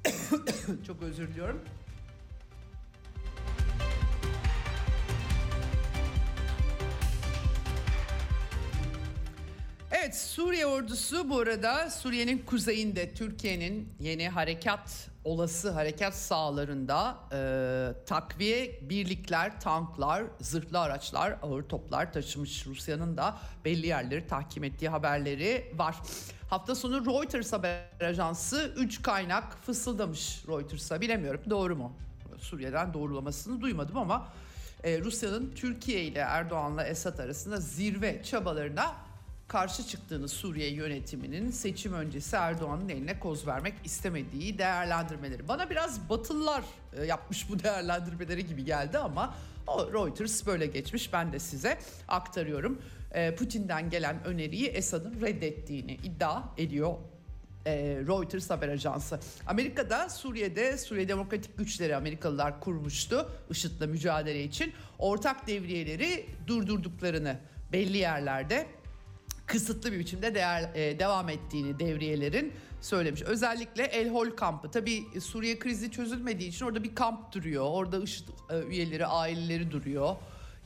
Çok 0.87 1.01
özür 1.01 1.27
diliyorum. 1.27 1.61
Evet 9.91 10.17
Suriye 10.17 10.65
ordusu 10.65 11.29
bu 11.29 11.39
arada 11.39 11.89
Suriye'nin 11.89 12.37
kuzeyinde 12.37 13.13
Türkiye'nin 13.13 13.93
yeni 13.99 14.29
harekat 14.29 15.09
olası 15.23 15.69
harekat 15.69 16.15
sahalarında 16.15 17.17
e, 17.31 18.05
takviye 18.05 18.79
birlikler, 18.81 19.61
tanklar, 19.61 20.23
zırhlı 20.41 20.79
araçlar, 20.79 21.37
ağır 21.41 21.63
toplar 21.63 22.13
taşımış 22.13 22.67
Rusya'nın 22.67 23.17
da 23.17 23.37
belli 23.65 23.87
yerleri 23.87 24.27
tahkim 24.27 24.63
ettiği 24.63 24.89
haberleri 24.89 25.71
var. 25.75 25.95
Hafta 26.49 26.75
sonu 26.75 27.05
Reuters 27.05 27.53
haber 27.53 27.81
ajansı 28.01 28.71
3 28.77 29.01
kaynak 29.01 29.57
fısıldamış 29.65 30.43
Reuters'a 30.47 31.01
bilemiyorum 31.01 31.41
doğru 31.49 31.75
mu? 31.75 31.93
Suriye'den 32.37 32.93
doğrulamasını 32.93 33.61
duymadım 33.61 33.97
ama 33.97 34.27
e, 34.83 34.99
Rusya'nın 34.99 35.51
Türkiye 35.55 36.03
ile 36.03 36.19
Erdoğan'la 36.19 36.83
Esad 36.83 37.19
arasında 37.19 37.57
zirve 37.57 38.23
çabalarına 38.23 38.95
karşı 39.47 39.87
çıktığını 39.87 40.27
Suriye 40.27 40.69
yönetiminin 40.69 41.51
seçim 41.51 41.93
öncesi 41.93 42.35
Erdoğan'ın 42.35 42.89
eline 42.89 43.19
koz 43.19 43.47
vermek 43.47 43.73
istemediği 43.83 44.57
değerlendirmeleri. 44.57 45.47
Bana 45.47 45.69
biraz 45.69 46.09
Batılılar 46.09 46.63
e, 46.93 47.05
yapmış 47.05 47.49
bu 47.49 47.63
değerlendirmeleri 47.63 48.45
gibi 48.47 48.65
geldi 48.65 48.97
ama 48.97 49.33
o 49.67 49.93
Reuters 49.93 50.45
böyle 50.45 50.65
geçmiş 50.65 51.13
ben 51.13 51.33
de 51.33 51.39
size 51.39 51.79
aktarıyorum. 52.07 52.81
E, 53.11 53.35
Putin'den 53.35 53.89
gelen 53.89 54.23
öneriyi 54.25 54.67
Esad'ın 54.67 55.21
reddettiğini 55.21 55.93
iddia 55.93 56.43
ediyor 56.57 56.93
e, 57.67 57.73
Reuters 58.07 58.49
haber 58.49 58.69
ajansı. 58.69 59.19
Amerika'da 59.47 60.09
Suriye'de 60.09 60.77
Suriye 60.77 61.09
Demokratik 61.09 61.57
Güçleri 61.57 61.95
Amerikalılar 61.95 62.59
kurmuştu 62.59 63.29
IŞİD'le 63.49 63.87
mücadele 63.87 64.43
için. 64.43 64.73
Ortak 64.99 65.47
devriyeleri 65.47 66.25
durdurduklarını 66.47 67.39
belli 67.71 67.97
yerlerde 67.97 68.67
kısıtlı 69.45 69.91
bir 69.91 69.99
biçimde 69.99 70.35
değer, 70.35 70.69
e, 70.75 70.99
devam 70.99 71.29
ettiğini 71.29 71.79
devriyelerin 71.79 72.53
söylemiş. 72.81 73.21
Özellikle 73.21 73.83
El 73.83 74.09
Hol 74.09 74.29
kampı. 74.29 74.71
Tabii 74.71 75.03
Suriye 75.21 75.59
krizi 75.59 75.91
çözülmediği 75.91 76.49
için 76.49 76.65
orada 76.65 76.83
bir 76.83 76.95
kamp 76.95 77.33
duruyor. 77.33 77.65
Orada 77.69 78.03
IŞİD 78.03 78.27
üyeleri, 78.69 79.05
aileleri 79.05 79.71
duruyor. 79.71 80.15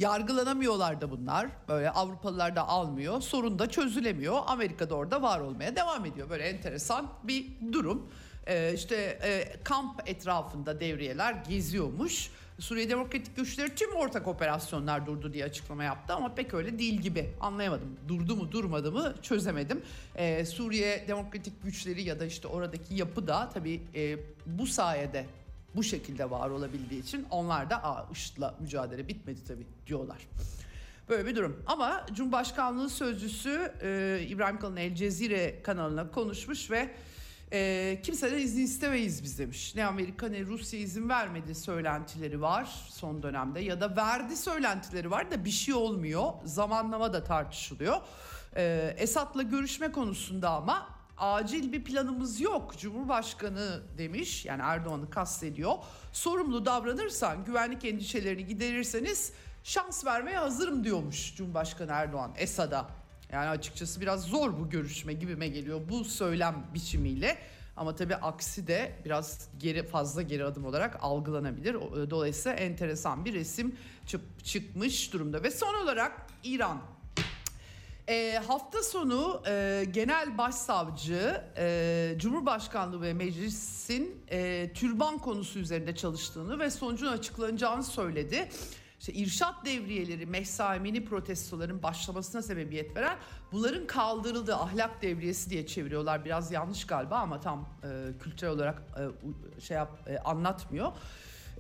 Yargılanamıyorlar 0.02 1.02
da 1.02 1.12
bunlar. 1.12 1.48
Böyle 1.68 1.90
Avrupalılar 1.90 2.56
da 2.56 2.68
almıyor. 2.68 3.22
Sorun 3.22 3.60
da 3.60 3.70
çözülemiyor. 3.70 4.38
Amerika'da 4.48 4.96
orada 4.96 5.22
var 5.22 5.40
olmaya 5.40 5.76
devam 5.76 6.06
ediyor. 6.06 6.30
Böyle 6.30 6.44
enteresan 6.44 7.08
bir 7.24 7.46
durum. 7.72 8.10
Ee, 8.48 8.74
işte 8.74 8.96
e, 9.24 9.64
kamp 9.64 10.10
etrafında 10.10 10.80
devriyeler 10.80 11.34
geziyormuş. 11.34 12.30
Suriye 12.60 12.90
Demokratik 12.90 13.36
Güçleri 13.36 13.76
tüm 13.76 13.96
ortak 13.96 14.28
operasyonlar 14.28 15.06
durdu 15.06 15.34
diye 15.34 15.46
açıklama 15.46 15.84
yaptı 15.84 16.14
ama 16.14 16.36
pek 16.36 16.54
öyle 16.54 16.80
değil 16.80 17.02
gibi. 17.02 17.34
Anlayamadım. 17.42 17.98
Durdu 18.08 18.36
mu 18.36 18.52
durmadı 18.52 18.92
mı 18.92 19.16
çözemedim. 19.22 19.82
Ee, 20.16 20.46
Suriye 20.46 21.06
Demokratik 21.08 21.64
Güçleri 21.64 22.02
ya 22.02 22.20
da 22.20 22.26
işte 22.26 22.48
oradaki 22.48 22.96
yapı 22.96 23.28
da 23.28 23.50
tabii 23.54 23.82
e, 23.96 24.18
bu 24.46 24.68
sayede 24.68 25.26
bu 25.76 25.84
şekilde 25.84 26.30
var 26.32 26.50
olabildiği 26.50 27.04
için 27.04 27.26
onlar 27.30 27.70
da 27.70 27.84
Aa, 27.84 28.08
IŞİD'le 28.12 28.44
mücadele 28.60 29.08
bitmedi 29.08 29.40
tabii 29.48 29.68
diyorlar. 29.88 30.18
Böyle 31.10 31.26
bir 31.26 31.36
durum. 31.36 31.64
Ama 31.68 32.06
Cumhurbaşkanlığı 32.14 32.90
Sözcüsü 32.90 33.74
e, 33.82 34.22
İbrahim 34.30 34.60
Kalın 34.60 34.76
El 34.78 34.96
Cezire 34.96 35.62
kanalına 35.64 36.12
konuşmuş 36.12 36.72
ve 36.72 36.90
E, 37.54 38.00
kimseden 38.04 38.38
izin 38.38 38.64
istemeyiz 38.64 39.24
biz 39.24 39.40
demiş. 39.40 39.76
Ne 39.76 39.86
Amerika 39.86 40.28
ne 40.28 40.42
Rusya 40.46 40.80
izin 40.80 41.10
vermedi 41.10 41.56
söylentileri 41.56 42.42
var 42.42 42.86
son 42.90 43.24
dönemde 43.24 43.60
ya 43.60 43.82
da 43.82 43.96
verdi 43.96 44.38
söylentileri 44.38 45.12
var 45.12 45.32
da 45.32 45.46
bir 45.46 45.50
şey 45.50 45.74
olmuyor. 45.74 46.24
Zamanlama 46.46 47.14
da 47.14 47.24
tartışılıyor. 47.24 47.98
E, 48.56 48.96
Esad'la 48.98 49.42
görüşme 49.42 49.92
konusunda 49.92 50.50
ama 50.50 50.90
acil 51.22 51.72
bir 51.72 51.84
planımız 51.84 52.42
yok. 52.42 52.78
Cumhurbaşkanı 52.78 53.82
demiş 53.98 54.46
yani 54.46 54.62
Erdoğan'ı 54.62 55.10
kastediyor. 55.10 55.74
Sorumlu 56.14 56.66
davranırsan 56.66 57.46
güvenlik 57.46 57.86
endişelerini 57.86 58.46
giderirseniz 58.46 59.34
şans 59.64 60.06
vermeye 60.06 60.38
hazırım 60.38 60.84
diyormuş 60.84 61.36
Cumhurbaşkanı 61.36 61.92
Erdoğan 61.92 62.32
Esad'a. 62.38 62.90
Yani 63.32 63.50
açıkçası 63.50 64.02
biraz 64.02 64.24
zor 64.24 64.60
bu 64.60 64.70
görüşme 64.70 65.14
gibime 65.14 65.48
geliyor 65.48 65.82
bu 65.90 66.06
söylem 66.06 66.66
biçimiyle. 66.74 67.38
Ama 67.78 67.96
tabii 67.96 68.16
aksi 68.16 68.68
de 68.68 68.96
biraz 69.06 69.50
geri 69.60 69.88
fazla 69.88 70.22
geri 70.22 70.46
adım 70.46 70.66
olarak 70.66 70.98
algılanabilir. 71.02 71.74
Dolayısıyla 72.10 72.58
enteresan 72.58 73.26
bir 73.26 73.34
resim 73.34 73.76
çıkmış 74.44 75.14
durumda. 75.14 75.44
Ve 75.44 75.52
son 75.52 75.84
olarak 75.84 76.28
İran 76.44 76.82
e, 78.08 78.42
hafta 78.48 78.84
sonu 78.84 79.42
e, 79.48 79.86
Genel 79.92 80.38
Başsavcı 80.38 81.44
e, 81.58 82.16
Cumhurbaşkanlığı 82.18 83.02
ve 83.02 83.14
Meclis'in 83.14 84.24
e, 84.32 84.72
türban 84.74 85.18
konusu 85.18 85.60
üzerinde 85.60 85.96
çalıştığını 85.96 86.60
ve 86.60 86.70
sonucun 86.70 87.08
açıklanacağını 87.08 87.84
söyledi. 87.84 88.50
İşte 89.00 89.14
irşat 89.14 89.66
devriyeleri, 89.66 90.26
mesaimini 90.26 91.06
protestoların 91.06 91.84
başlamasına 91.84 92.42
sebebiyet 92.42 92.96
veren 92.96 93.18
bunların 93.52 93.88
kaldırıldığı 93.88 94.56
ahlak 94.56 95.02
devriyesi 95.02 95.50
diye 95.50 95.68
çeviriyorlar. 95.68 96.26
Biraz 96.26 96.52
yanlış 96.52 96.88
galiba 96.88 97.16
ama 97.16 97.40
tam 97.40 97.70
e, 97.84 98.18
kültürel 98.24 98.54
olarak 98.54 98.84
e, 99.58 99.62
şey 99.62 99.78
yap, 99.78 100.10
e, 100.10 100.18
anlatmıyor. 100.18 100.92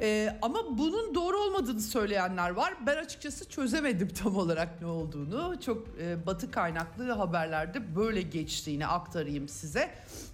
Ee, 0.02 0.38
ama 0.42 0.78
bunun 0.78 1.16
doğru 1.16 1.38
olmadığını 1.38 1.82
söyleyenler 1.82 2.50
var. 2.50 2.74
Ben 2.86 2.98
açıkçası 2.98 3.50
çözemedim 3.50 4.08
tam 4.24 4.36
olarak 4.36 4.82
ne 4.82 4.88
olduğunu. 4.88 5.60
Çok 5.66 5.88
e, 6.02 6.26
batı 6.26 6.52
kaynaklı 6.52 7.12
haberlerde 7.12 7.96
böyle 7.96 8.22
geçtiğini 8.22 8.88
aktarayım 8.88 9.48
size. 9.48 9.90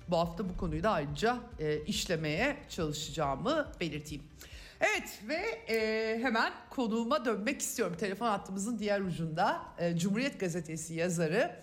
Bu 0.07 0.17
hafta 0.17 0.49
bu 0.49 0.57
konuyu 0.57 0.83
da 0.83 0.91
ayrıca 0.91 1.37
e, 1.59 1.81
işlemeye 1.81 2.57
çalışacağımı 2.69 3.67
belirteyim. 3.79 4.23
Evet 4.81 5.21
ve 5.27 5.73
e, 5.75 6.19
hemen 6.23 6.53
konuğuma 6.69 7.25
dönmek 7.25 7.61
istiyorum. 7.61 7.95
Telefon 7.99 8.27
hattımızın 8.27 8.79
diğer 8.79 9.01
ucunda 9.01 9.61
e, 9.77 9.97
Cumhuriyet 9.97 10.39
Gazetesi 10.39 10.93
yazarı, 10.93 11.55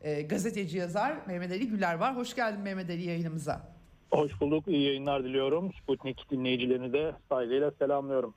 e, 0.00 0.22
gazeteci 0.22 0.78
yazar 0.78 1.16
Mehmet 1.26 1.52
Ali 1.52 1.68
Güler 1.68 1.94
var. 1.94 2.16
Hoş 2.16 2.34
geldin 2.34 2.60
Mehmet 2.60 2.90
Ali 2.90 3.02
yayınımıza. 3.02 3.71
Hoş 4.12 4.40
bulduk. 4.40 4.68
İyi 4.68 4.82
yayınlar 4.86 5.24
diliyorum. 5.24 5.72
Sputnik 5.82 6.30
dinleyicilerini 6.30 6.92
de 6.92 7.14
saygıyla 7.28 7.70
selamlıyorum. 7.78 8.34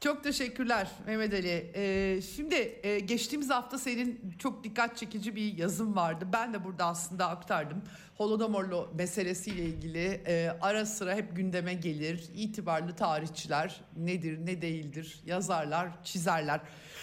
Çok 0.00 0.24
teşekkürler 0.24 0.90
Mehmet 1.06 1.34
Ali. 1.34 1.70
Ee, 1.74 2.20
şimdi 2.22 2.80
e, 2.82 2.98
geçtiğimiz 2.98 3.50
hafta 3.50 3.78
senin 3.78 4.34
çok 4.38 4.64
dikkat 4.64 4.96
çekici 4.96 5.36
bir 5.36 5.56
yazım 5.56 5.96
vardı. 5.96 6.24
Ben 6.32 6.54
de 6.54 6.64
burada 6.64 6.84
aslında 6.84 7.28
aktardım. 7.28 7.82
Holodomorlu 8.18 8.88
meselesiyle 8.94 9.62
ilgili 9.62 10.20
e, 10.26 10.50
ara 10.60 10.86
sıra 10.86 11.14
hep 11.14 11.36
gündeme 11.36 11.74
gelir. 11.74 12.30
İtibarlı 12.36 12.96
tarihçiler 12.96 13.80
nedir 13.96 14.46
ne 14.46 14.62
değildir 14.62 15.20
yazarlar 15.26 15.88
çizerler. 16.04 16.60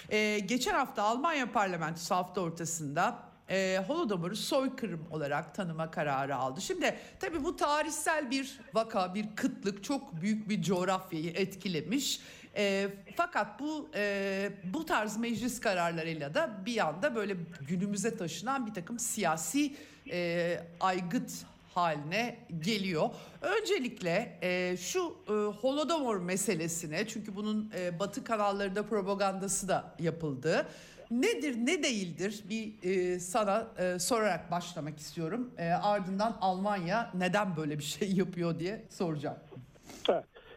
E, 0.09 0.39
geçen 0.39 0.73
hafta 0.73 1.03
Almanya 1.03 1.51
parlamentosu 1.51 2.15
hafta 2.15 2.41
ortasında 2.41 3.28
e, 3.49 3.83
Holodomor'u 3.87 4.35
soykırım 4.35 5.07
olarak 5.11 5.55
tanıma 5.55 5.91
kararı 5.91 6.35
aldı. 6.35 6.61
Şimdi 6.61 6.95
tabii 7.19 7.43
bu 7.43 7.55
tarihsel 7.55 8.31
bir 8.31 8.59
vaka, 8.73 9.15
bir 9.15 9.25
kıtlık 9.35 9.83
çok 9.83 10.21
büyük 10.21 10.49
bir 10.49 10.61
coğrafyayı 10.61 11.31
etkilemiş. 11.35 12.21
E, 12.55 12.87
fakat 13.15 13.59
bu 13.59 13.89
e, 13.95 14.51
bu 14.73 14.85
tarz 14.85 15.17
meclis 15.17 15.59
kararlarıyla 15.59 16.33
da 16.33 16.65
bir 16.65 16.87
anda 16.87 17.15
böyle 17.15 17.35
günümüze 17.67 18.17
taşınan 18.17 18.67
bir 18.67 18.73
takım 18.73 18.99
siyasi 18.99 19.75
e, 20.11 20.59
aygıt 20.79 21.31
haline 21.73 22.39
geliyor. 22.59 23.09
Öncelikle 23.41 24.39
e, 24.41 24.77
şu 24.77 25.15
e, 25.27 25.31
Holodomor 25.31 26.17
meselesine 26.17 27.07
çünkü 27.07 27.35
bunun 27.35 27.71
e, 27.77 27.99
Batı 27.99 28.23
kanallarında 28.23 28.85
propagandası 28.85 29.67
da 29.67 29.95
yapıldı 29.99 30.67
nedir 31.11 31.55
ne 31.65 31.83
değildir 31.83 32.43
bir 32.49 32.73
e, 32.83 33.19
sana 33.19 33.67
e, 33.77 33.99
sorarak 33.99 34.51
başlamak 34.51 34.97
istiyorum. 34.97 35.51
E, 35.57 35.69
ardından 35.69 36.37
Almanya 36.41 37.11
neden 37.13 37.57
böyle 37.57 37.77
bir 37.79 37.83
şey 37.83 38.11
yapıyor 38.15 38.59
diye 38.59 38.85
soracağım. 38.89 39.37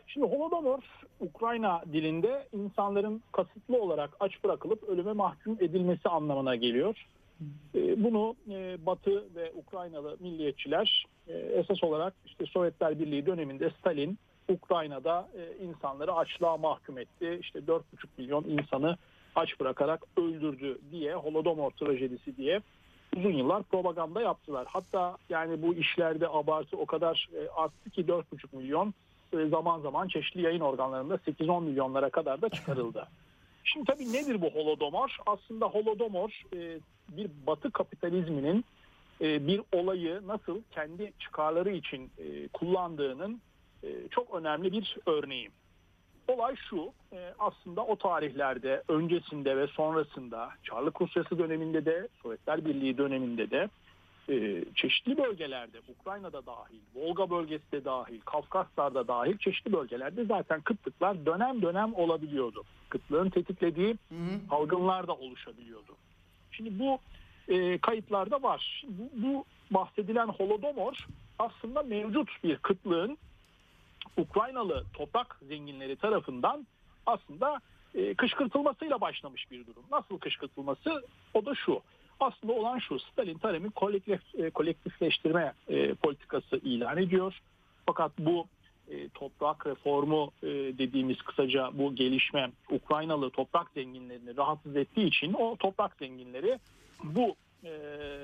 Şimdi 0.06 0.26
Holodomor 0.26 0.82
Ukrayna 1.20 1.82
dilinde 1.92 2.48
insanların 2.52 3.22
kasıtlı 3.32 3.82
olarak 3.82 4.10
aç 4.20 4.44
bırakılıp 4.44 4.82
ölüme 4.82 5.12
mahkum 5.12 5.56
edilmesi 5.60 6.08
anlamına 6.08 6.56
geliyor. 6.56 7.06
E, 7.74 8.04
bunu 8.04 8.36
e, 8.50 8.86
Batı 8.86 9.24
ve 9.34 9.52
Ukraynalı 9.52 10.16
milliyetçiler 10.20 11.06
e, 11.28 11.32
esas 11.32 11.84
olarak 11.84 12.14
işte 12.26 12.46
Sovyetler 12.46 12.98
Birliği 12.98 13.26
döneminde 13.26 13.70
Stalin 13.80 14.18
Ukrayna'da 14.48 15.28
insanları 15.62 16.14
açlığa 16.14 16.56
mahkum 16.56 16.98
etti. 16.98 17.38
İşte 17.40 17.58
4,5 17.58 17.82
milyon 18.18 18.44
insanı 18.44 18.96
aç 19.37 19.61
bırakarak 19.61 20.03
öldürdü 20.16 20.79
diye 20.90 21.14
Holodomor 21.14 21.71
trajedisi 21.71 22.37
diye 22.37 22.61
uzun 23.16 23.33
yıllar 23.33 23.62
propaganda 23.62 24.21
yaptılar. 24.21 24.66
Hatta 24.71 25.16
yani 25.29 25.62
bu 25.62 25.75
işlerde 25.75 26.29
abartı 26.29 26.77
o 26.77 26.87
kadar 26.87 27.29
e, 27.35 27.49
arttı 27.49 27.90
ki 27.90 28.03
4,5 28.03 28.57
milyon 28.57 28.95
e, 29.33 29.47
zaman 29.47 29.81
zaman 29.81 30.09
çeşitli 30.09 30.42
yayın 30.42 30.61
organlarında 30.61 31.14
8-10 31.14 31.64
milyonlara 31.64 32.11
kadar 32.11 32.42
da 32.42 32.49
çıkarıldı. 32.49 33.09
Şimdi 33.64 33.87
tabii 33.87 34.12
nedir 34.12 34.40
bu 34.40 34.47
Holodomor? 34.47 35.16
Aslında 35.27 35.66
Holodomor 35.66 36.42
e, 36.57 36.79
bir 37.09 37.31
batı 37.47 37.71
kapitalizminin 37.71 38.64
bir 39.21 39.61
olayı 39.73 40.21
nasıl 40.27 40.62
kendi 40.71 41.12
çıkarları 41.18 41.71
için 41.71 42.11
kullandığının 42.53 43.40
çok 44.11 44.35
önemli 44.35 44.73
bir 44.73 44.97
örneği. 45.07 45.51
Olay 46.33 46.57
şu 46.71 46.92
e, 47.12 47.35
aslında 47.38 47.85
o 47.85 47.97
tarihlerde 47.97 48.83
öncesinde 48.88 49.57
ve 49.57 49.66
sonrasında 49.66 50.51
Çarlık 50.62 51.01
Rusyası 51.01 51.38
döneminde 51.38 51.85
de 51.85 52.09
Sovyetler 52.23 52.64
Birliği 52.64 52.99
döneminde 52.99 53.51
de 53.51 53.68
e, 54.29 54.64
çeşitli 54.75 55.18
bölgelerde 55.18 55.79
Ukrayna'da 55.88 56.47
dahil, 56.47 56.81
Volga 56.95 57.31
bölgesi 57.31 57.73
de 57.73 57.85
dahil, 57.85 58.21
Kafkaslar'da 58.21 59.09
dahil 59.09 59.38
çeşitli 59.38 59.73
bölgelerde 59.73 60.25
zaten 60.25 60.61
kıtlıklar 60.61 61.27
dönem 61.27 61.62
dönem 61.62 61.95
olabiliyordu. 61.95 62.62
Kıtlığın 62.88 63.31
tetiklediği 63.31 63.97
salgınlar 64.51 65.07
da 65.07 65.14
oluşabiliyordu. 65.14 65.97
Şimdi 66.51 66.79
bu 66.79 66.99
e, 67.49 67.79
kayıtlarda 67.79 68.42
var. 68.42 68.85
Bu, 68.88 69.23
bu 69.23 69.45
bahsedilen 69.71 70.29
Holodomor 70.29 71.07
aslında 71.38 71.83
mevcut 71.83 72.29
bir 72.45 72.57
kıtlığın 72.57 73.18
Ukraynalı 74.16 74.85
toprak 74.94 75.38
zenginleri 75.42 75.96
tarafından 75.96 76.66
aslında 77.07 77.61
e, 77.94 78.14
kışkırtılmasıyla 78.14 79.01
başlamış 79.01 79.51
bir 79.51 79.66
durum. 79.66 79.85
Nasıl 79.90 80.18
kışkırtılması? 80.18 81.03
O 81.35 81.46
da 81.46 81.55
şu. 81.55 81.81
Aslında 82.20 82.53
olan 82.53 82.79
şu. 82.79 82.98
Stalin 82.98 83.38
taremi 83.38 83.70
kolektif, 83.70 84.20
e, 84.35 84.51
kolektifleştirme 84.51 85.53
e, 85.68 85.94
politikası 85.94 86.57
ilan 86.57 86.98
ediyor. 86.98 87.38
Fakat 87.87 88.12
bu 88.18 88.46
e, 88.90 89.09
toprak 89.09 89.66
reformu 89.66 90.33
e, 90.42 90.48
dediğimiz 90.48 91.22
kısaca 91.22 91.70
bu 91.72 91.94
gelişme 91.94 92.51
Ukraynalı 92.70 93.31
toprak 93.31 93.70
zenginlerini 93.75 94.37
rahatsız 94.37 94.77
ettiği 94.77 95.07
için 95.07 95.33
o 95.33 95.57
toprak 95.57 95.96
zenginleri 95.96 96.59
bu 97.05 97.37
e, 97.64 97.70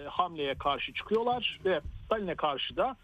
hamleye 0.09 0.55
karşı 0.55 0.93
çıkıyorlar 0.93 1.61
ve 1.65 1.81
Stalin'e 2.05 2.35
karşı 2.35 2.77
da 2.77 2.97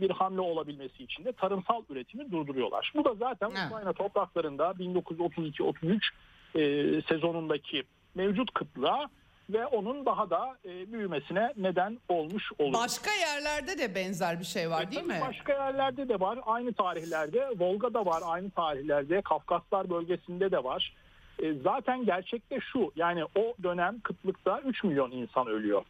bir 0.00 0.10
hamle 0.10 0.40
olabilmesi 0.40 1.04
için 1.04 1.24
de 1.24 1.32
tarımsal 1.32 1.82
üretimi 1.90 2.32
durduruyorlar. 2.32 2.92
Bu 2.96 3.04
da 3.04 3.14
zaten 3.14 3.50
evet. 3.50 3.70
Ukrayna 3.70 3.92
topraklarında 3.92 4.70
1932-33 4.70 6.00
e, 6.54 7.02
sezonundaki 7.02 7.82
mevcut 8.14 8.54
kıtlığa 8.54 9.08
ve 9.50 9.66
onun 9.66 10.06
daha 10.06 10.30
da 10.30 10.56
e, 10.64 10.92
büyümesine 10.92 11.52
neden 11.56 11.98
olmuş 12.08 12.52
oluyor. 12.58 12.74
Başka 12.74 13.10
yerlerde 13.10 13.78
de 13.78 13.94
benzer 13.94 14.40
bir 14.40 14.44
şey 14.44 14.70
var 14.70 14.82
e, 14.82 14.90
değil 14.90 15.04
mi? 15.04 15.20
Başka 15.28 15.52
yerlerde 15.52 16.08
de 16.08 16.20
var. 16.20 16.38
Aynı 16.46 16.72
tarihlerde 16.72 17.48
Volga'da 17.58 18.06
var. 18.06 18.22
Aynı 18.26 18.50
tarihlerde 18.50 19.22
Kafkaslar 19.22 19.90
bölgesinde 19.90 20.50
de 20.50 20.64
var. 20.64 20.94
E, 21.42 21.52
zaten 21.52 22.04
gerçekte 22.04 22.60
şu 22.72 22.92
yani 22.96 23.24
o 23.24 23.54
dönem 23.62 24.00
kıtlıkta 24.00 24.60
3 24.60 24.84
milyon 24.84 25.10
insan 25.10 25.46
ölüyor. 25.46 25.82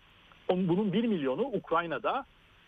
Bunun 0.50 0.92
1 0.92 1.04
milyonu 1.04 1.42
Ukrayna'da 1.42 2.24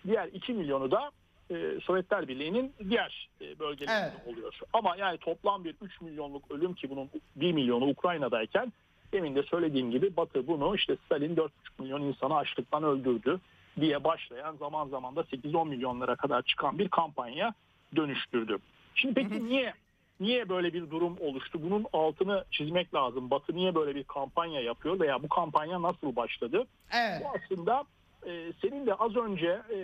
diğer 0.09 0.29
2 0.33 0.53
milyonu 0.53 0.91
da 0.91 1.11
e, 1.51 1.81
Sovyetler 1.81 2.29
Birliği'nin 2.29 2.73
diğer 2.91 3.29
e, 3.41 3.59
bölgelerinde 3.59 4.13
evet. 4.17 4.35
oluyor. 4.35 4.59
Ama 4.73 4.97
yani 4.97 5.19
toplam 5.19 5.65
bir 5.65 5.75
3 5.83 6.01
milyonluk 6.01 6.51
ölüm 6.51 6.75
ki 6.75 6.91
bunun 6.91 7.11
1 7.37 7.53
milyonu 7.53 7.85
Ukrayna'dayken 7.85 8.73
demin 9.13 9.35
de 9.35 9.43
söylediğim 9.43 9.91
gibi 9.91 10.17
Batı 10.17 10.47
bunu 10.47 10.77
işte 10.77 10.97
Stalin 11.07 11.37
4,5 11.37 11.49
milyon 11.79 12.03
insanı 12.03 12.37
açlıktan 12.37 12.83
öldürdü 12.83 13.41
diye 13.81 14.05
başlayan 14.05 14.57
zaman 14.57 14.89
zaman 14.89 15.17
da 15.17 15.21
8-10 15.21 15.69
milyonlara 15.69 16.17
kadar 16.17 16.43
çıkan 16.43 16.79
bir 16.79 16.89
kampanya 16.89 17.55
dönüştürdü. 17.97 18.59
Şimdi 18.95 19.15
peki 19.15 19.49
niye 19.49 19.75
niye 20.21 20.49
böyle 20.49 20.73
bir 20.73 20.91
durum 20.91 21.17
oluştu? 21.21 21.63
Bunun 21.63 21.87
altını 21.93 22.45
çizmek 22.51 22.95
lazım. 22.95 23.31
Batı 23.31 23.57
niye 23.57 23.75
böyle 23.75 23.95
bir 23.95 24.05
kampanya 24.05 24.61
yapıyor 24.61 25.01
veya 25.01 25.23
bu 25.23 25.29
kampanya 25.29 25.83
nasıl 25.83 26.17
başladı? 26.17 26.67
Evet. 26.93 27.23
Bu 27.25 27.39
aslında 27.39 27.85
e, 28.27 28.53
senin 28.63 28.87
de 28.87 28.95
az 28.95 29.17
önce 29.17 29.63
e, 29.75 29.81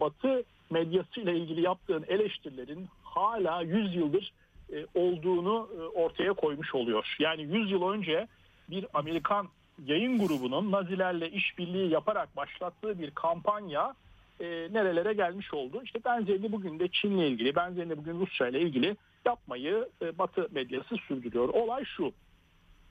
Batı 0.00 0.44
medyasıyla 0.70 1.32
ilgili 1.32 1.60
yaptığın 1.60 2.04
eleştirilerin 2.08 2.88
hala 3.02 3.62
100 3.62 3.96
yıldır 3.96 4.32
e, 4.72 4.86
olduğunu 4.94 5.68
e, 5.78 5.82
ortaya 5.82 6.32
koymuş 6.32 6.74
oluyor. 6.74 7.16
Yani 7.18 7.42
100 7.42 7.70
yıl 7.70 7.92
önce 7.92 8.26
bir 8.70 8.86
Amerikan 8.94 9.48
yayın 9.86 10.18
grubunun 10.18 10.72
Nazilerle 10.72 11.30
işbirliği 11.30 11.90
yaparak 11.90 12.36
başlattığı 12.36 12.98
bir 12.98 13.10
kampanya 13.10 13.94
e, 14.40 14.46
nerelere 14.46 15.12
gelmiş 15.12 15.54
oldu. 15.54 15.80
İşte 15.84 16.04
benzerini 16.04 16.52
bugün 16.52 16.78
de 16.78 16.88
Çin'le 16.88 17.20
ilgili, 17.20 17.56
benzerini 17.56 17.96
bugün 17.96 18.20
Rusya 18.20 18.48
ile 18.48 18.60
ilgili 18.60 18.96
yapmayı 19.24 19.88
e, 20.02 20.18
Batı 20.18 20.48
medyası 20.50 20.96
sürdürüyor. 20.96 21.48
Olay 21.48 21.84
şu. 21.84 22.12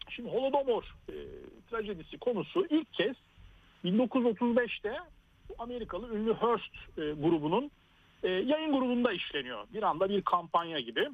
Şimdi 0.09 0.29
Holodomor 0.29 0.95
e, 1.09 1.15
trajedisi 1.69 2.17
konusu 2.17 2.65
ilk 2.69 2.93
kez 2.93 3.15
1935'te 3.85 4.97
bu 5.49 5.53
Amerikalı 5.59 6.15
ünlü 6.15 6.33
Hearst 6.33 6.75
e, 6.97 7.01
grubunun 7.01 7.71
e, 8.23 8.29
yayın 8.29 8.71
grubunda 8.71 9.11
işleniyor. 9.11 9.65
Bir 9.73 9.83
anda 9.83 10.09
bir 10.09 10.21
kampanya 10.21 10.79
gibi. 10.79 11.09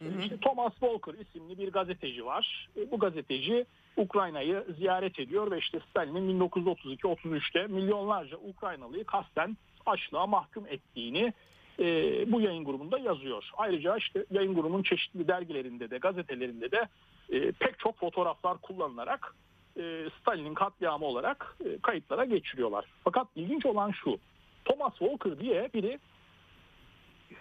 E, 0.00 0.06
işte 0.22 0.36
Thomas 0.36 0.72
Walker 0.72 1.14
isimli 1.14 1.58
bir 1.58 1.72
gazeteci 1.72 2.26
var. 2.26 2.68
E, 2.76 2.90
bu 2.90 2.98
gazeteci 2.98 3.66
Ukrayna'yı 3.96 4.64
ziyaret 4.78 5.18
ediyor 5.18 5.50
ve 5.50 5.58
işte 5.58 5.80
Stalin'in 5.90 6.40
1932-33'te 6.40 7.66
milyonlarca 7.66 8.36
Ukraynalıyı 8.36 9.04
kasten 9.04 9.56
açlığa 9.86 10.26
mahkum 10.26 10.66
ettiğini 10.66 11.32
e, 11.78 11.84
bu 12.32 12.40
yayın 12.40 12.64
grubunda 12.64 12.98
yazıyor. 12.98 13.50
Ayrıca 13.56 13.96
işte 13.96 14.24
yayın 14.30 14.54
grubunun 14.54 14.82
çeşitli 14.82 15.28
dergilerinde 15.28 15.90
de 15.90 15.98
gazetelerinde 15.98 16.70
de 16.70 16.88
e, 17.30 17.52
pek 17.52 17.78
çok 17.78 17.98
fotoğraflar 17.98 18.58
kullanılarak 18.58 19.34
e, 19.78 20.10
Stalin'in 20.20 20.54
katliamı 20.54 21.04
olarak 21.04 21.56
e, 21.64 21.78
kayıtlara 21.78 22.24
geçiriyorlar. 22.24 22.84
Fakat 23.04 23.26
ilginç 23.36 23.66
olan 23.66 23.90
şu. 23.90 24.18
Thomas 24.64 24.98
Walker 24.98 25.38
diye 25.38 25.70
biri 25.74 25.98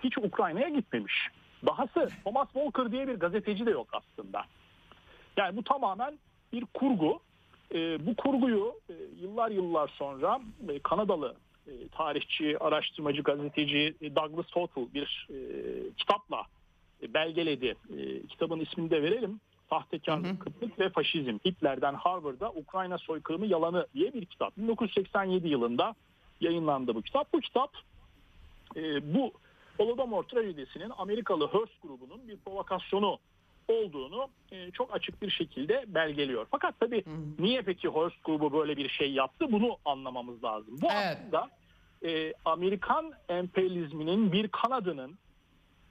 hiç 0.04 0.18
Ukrayna'ya 0.18 0.70
gitmemiş. 0.70 1.14
Dahası 1.66 2.10
Thomas 2.24 2.48
Walker 2.54 2.92
diye 2.92 3.08
bir 3.08 3.16
gazeteci 3.16 3.66
de 3.66 3.72
yok 3.72 3.88
aslında. 3.92 4.46
Yani 5.38 5.58
bu 5.58 5.64
tamamen 5.64 6.20
bir 6.54 6.66
kurgu. 6.74 7.20
E, 7.74 8.06
bu 8.06 8.16
kurguyu 8.16 8.76
yıllar 9.22 9.52
yıllar 9.52 9.88
sonra 9.88 10.42
Kanadalı 10.84 11.36
tarihçi, 11.92 12.60
araştırmacı, 12.60 13.22
gazeteci 13.22 13.94
Douglas 14.16 14.48
Total 14.48 14.86
bir 14.94 15.28
kitapla 15.98 16.44
belgeledi. 17.02 17.76
Kitabın 18.30 18.60
ismini 18.60 18.90
de 18.90 19.04
verelim. 19.04 19.40
Sahtekarlık, 19.70 20.40
kıtlık 20.40 20.80
ve 20.80 20.90
Faşizm. 20.90 21.38
Hitler'den 21.46 21.94
Harvard'a 21.94 22.52
Ukrayna 22.52 22.98
soykırımı 22.98 23.46
yalanı 23.46 23.88
diye 23.94 24.14
bir 24.14 24.26
kitap. 24.26 24.58
1987 24.58 25.48
yılında 25.48 25.96
yayınlandı 26.42 26.96
bu 26.96 27.02
kitap. 27.02 27.34
Bu 27.34 27.40
kitap 27.40 27.72
e, 28.76 29.14
bu 29.16 29.32
Holodomor 29.78 30.24
trajedisinin 30.24 30.92
Amerikalı 30.98 31.48
Hearst 31.48 31.82
grubunun 31.82 32.28
bir 32.28 32.38
provokasyonu 32.38 33.20
olduğunu 33.68 34.28
e, 34.52 34.72
çok 34.72 34.96
açık 34.96 35.22
bir 35.22 35.30
şekilde 35.30 35.86
belgeliyor. 35.88 36.48
Fakat 36.52 36.80
tabii 36.80 37.04
niye 37.40 37.62
peki 37.62 37.90
Hearst 37.90 38.24
grubu 38.24 38.54
böyle 38.54 38.78
bir 38.78 38.90
şey 38.90 39.12
yaptı 39.12 39.52
bunu 39.52 39.78
anlamamız 39.86 40.44
lazım. 40.44 40.78
Bu 40.82 40.88
Evet. 40.92 41.18
aslında 41.18 41.50
e, 42.06 42.34
Amerikan 42.46 43.12
emperyalizminin 43.30 44.32
bir 44.32 44.48
kanadının 44.48 45.18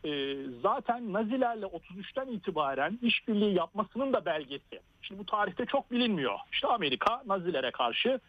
e, 0.07 0.36
zaten 0.62 1.12
Nazilerle 1.12 1.66
33'ten 1.66 2.26
itibaren 2.26 2.98
işbirliği 3.02 3.54
yapmasının 3.54 4.12
da 4.12 4.24
belgesi. 4.24 4.80
Şimdi 5.02 5.20
bu 5.20 5.26
tarihte 5.26 5.66
çok 5.66 5.90
bilinmiyor. 5.90 6.38
İşte 6.52 6.68
Amerika 6.68 7.22
Nazilere 7.26 7.70
karşı 7.70 8.20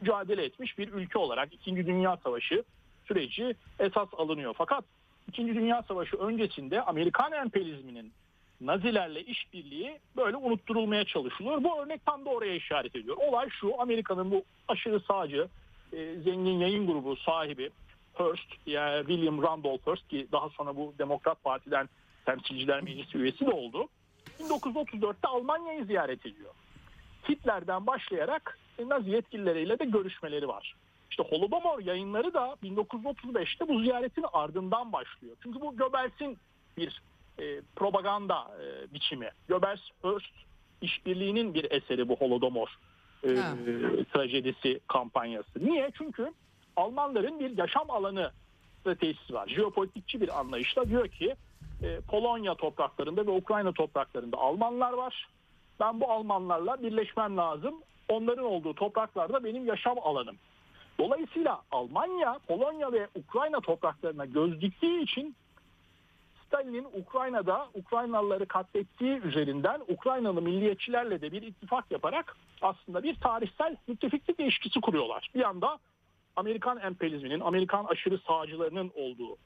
mücadele 0.00 0.44
etmiş 0.44 0.78
bir 0.78 0.92
ülke 0.92 1.18
olarak 1.18 1.54
2. 1.54 1.86
Dünya 1.86 2.16
Savaşı 2.16 2.64
süreci 3.04 3.54
esas 3.78 4.08
alınıyor. 4.16 4.54
Fakat 4.58 4.84
2. 5.28 5.46
Dünya 5.46 5.82
Savaşı 5.82 6.16
öncesinde 6.16 6.82
Amerikan 6.82 7.32
emperyalizminin 7.32 8.12
Nazilerle 8.60 9.22
işbirliği 9.22 9.98
böyle 10.16 10.36
unutturulmaya 10.36 11.04
çalışılıyor. 11.04 11.64
Bu 11.64 11.82
örnek 11.82 12.06
tam 12.06 12.24
da 12.24 12.30
oraya 12.30 12.54
işaret 12.54 12.96
ediyor. 12.96 13.16
Olay 13.16 13.48
şu 13.60 13.80
Amerika'nın 13.80 14.30
bu 14.30 14.44
aşırı 14.68 15.00
sağcı 15.00 15.48
e, 15.92 16.14
zengin 16.24 16.58
yayın 16.58 16.86
grubu 16.86 17.16
sahibi 17.16 17.70
Hearst, 18.18 18.52
yani 18.66 18.98
William 19.06 19.42
Randolph 19.42 19.86
Hearst 19.86 20.08
ki 20.08 20.28
daha 20.32 20.48
sonra 20.48 20.76
bu 20.76 20.94
Demokrat 20.98 21.44
Parti'den 21.44 21.88
temsilciler 22.24 22.82
meclisi 22.82 23.18
üyesi 23.18 23.46
de 23.46 23.50
oldu. 23.50 23.88
1934'te 24.40 25.28
Almanya'yı 25.28 25.84
ziyaret 25.84 26.26
ediyor. 26.26 26.54
Hitler'den 27.28 27.86
başlayarak 27.86 28.58
e, 28.78 28.88
Nazi 28.88 29.10
yetkilileriyle 29.10 29.78
de 29.78 29.84
görüşmeleri 29.84 30.48
var. 30.48 30.74
İşte 31.10 31.22
Holodomor 31.22 31.78
yayınları 31.78 32.34
da 32.34 32.56
1935'te 32.64 33.68
bu 33.68 33.80
ziyaretin 33.80 34.24
ardından 34.32 34.92
başlıyor. 34.92 35.36
Çünkü 35.42 35.60
bu 35.60 35.76
Göbels'in 35.76 36.38
bir 36.76 37.02
e, 37.38 37.60
propaganda 37.76 38.50
e, 38.62 38.94
biçimi. 38.94 39.30
Göbels 39.48 39.80
Hearst 40.02 40.32
işbirliğinin 40.80 41.54
bir 41.54 41.70
eseri 41.70 42.08
bu 42.08 42.16
Holodomor 42.16 42.68
e, 43.24 43.36
Ha. 43.36 43.54
trajedisi 44.12 44.80
kampanyası. 44.86 45.50
Niye? 45.66 45.90
Çünkü 45.98 46.32
Almanların 46.76 47.40
bir 47.40 47.58
yaşam 47.58 47.90
alanı 47.90 48.32
stratejisi 48.80 49.34
var. 49.34 49.48
Jeopolitikçi 49.48 50.20
bir 50.20 50.38
anlayışla 50.38 50.88
diyor 50.88 51.08
ki 51.08 51.36
e, 51.82 52.00
Polonya 52.00 52.54
topraklarında 52.54 53.26
ve 53.26 53.30
Ukrayna 53.30 53.72
topraklarında 53.72 54.36
Almanlar 54.36 54.92
var. 54.92 55.28
Ben 55.80 56.00
bu 56.00 56.10
Almanlarla 56.12 56.82
birleşmem 56.82 57.36
lazım. 57.36 57.74
Onların 58.08 58.44
olduğu 58.44 58.74
topraklarda 58.74 59.44
benim 59.44 59.66
yaşam 59.66 59.98
alanım. 60.02 60.36
Dolayısıyla 60.98 61.62
Almanya, 61.70 62.38
Polonya 62.48 62.92
ve 62.92 63.08
Ukrayna 63.14 63.60
topraklarına 63.60 64.24
göz 64.24 64.60
diktiği 64.60 65.02
için 65.02 65.36
Stalin'in 66.46 66.86
Ukrayna'da 67.00 67.68
Ukraynalıları 67.74 68.46
katlettiği 68.46 69.20
üzerinden 69.20 69.80
Ukraynalı 69.88 70.42
milliyetçilerle 70.42 71.20
de 71.20 71.32
bir 71.32 71.42
ittifak 71.42 71.90
yaparak 71.90 72.36
aslında 72.62 73.02
bir 73.02 73.20
tarihsel 73.20 73.76
müttefiklik 73.86 74.40
ilişkisi 74.40 74.80
kuruyorlar. 74.80 75.30
Bir 75.34 75.40
yanda 75.40 75.78
Amerikan 76.36 76.78
emperyalizminin, 76.78 77.40
Amerikan 77.40 77.84
aşırı 77.84 78.18
sağcılarının 78.18 78.92
olduğu, 78.94 79.36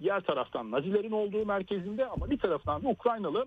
diğer 0.00 0.20
taraftan 0.20 0.70
Nazilerin 0.70 1.12
olduğu 1.12 1.46
merkezinde 1.46 2.06
ama 2.06 2.30
bir 2.30 2.38
taraftan 2.38 2.84
da 2.84 2.88
Ukraynalı 2.88 3.46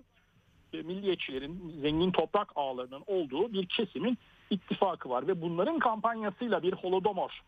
e, 0.72 0.82
milliyetçilerin, 0.82 1.74
zengin 1.82 2.10
toprak 2.10 2.48
ağlarının 2.54 3.02
olduğu 3.06 3.52
bir 3.52 3.66
kesimin 3.66 4.18
ittifakı 4.50 5.10
var 5.10 5.26
ve 5.26 5.42
bunların 5.42 5.78
kampanyasıyla 5.78 6.62
bir 6.62 6.72
Holodomor 6.72 7.40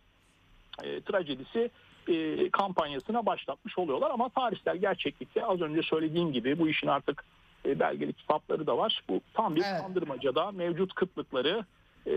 e, 0.82 1.00
trajedisi 1.00 1.70
e, 2.08 2.50
kampanyasına 2.50 3.26
başlatmış 3.26 3.78
oluyorlar 3.78 4.10
ama 4.10 4.28
tarihsel 4.28 4.76
gerçeklikte 4.76 5.44
az 5.44 5.60
önce 5.60 5.82
söylediğim 5.82 6.32
gibi 6.32 6.58
bu 6.58 6.68
işin 6.68 6.86
artık 6.86 7.24
e, 7.66 7.78
belgeli 7.80 8.12
kitapları 8.12 8.66
da 8.66 8.78
var. 8.78 9.02
Bu 9.08 9.20
tam 9.34 9.56
bir 9.56 9.64
Evet. 9.64 9.80
kandırmacada 9.80 10.52
mevcut 10.52 10.94
kıtlıkları 10.94 11.64
e, 12.06 12.14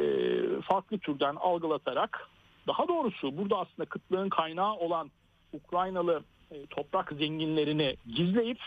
farklı 0.61 0.99
türden 0.99 1.35
algılatarak 1.35 2.27
daha 2.69 2.87
doğrusu 2.87 3.37
burada 3.37 3.57
aslında 3.57 3.89
kıtlığın 3.89 4.29
kaynağı 4.29 4.73
olan 4.73 5.11
Ukraynalı 5.53 6.23
e, 6.51 6.65
toprak 6.65 7.11
zenginlerini 7.19 7.95
gizleyip 8.15 8.59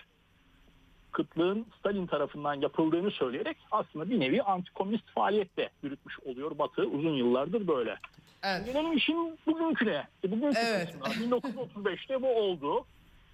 kıtlığın 1.12 1.66
Stalin 1.78 2.07
tarafından 2.07 2.55
yapıldığını 2.55 3.11
söyleyerek 3.11 3.57
aslında 3.70 4.11
bir 4.11 4.20
nevi 4.20 4.42
antikomünist 4.42 5.11
faaliyette 5.11 5.70
yürütmüş 5.82 6.20
oluyor 6.20 6.59
Batı 6.59 6.82
uzun 6.82 7.14
yıllardır 7.14 7.68
böyle. 7.68 7.96
Evet. 8.42 8.66
Gelelim 8.66 8.92
işin 8.92 9.38
bugünküne. 9.46 10.07
E, 10.24 10.30
Bugünkü 10.30 10.59
Evet. 10.59 10.96
kısmına. 11.03 11.38
1935'te 11.38 12.22
bu 12.22 12.28
oldu. 12.28 12.84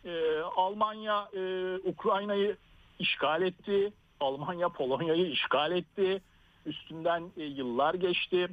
Ee, 0.05 0.41
Almanya 0.57 1.29
e, 1.37 1.41
Ukrayna'yı 1.85 2.57
işgal 2.99 3.43
etti. 3.43 3.93
Almanya 4.21 4.69
Polonya'yı 4.69 5.31
işgal 5.31 5.73
etti. 5.73 6.23
Üstünden 6.67 7.23
e, 7.37 7.43
yıllar 7.45 7.95
geçti. 7.95 8.49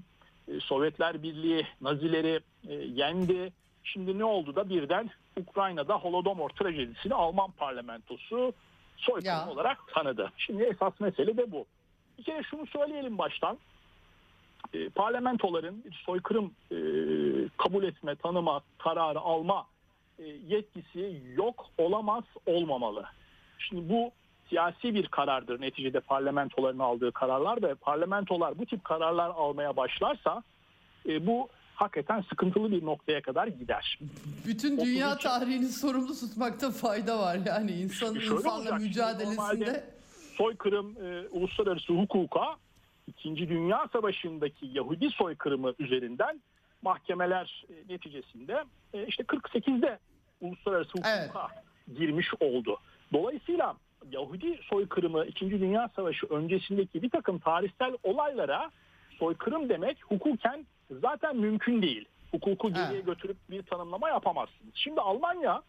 Sovyetler 0.62 1.24
Birliği 1.24 1.68
Nazileri 1.82 2.40
e, 2.68 2.74
yendi. 2.74 3.54
Şimdi 3.84 4.20
ne 4.20 4.24
oldu 4.24 4.56
da 4.56 4.70
birden 4.70 5.10
Ukrayna'da 5.38 5.96
Holodomor 5.96 6.50
trajedisini 6.50 7.14
Alman 7.14 7.52
parlamentosu 7.52 8.54
soykırım 8.98 9.50
olarak 9.50 9.78
tanıdı. 9.94 10.32
Şimdi 10.38 10.64
esas 10.64 11.00
mesele 11.00 11.38
de 11.38 11.52
bu. 11.52 11.66
Bir 12.18 12.24
kere 12.24 12.44
şunu 12.44 12.68
söyleyelim 12.68 13.18
baştan 13.18 13.58
e, 14.74 14.90
parlamentoların 14.90 15.84
bir 15.86 16.04
soykırım 16.06 16.54
e, 16.72 16.78
kabul 17.58 17.84
etme, 17.84 18.16
tanıma, 18.16 18.62
kararı 18.78 19.20
alma 19.20 19.66
e, 20.20 20.24
yetkisi 20.24 21.22
yok, 21.36 21.66
olamaz, 21.78 22.24
olmamalı. 22.46 23.06
Şimdi 23.60 23.90
bu 23.90 24.12
siyasi 24.50 24.96
bir 24.96 25.08
karardır 25.08 25.62
neticede 25.62 26.00
parlamentoların 26.00 26.80
aldığı 26.80 27.12
kararlar 27.12 27.62
ve 27.64 27.76
parlamentolar 27.76 28.60
bu 28.60 28.66
tip 28.66 28.84
kararlar 28.84 29.30
almaya 29.30 29.78
başlarsa 29.78 30.44
e, 31.10 31.28
bu 31.28 31.50
hakikaten 31.76 32.22
sıkıntılı 32.22 32.72
bir 32.72 32.86
noktaya 32.86 33.22
kadar 33.22 33.48
gider. 33.48 34.00
Bütün 34.48 34.78
dünya 34.86 35.14
iki- 35.14 35.24
tarihini 35.24 35.68
sorumlu 35.68 36.14
tutmakta 36.20 36.72
fayda 36.72 37.20
var 37.20 37.38
yani 37.46 37.72
insan 37.72 38.14
Şöyle 38.14 38.26
insanla 38.26 38.58
olacak, 38.58 38.80
mücadelesinde. 38.82 39.84
soykırım 40.38 40.96
e, 41.06 41.28
uluslararası 41.32 41.94
hukuka 41.94 42.56
İkinci 43.08 43.50
Dünya 43.50 43.88
Savaşı'ndaki 43.94 44.70
Yahudi 44.74 45.10
soykırımı 45.10 45.74
üzerinden 45.80 46.42
mahkemeler 46.82 47.66
e, 47.70 47.94
neticesinde 47.94 48.64
e, 48.94 49.06
işte 49.08 49.24
48'de 49.24 50.00
uluslararası 50.42 50.90
hukuka 50.92 51.48
girmiş 51.98 52.28
oldu. 52.40 52.78
Dolayısıyla 53.14 53.76
Yahudi 54.12 54.60
soykırımı 54.64 55.26
İkinci 55.26 55.60
Dünya 55.60 55.90
Savaşı 55.96 56.28
öncesindeki 56.28 57.02
bir 57.02 57.10
takım 57.10 57.40
tarihsel 57.40 57.94
olaylara 58.04 58.72
soykırım 59.20 59.70
demek 59.70 59.98
hukuken 60.04 60.66
zaten 60.92 61.36
mümkün 61.38 61.82
değil. 61.82 62.06
Hukuku 62.32 62.70
geriye 62.70 62.88
Evet. 62.94 63.06
götürüp 63.06 63.38
bir 63.50 63.64
tanımlama 63.64 64.10
yapamazsınız. 64.10 64.72
Şimdi 64.76 65.02
Almanya 65.02 65.62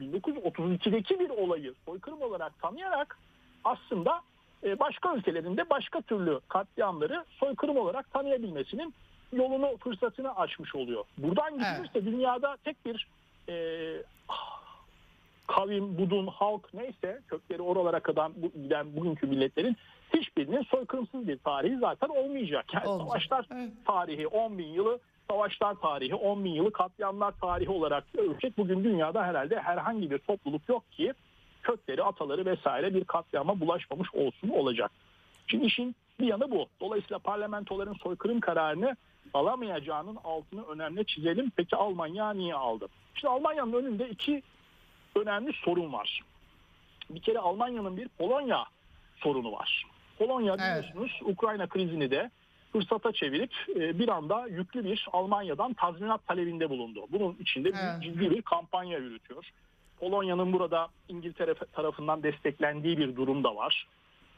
1932'deki 0.00 1.20
bir 1.20 1.30
olayı 1.30 1.74
soykırım 1.86 2.22
olarak 2.22 2.58
tanıyarak 2.62 3.18
aslında 3.64 4.20
e, 4.64 4.78
başka 4.78 5.14
ülkelerinde 5.14 5.70
başka 5.70 6.00
türlü 6.00 6.40
katliamları 6.48 7.24
soykırım 7.28 7.76
olarak 7.76 8.12
tanıyabilmesinin 8.12 8.94
yolunu 9.32 9.76
fırsatını 9.76 10.36
açmış 10.36 10.74
oluyor. 10.74 11.04
Buradan 11.18 11.52
gidilirse 11.58 12.04
dünyada 12.04 12.56
tek 12.64 12.84
bir 12.84 13.06
e, 13.48 13.54
kavim, 15.48 15.98
budun, 15.98 16.26
halk 16.26 16.74
neyse 16.74 17.20
kökleri 17.28 17.62
oralara 17.62 18.00
kadar 18.00 18.32
bu, 18.36 18.62
giden 18.62 18.96
bugünkü 18.96 19.26
milletlerin 19.26 19.76
hiçbirinin 20.14 20.62
soykırımsız 20.62 21.28
bir 21.28 21.38
tarihi 21.38 21.78
zaten 21.78 22.08
olmayacak. 22.08 22.64
Yani 22.74 22.88
Olmayacak, 22.88 23.08
savaşlar 23.08 23.46
evet. 23.52 23.72
tarihi 23.86 24.26
10 24.26 24.58
bin 24.58 24.66
yılı 24.66 24.98
savaşlar 25.30 25.74
tarihi 25.74 26.14
10 26.14 26.44
bin 26.44 26.50
yılı 26.50 26.72
katliamlar 26.72 27.32
tarihi 27.40 27.70
olarak 27.70 28.04
ölçek 28.18 28.58
bugün 28.58 28.84
dünyada 28.84 29.24
herhalde 29.24 29.60
herhangi 29.60 30.10
bir 30.10 30.18
topluluk 30.18 30.68
yok 30.68 30.92
ki 30.92 31.12
kökleri 31.62 32.04
ataları 32.04 32.46
vesaire 32.46 32.94
bir 32.94 33.04
katliama 33.04 33.60
bulaşmamış 33.60 34.14
olsun 34.14 34.48
olacak. 34.48 34.90
Şimdi 35.46 35.66
işin 35.66 35.96
bir 36.20 36.26
yanı 36.26 36.50
bu. 36.50 36.66
Dolayısıyla 36.80 37.18
parlamentoların 37.18 37.94
soykırım 37.94 38.40
kararını 38.40 38.96
alamayacağının 39.34 40.18
altını 40.24 40.62
önemli 40.64 41.06
çizelim. 41.06 41.52
Peki 41.56 41.76
Almanya 41.76 42.30
niye 42.30 42.54
aldı? 42.54 42.88
Şimdi 43.14 43.28
Almanya'nın 43.28 43.72
önünde 43.72 44.08
iki 44.08 44.42
önemli 45.20 45.52
sorun 45.52 45.92
var. 45.92 46.20
Bir 47.10 47.20
kere 47.20 47.38
Almanya'nın 47.38 47.96
bir 47.96 48.08
Polonya 48.08 48.64
sorunu 49.16 49.52
var. 49.52 49.84
Polonya 50.18 50.56
Evet. 50.60 50.60
biliyorsunuz 50.60 51.20
Ukrayna 51.22 51.66
krizini 51.66 52.10
de 52.10 52.30
fırsata 52.72 53.12
çevirip 53.12 53.52
e, 53.76 53.98
bir 53.98 54.08
anda 54.08 54.46
yüklü 54.46 54.84
bir 54.84 55.06
Almanya'dan 55.12 55.74
tazminat 55.74 56.26
talebinde 56.26 56.70
bulundu. 56.70 57.06
Bunun 57.10 57.36
içinde 57.40 57.68
Evet. 57.68 58.02
ciddi 58.02 58.30
bir 58.30 58.42
kampanya 58.42 58.98
yürütüyor. 58.98 59.50
Polonya'nın 60.00 60.52
burada 60.52 60.88
İngiltere 61.08 61.54
tarafından 61.54 62.22
desteklendiği 62.22 62.98
bir 62.98 63.16
durum 63.16 63.44
da 63.44 63.56
var. 63.56 63.86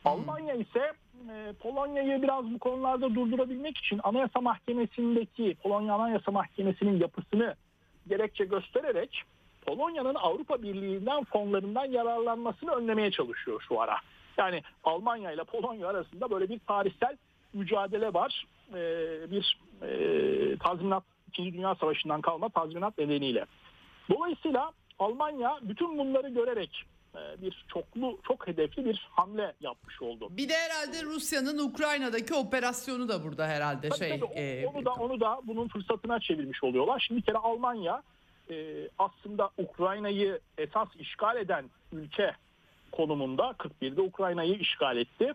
Almanya 0.05 0.55
ise 0.55 0.93
e, 1.31 1.53
Polonya'yı 1.61 2.23
biraz 2.23 2.45
bu 2.45 2.59
konularda 2.59 3.15
durdurabilmek 3.15 3.79
için 3.79 4.01
Anayasa 4.03 4.41
Mahkemesi'ndeki 4.41 5.57
Polonya 5.63 5.95
Anayasa 5.95 6.33
Mahkemesi'nin 6.33 7.01
yapısını 7.01 7.55
gerekçe 8.09 8.45
göstererek 8.45 9.23
Polonya'nın 9.77 10.15
Avrupa 10.15 10.63
Birliği'nden 10.63 11.25
fonlarından 11.25 11.85
yararlanmasını 11.85 12.71
önlemeye 12.71 13.11
çalışıyor 13.11 13.65
şu 13.69 13.81
ara. 13.81 13.97
Yani 14.39 14.63
Almanya 14.85 15.33
ile 15.33 15.45
Polonya 15.45 15.89
arasında 15.89 16.31
böyle 16.31 16.49
bir 16.49 16.59
tarihsel 16.59 17.17
mücadele 17.53 18.15
var. 18.15 18.47
E, 18.71 18.77
bir 19.31 19.59
e, 19.83 20.57
tazminat, 20.57 21.03
İkinci 21.29 21.53
Dünya 21.53 21.75
Savaşı'ndan 21.75 22.21
kalma 22.21 22.49
tazminat 22.49 22.99
nedeniyle. 22.99 23.45
Dolayısıyla 24.11 24.73
Almanya 24.99 25.59
bütün 25.63 25.99
bunları 25.99 26.29
görerek 26.29 26.85
e, 27.15 27.43
bir 27.43 27.65
çoklu, 27.69 28.19
çok 28.29 28.47
hedefli 28.49 28.85
bir 28.85 29.09
hamle 29.11 29.53
yapmış 29.61 30.03
oldu. 30.03 30.29
Bir 30.31 30.49
de 30.49 30.55
herhalde 30.55 31.03
Rusya'nın 31.03 31.59
Ukrayna'daki 31.59 32.35
operasyonu 32.35 33.09
da 33.09 33.25
burada 33.25 33.47
herhalde 33.47 33.89
Tabii 33.89 33.99
şey. 33.99 34.11
tabii, 34.11 34.25
o- 34.25 34.35
e, 34.39 34.67
onu 34.67 34.85
da 34.85 34.93
onu 34.93 35.21
da 35.21 35.41
bunun 35.45 35.69
fırsatına 35.69 36.21
çevirmiş 36.21 36.65
oluyorlar. 36.65 37.05
Şimdi 37.09 37.21
bir 37.21 37.27
kere 37.27 37.39
Almanya 37.39 38.03
e, 38.51 38.89
aslında 38.99 39.51
Ukrayna'yı 39.59 40.41
esas 40.59 40.89
işgal 40.99 41.37
eden 41.37 41.65
ülke 41.93 42.33
konumunda 42.93 43.55
41'de 43.59 44.01
Ukrayna'yı 44.01 44.55
işgal 44.55 44.97
etti. 44.97 45.33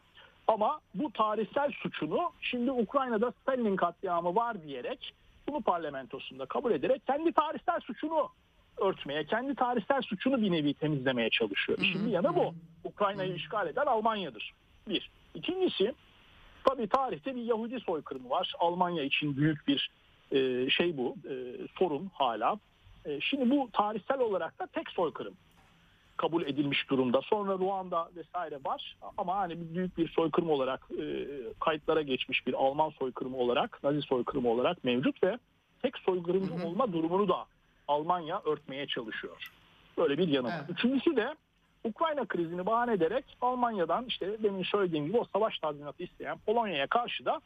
Ama 0.48 0.80
bu 0.96 1.12
tarihsel 1.12 1.72
suçunu 1.72 2.32
şimdi 2.42 2.72
Ukrayna'da 2.72 3.32
Stalin 3.32 3.76
katliamı 3.76 4.36
var 4.36 4.64
diyerek 4.64 5.14
bunu 5.48 5.62
parlamentosunda 5.62 6.46
kabul 6.46 6.72
ederek 6.72 7.08
kendi 7.08 7.32
tarihsel 7.32 7.80
suçunu 7.80 8.30
örtmeye, 8.78 9.24
kendi 9.24 9.56
tarihsel 9.56 10.02
suçunu 10.02 10.42
bir 10.42 10.52
nevi 10.52 10.74
temizlemeye 10.74 11.30
çalışıyor. 11.30 11.78
Şimdi 11.92 12.10
yanı 12.10 12.36
bu. 12.36 12.54
Ukrayna'yı 12.84 13.36
işgal 13.36 13.68
eden 13.68 13.86
Almanya'dır. 13.86 14.54
Bir. 14.88 15.12
İkincisi 15.36 15.94
Tabii 16.66 16.88
tarihte 16.88 17.36
bir 17.36 17.42
Yahudi 17.42 17.80
soykırımı 17.80 18.30
var. 18.30 18.54
Almanya 18.60 19.04
için 19.04 19.38
büyük 19.38 19.68
bir 19.68 19.90
e, 20.32 20.70
şey 20.70 20.98
bu, 20.98 21.16
e, 21.30 21.34
sorun 21.80 22.12
hala. 22.14 22.60
E, 23.06 23.22
şimdi 23.22 23.50
bu 23.50 23.70
tarihsel 23.74 24.20
olarak 24.20 24.60
da 24.60 24.66
tek 24.66 24.90
soykırım 24.90 25.34
kabul 26.18 26.42
edilmiş 26.42 26.90
durumda. 26.90 27.22
Sonra 27.22 27.54
Ruanda 27.54 28.10
vesaire 28.16 28.60
var 28.66 28.98
ama 29.18 29.38
hani 29.38 29.76
büyük 29.76 29.98
bir 29.98 30.10
soykırım 30.10 30.50
olarak 30.50 30.88
e, 30.92 31.28
kayıtlara 31.60 32.02
geçmiş 32.02 32.48
bir 32.48 32.54
Alman 32.54 32.90
soykırımı 32.90 33.38
olarak, 33.38 33.84
Nazi 33.84 34.02
soykırımı 34.02 34.50
olarak 34.50 34.84
mevcut 34.84 35.24
ve 35.24 35.38
tek 35.82 35.98
soykırımcı 35.98 36.68
olma 36.68 36.94
durumunu 36.94 37.28
da 37.30 37.46
Almanya 37.88 38.42
örtmeye 38.46 38.88
çalışıyor. 38.88 39.52
Böyle 39.98 40.18
bir 40.18 40.28
yanı 40.28 40.48
var. 40.48 40.54
Evet. 40.60 40.70
Üçüncüsü 40.70 41.16
de 41.16 41.36
Ukrayna 41.84 42.26
krizini 42.26 42.66
bahane 42.66 42.94
ederek 42.94 43.26
Almanya'dan 43.42 44.06
işte 44.06 44.44
demin 44.44 44.64
söylediğim 44.64 45.06
gibi 45.06 45.18
o 45.18 45.26
savaş 45.34 45.60
tazminatı 45.60 46.04
isteyen 46.04 46.38
Polonya'ya 46.46 46.88
karşı 46.88 47.26
da 47.26 47.42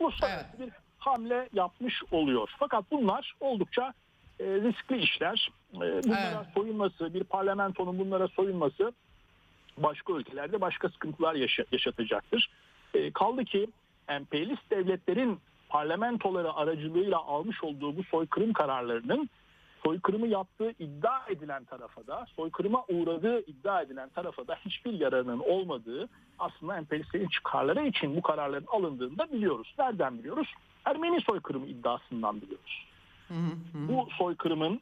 uluslararası 0.00 0.58
bir 0.58 0.70
hamle 0.98 1.48
yapmış 1.52 2.02
oluyor. 2.10 2.50
Fakat 2.58 2.84
bunlar 2.90 3.34
oldukça 3.40 3.94
riskli 4.42 4.98
işler. 4.98 5.50
E, 5.74 5.78
bunlara 5.80 6.34
Evet. 6.44 6.54
soyunması, 6.54 7.14
bir 7.14 7.24
parlamentonun 7.24 7.98
bunlara 7.98 8.28
soyunması 8.28 8.92
başka 9.78 10.12
ülkelerde 10.12 10.60
başka 10.60 10.88
sıkıntılar 10.88 11.34
yaşa- 11.34 11.64
yaşatacaktır. 11.72 12.50
E, 12.94 13.10
kaldı 13.10 13.44
ki 13.44 13.66
emperyalist 14.08 14.70
devletlerin 14.70 15.40
parlamentoları 15.68 16.52
aracılığıyla 16.54 17.18
almış 17.18 17.64
olduğu 17.64 17.96
bu 17.96 18.02
soykırım 18.04 18.52
kararlarının 18.52 19.30
soykırımı 19.84 20.26
yaptığı 20.28 20.70
iddia 20.78 21.26
edilen 21.28 21.64
tarafa 21.64 22.06
da 22.06 22.26
soykırıma 22.36 22.84
uğradığı 22.88 23.40
iddia 23.40 23.82
edilen 23.82 24.08
tarafa 24.08 24.46
da 24.46 24.54
hiçbir 24.64 24.92
yararının 24.92 25.38
olmadığı 25.38 26.08
aslında 26.38 26.76
emperyalistlerin 26.76 27.28
çıkarları 27.28 27.86
için 27.86 28.16
bu 28.16 28.22
kararların 28.22 28.66
alındığını 28.66 29.18
da 29.18 29.32
biliyoruz. 29.32 29.74
Nereden 29.78 30.18
biliyoruz? 30.18 30.48
Ermeni 30.84 31.20
soykırımı 31.20 31.66
iddiasından 31.66 32.40
biliyoruz. 32.40 32.84
Bu 33.74 34.08
soykırımın 34.18 34.80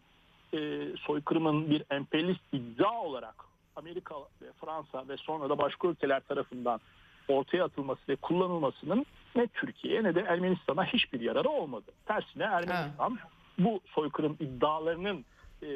e, 0.54 0.80
soykırımın 0.96 1.70
bir 1.70 1.82
emperyalist 1.90 2.40
iddia 2.52 3.00
olarak 3.00 3.34
Amerika 3.76 4.14
ve 4.42 4.52
Fransa 4.60 5.08
ve 5.08 5.16
sonra 5.16 5.48
da 5.48 5.58
başka 5.58 5.88
ülkeler 5.88 6.20
tarafından 6.20 6.80
ortaya 7.28 7.64
atılması 7.64 8.00
ve 8.08 8.16
kullanılmasının 8.16 9.06
ne 9.36 9.46
Türkiye'ye 9.46 10.04
ne 10.04 10.14
de 10.14 10.20
Ermenistan'a 10.20 10.84
hiçbir 10.84 11.20
yararı 11.20 11.48
olmadı. 11.48 11.92
Tersine 12.06 12.44
Ermenistan 12.44 13.18
bu 13.58 13.80
soykırım 13.86 14.36
iddialarının 14.40 15.24
e, 15.62 15.68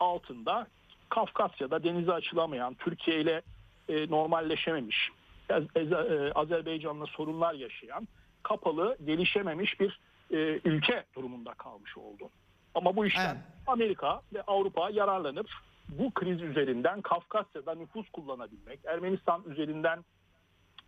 altında 0.00 0.66
Kafkasya'da 1.08 1.84
denize 1.84 2.12
açılamayan, 2.12 2.74
Türkiye 2.74 3.20
ile 3.20 3.42
e, 3.88 4.10
normalleşememiş, 4.10 5.10
e, 5.50 6.32
Azerbaycan'la 6.34 7.06
sorunlar 7.06 7.54
yaşayan, 7.54 8.08
kapalı, 8.42 8.96
gelişememiş 9.04 9.80
bir 9.80 10.00
e, 10.32 10.60
ülke 10.64 11.04
durumunda 11.14 11.54
kalmış 11.54 11.98
oldu. 11.98 12.30
Ama 12.74 12.96
bu 12.96 13.06
işten 13.06 13.34
Evet. 13.34 13.36
Amerika 13.66 14.22
ve 14.34 14.42
Avrupa 14.42 14.90
yararlanıp 14.90 15.50
bu 15.88 16.10
kriz 16.10 16.42
üzerinden 16.42 17.00
Kafkasya'da 17.00 17.74
nüfus 17.74 18.10
kullanabilmek, 18.10 18.80
Ermenistan 18.84 19.42
üzerinden 19.50 20.04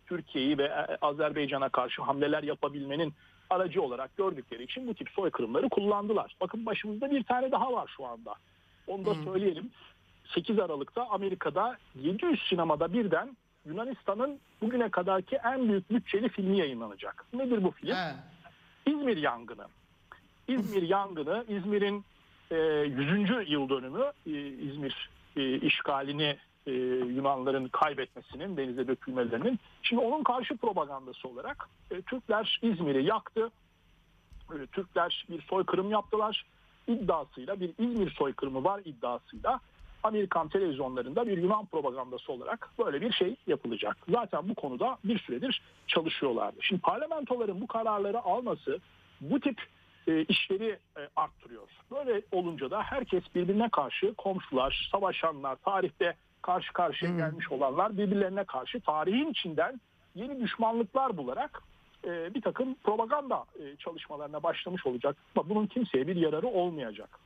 Türkiye'yi 0.05 0.57
ve 0.57 0.63
e, 0.63 0.97
Azerbaycan'a 1.01 1.69
karşı 1.69 2.01
hamleler 2.01 2.43
yapabilmenin 2.43 3.13
aracı 3.49 3.81
olarak 3.81 4.17
gördükleri 4.17 4.63
için 4.63 4.87
bu 4.87 4.93
tip 4.93 5.09
soykırımları 5.09 5.69
kullandılar. 5.69 6.35
Bakın 6.41 6.65
başımızda 6.65 7.11
bir 7.11 7.23
tane 7.23 7.51
daha 7.51 7.73
var 7.73 7.93
şu 7.97 8.05
anda. 8.05 8.35
Onu 8.87 9.05
da 9.05 9.15
söyleyelim. 9.15 9.71
8 10.33 10.59
Aralık'ta 10.59 11.07
Amerika'da 11.09 11.77
700 11.95 12.39
sinemada 12.49 12.93
birden 12.93 13.37
Yunanistan'ın 13.65 14.39
bugüne 14.61 14.89
kadarki 14.89 15.35
en 15.35 15.69
büyük 15.69 15.91
bütçeli 15.91 16.29
filmi 16.29 16.57
yayınlanacak. 16.57 17.25
Nedir 17.33 17.63
bu 17.63 17.71
film? 17.71 17.95
Evet. 17.95 18.15
İzmir 18.85 19.17
yangını. 19.17 19.67
İzmir 20.47 20.81
yangını, 20.81 21.45
İzmir'in 21.47 22.05
e, 22.51 22.55
100. 22.55 23.49
yıl 23.51 23.69
dönümü 23.69 24.11
e, 24.27 24.31
İzmir 24.47 25.09
e, 25.35 25.59
işgalini 25.59 26.37
e, 26.67 26.71
Yunanların 26.71 27.67
kaybetmesinin, 27.67 28.57
denize 28.57 28.87
dökülmelerinin. 28.87 29.59
Şimdi 29.81 30.01
onun 30.01 30.23
karşı 30.23 30.57
propagandası 30.57 31.27
olarak 31.27 31.69
e, 31.91 32.01
Türkler 32.01 32.59
İzmir'i 32.61 33.05
yaktı. 33.05 33.51
e, 34.53 34.67
Türkler 34.67 35.25
bir 35.29 35.41
soykırım 35.41 35.91
yaptılar 35.91 36.45
iddiasıyla 36.87 37.59
bir 37.59 37.69
İzmir 37.79 38.11
soykırımı 38.11 38.63
var 38.63 38.81
iddiasıyla 38.85 39.59
Amerikan 40.05 40.49
televizyonlarında 40.49 41.27
bir 41.27 41.37
Yunan 41.37 41.65
propagandası 41.65 42.31
olarak 42.31 42.69
böyle 42.79 43.01
bir 43.01 43.11
şey 43.11 43.35
yapılacak. 43.47 43.97
Zaten 44.09 44.49
bu 44.49 44.55
konuda 44.55 44.97
bir 45.03 45.19
süredir 45.19 45.61
çalışıyorlardı. 45.87 46.57
Şimdi 46.61 46.81
parlamentoların 46.81 47.61
bu 47.61 47.67
kararları 47.67 48.21
alması 48.21 48.79
bu 49.21 49.39
tip 49.39 49.61
e, 50.07 50.23
işleri 50.23 50.79
e, 50.97 51.01
arttırıyor. 51.15 51.67
Böyle 51.91 52.21
olunca 52.31 52.71
da 52.71 52.83
herkes 52.83 53.23
birbirine 53.35 53.69
karşı 53.69 54.13
komşular, 54.13 54.89
savaşanlar, 54.91 55.55
tarihte 55.55 56.15
karşı 56.41 56.73
karşıya 56.73 57.11
gelmiş 57.11 57.51
olanlar 57.51 57.97
birbirlerine 57.97 58.43
karşı 58.43 58.79
tarihin 58.79 59.31
içinden 59.31 59.81
yeni 60.15 60.39
düşmanlıklar 60.43 61.17
bularak 61.17 61.63
e, 62.03 62.33
bir 62.33 62.41
takım 62.41 62.75
propaganda 62.75 63.45
e, 63.59 63.75
çalışmalarına 63.75 64.43
başlamış 64.43 64.85
olacak. 64.85 65.17
Ama 65.35 65.49
bunun 65.49 65.67
kimseye 65.67 66.07
bir 66.07 66.15
yararı 66.15 66.47
olmayacak. 66.47 67.19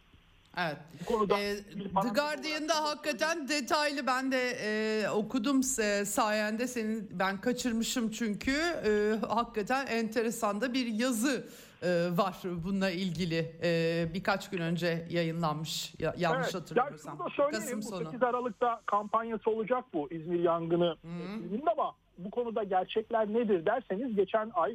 Evet. 0.57 0.77
Bu 1.01 1.05
konuda 1.05 1.37
bir 1.37 1.83
The 1.83 2.09
Guardian'da 2.09 2.73
olarak- 2.81 2.87
hakikaten 2.97 3.47
detaylı 3.47 4.07
ben 4.07 4.31
de 4.31 4.49
e, 4.63 5.09
okudum 5.09 5.61
e, 5.81 6.05
sayende 6.05 6.67
senin 6.67 7.09
ben 7.19 7.41
kaçırmışım 7.41 8.11
çünkü 8.11 8.51
e, 8.85 9.15
hakikaten 9.27 9.87
enteresan 9.87 10.61
da 10.61 10.73
bir 10.73 10.85
yazı 10.87 11.47
e, 11.83 12.07
var 12.17 12.37
bununla 12.63 12.89
ilgili 12.89 13.55
E, 13.63 14.07
birkaç 14.13 14.49
gün 14.49 14.57
önce 14.61 15.05
yayınlanmış 15.09 15.93
ya- 15.99 16.15
yanlış 16.17 16.45
Evet, 16.45 16.55
hatırlamıyorsam. 16.55 17.17
Ya 17.19 17.25
şunu 17.35 17.45
da. 17.45 17.51
Kasım 17.51 17.77
Bu 17.81 17.83
sonu. 17.85 18.05
8 18.05 18.23
Aralık'ta 18.23 18.81
kampanyası 18.85 19.49
olacak 19.49 19.83
bu 19.93 20.07
İzmir 20.11 20.39
yangını 20.39 20.97
filminin 21.01 21.65
ama 21.71 21.95
bu 22.17 22.31
konuda 22.31 22.63
gerçekler 22.63 23.27
nedir 23.33 23.65
derseniz 23.65 24.15
geçen 24.15 24.51
ay 24.53 24.71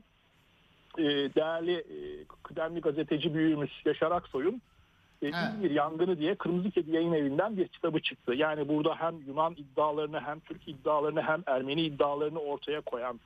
e, 0.99 1.03
değerli 1.35 1.75
e, 1.77 2.25
kıdemli 2.43 2.81
gazeteci 2.81 3.35
büyüğümüz 3.35 3.71
Yaşar 3.85 4.11
Aksoy'un 4.11 4.63
e, 5.23 5.27
Evet. 5.27 5.35
İzmir 5.55 5.71
yangını 5.71 6.19
diye 6.19 6.35
Kırmızı 6.35 6.71
Kedi 6.71 6.91
yayın 6.91 7.13
evinden 7.13 7.57
bir 7.57 7.69
kitabı 7.69 8.01
çıktı. 8.01 8.35
Yani 8.35 8.69
burada 8.69 8.95
hem 8.97 9.15
Yunan 9.27 9.53
iddialarını 9.53 10.21
hem 10.21 10.41
Türk 10.41 10.69
iddialarını 10.69 11.23
hem 11.23 11.43
Ermeni 11.47 11.83
iddialarını 11.83 12.39
ortaya 12.39 12.81
koyan 12.81 13.21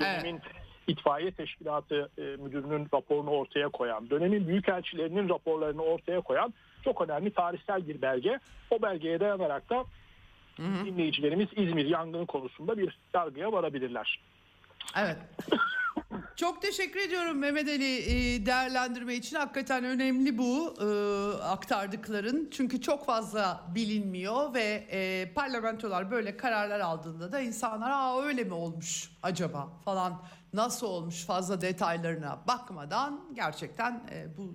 dönemin 0.00 0.40
itfaiye 0.86 1.30
teşkilatı 1.30 2.08
e, 2.18 2.22
müdürünün 2.22 2.88
raporunu 2.94 3.30
ortaya 3.30 3.68
koyan, 3.68 4.10
dönemin 4.10 4.48
büyükelçilerinin 4.48 5.28
raporlarını 5.28 5.82
ortaya 5.82 6.20
koyan 6.20 6.54
çok 6.84 7.00
önemli 7.00 7.30
tarihsel 7.30 7.88
bir 7.88 8.02
belge. 8.02 8.38
O 8.70 8.82
belgeye 8.82 9.20
dayanarak 9.20 9.70
da 9.70 9.84
dinleyicilerimiz 10.58 11.48
İzmir 11.56 11.86
yangını 11.86 12.26
konusunda 12.26 12.78
bir 12.78 12.98
yargıya 13.14 13.52
varabilirler. 13.52 14.20
Evet. 14.96 15.16
Çok 16.36 16.62
teşekkür 16.62 17.00
ediyorum 17.00 17.38
Mehmet 17.38 17.68
Ali 17.68 17.98
e, 17.98 18.46
değerlendirme 18.46 19.14
için. 19.14 19.36
Hakikaten 19.36 19.84
önemli 19.84 20.38
bu 20.38 20.74
e, 20.80 20.86
aktardıkların. 21.42 22.48
Çünkü 22.50 22.80
çok 22.80 23.06
fazla 23.06 23.60
bilinmiyor 23.74 24.54
ve 24.54 24.86
e, 24.90 25.32
parlamentolar 25.34 26.10
böyle 26.10 26.36
kararlar 26.36 26.80
aldığında 26.80 27.32
da 27.32 27.40
insanlar 27.40 27.90
Aa 27.90 28.22
öyle 28.22 28.44
mi 28.44 28.54
olmuş 28.54 29.10
acaba 29.22 29.68
falan 29.84 30.22
nasıl 30.52 30.86
olmuş 30.86 31.24
fazla 31.24 31.60
detaylarına 31.60 32.38
bakmadan 32.48 33.20
gerçekten 33.34 34.02
e, 34.10 34.36
bu 34.36 34.54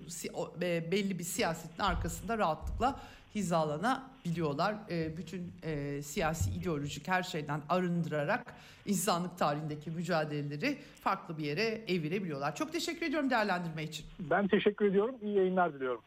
e, 0.62 0.92
belli 0.92 1.18
bir 1.18 1.24
siyasetin 1.24 1.82
arkasında 1.82 2.38
rahatlıkla 2.38 3.00
hizalanabiliyorlar. 3.34 4.74
E, 4.90 5.16
bütün 5.16 5.52
e, 5.62 6.02
siyasi 6.02 6.50
ideolojik 6.50 7.08
her 7.08 7.22
şeyden 7.22 7.60
arındırarak 7.68 8.54
insanlık 8.86 9.38
tarihindeki 9.38 9.90
mücadeleleri 9.90 10.78
farklı 11.00 11.38
bir 11.38 11.44
yere 11.44 11.80
evirebiliyorlar. 11.88 12.56
Çok 12.56 12.72
teşekkür 12.72 13.06
ediyorum 13.06 13.30
değerlendirme 13.30 13.84
için. 13.84 14.06
Ben 14.18 14.48
teşekkür 14.48 14.86
ediyorum. 14.86 15.14
İyi 15.22 15.36
yayınlar 15.36 15.74
diliyorum. 15.74 16.00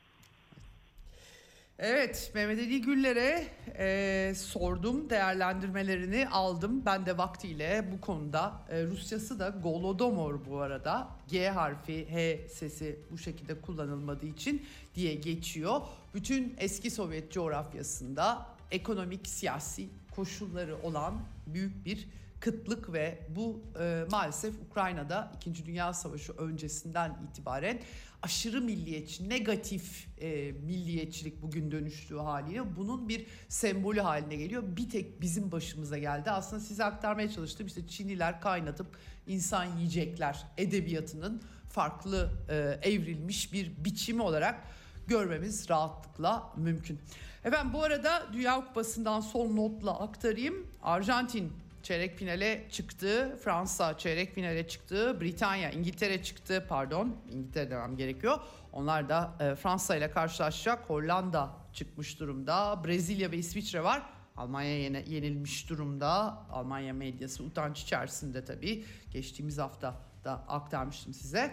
Evet 1.84 2.32
Mehmet 2.36 2.60
Ali 2.60 2.82
Güller'e 2.82 3.48
e, 3.78 4.36
sordum 4.36 5.10
değerlendirmelerini 5.10 6.28
aldım. 6.30 6.86
Ben 6.86 7.06
de 7.06 7.18
vaktiyle 7.18 7.92
bu 7.92 8.02
konuda 8.02 8.54
e, 8.70 8.84
Rusyası 8.84 9.40
da 9.40 9.50
Golodomor 9.50 10.46
bu 10.46 10.60
arada 10.60 11.10
G 11.28 11.50
harfi 11.50 12.12
H 12.12 12.48
sesi 12.48 13.00
bu 13.12 13.18
şekilde 13.18 13.62
kullanılmadığı 13.62 14.26
için 14.26 14.66
diye 14.96 15.16
geçiyor. 15.16 15.82
Bütün 16.14 16.56
eski 16.58 16.92
Sovyet 16.92 17.32
coğrafyasında 17.32 18.46
ekonomik 18.72 19.28
siyasi 19.28 19.90
koşulları 20.16 20.78
olan 20.84 21.14
büyük 21.48 21.86
bir 21.86 22.08
kıtlık 22.40 22.94
ve 22.94 23.20
bu 23.30 23.62
e, 23.80 24.06
maalesef 24.12 24.54
Ukrayna'da 24.70 25.32
2. 25.48 25.66
Dünya 25.66 25.94
Savaşı 25.94 26.34
öncesinden 26.34 27.18
itibaren 27.30 27.80
aşırı 28.22 28.62
milliyetçi, 28.62 29.30
negatif 29.30 30.08
e, 30.22 30.52
milliyetçilik 30.52 31.42
bugün 31.42 31.72
dönüştüğü 31.72 32.18
haliyle 32.18 32.76
bunun 32.76 33.10
bir 33.10 33.26
sembolü 33.50 34.02
haline 34.02 34.36
geliyor. 34.36 34.64
Bir 34.78 34.90
tek 34.90 35.22
bizim 35.22 35.52
başımıza 35.52 35.98
geldi. 35.98 36.32
Aslında 36.32 36.62
size 36.62 36.84
aktarmaya 36.84 37.32
çalıştım 37.32 37.68
işte 37.68 37.88
Çinliler 37.88 38.42
kaynatıp 38.42 38.88
insan 39.28 39.66
yiyecekler 39.78 40.44
edebiyatının 40.58 41.42
farklı 41.70 42.32
e, 42.50 42.56
evrilmiş 42.90 43.54
bir 43.54 43.86
biçimi 43.86 44.22
olarak 44.22 44.64
görmemiz 45.08 45.70
rahatlıkla 45.70 46.54
mümkün. 46.58 47.00
Efendim 47.46 47.74
bu 47.74 47.84
arada 47.84 48.28
Dünya 48.34 48.66
Kupası'ndan 48.66 49.20
son 49.20 49.56
notla 49.56 50.00
aktarayım. 50.00 50.68
Arjantin 50.82 51.54
çeyrek 51.84 52.18
finale 52.18 52.68
çıktı. 52.72 53.40
Fransa 53.44 53.98
çeyrek 53.98 54.36
finale 54.36 54.68
çıktı. 54.68 55.22
Britanya, 55.22 55.72
İngiltere 55.72 56.24
çıktı. 56.24 56.66
Pardon, 56.70 57.16
İngiltere 57.32 57.70
demem 57.70 57.98
gerekiyor. 57.98 58.38
Onlar 58.74 59.10
da 59.10 59.34
e, 59.40 59.56
Fransa 59.56 59.96
ile 59.96 60.12
karşılaşacak. 60.12 60.90
Hollanda 60.90 61.50
çıkmış 61.74 62.20
durumda. 62.20 62.84
Brezilya 62.86 63.32
ve 63.32 63.38
İsviçre 63.38 63.84
var. 63.84 64.04
Almanya 64.38 64.80
yine 64.80 65.04
yenilmiş 65.08 65.70
durumda. 65.70 66.38
Almanya 66.52 66.94
medyası 66.94 67.44
utanç 67.44 67.82
içerisinde 67.82 68.46
tabii. 68.46 68.86
Geçtiğimiz 69.12 69.58
hafta 69.58 69.96
da 70.24 70.32
aktarmıştım 70.32 71.14
size. 71.14 71.52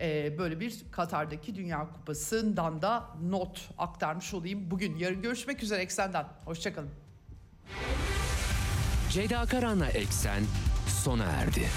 E, 0.00 0.38
böyle 0.38 0.60
bir 0.60 0.84
Katar'daki 0.92 1.54
Dünya 1.54 1.92
Kupası'ndan 1.92 2.82
da 2.82 3.10
not 3.22 3.70
aktarmış 3.78 4.34
olayım. 4.34 4.70
Bugün 4.70 4.96
yarın 4.96 5.22
görüşmek 5.22 5.62
üzere 5.62 5.82
Eksen'den. 5.82 6.26
Hoşçakalın. 6.44 6.90
Ceyda 9.14 9.46
Karan'la 9.46 9.88
Eksen 9.88 10.46
sona 10.88 11.24
erdi. 11.24 11.68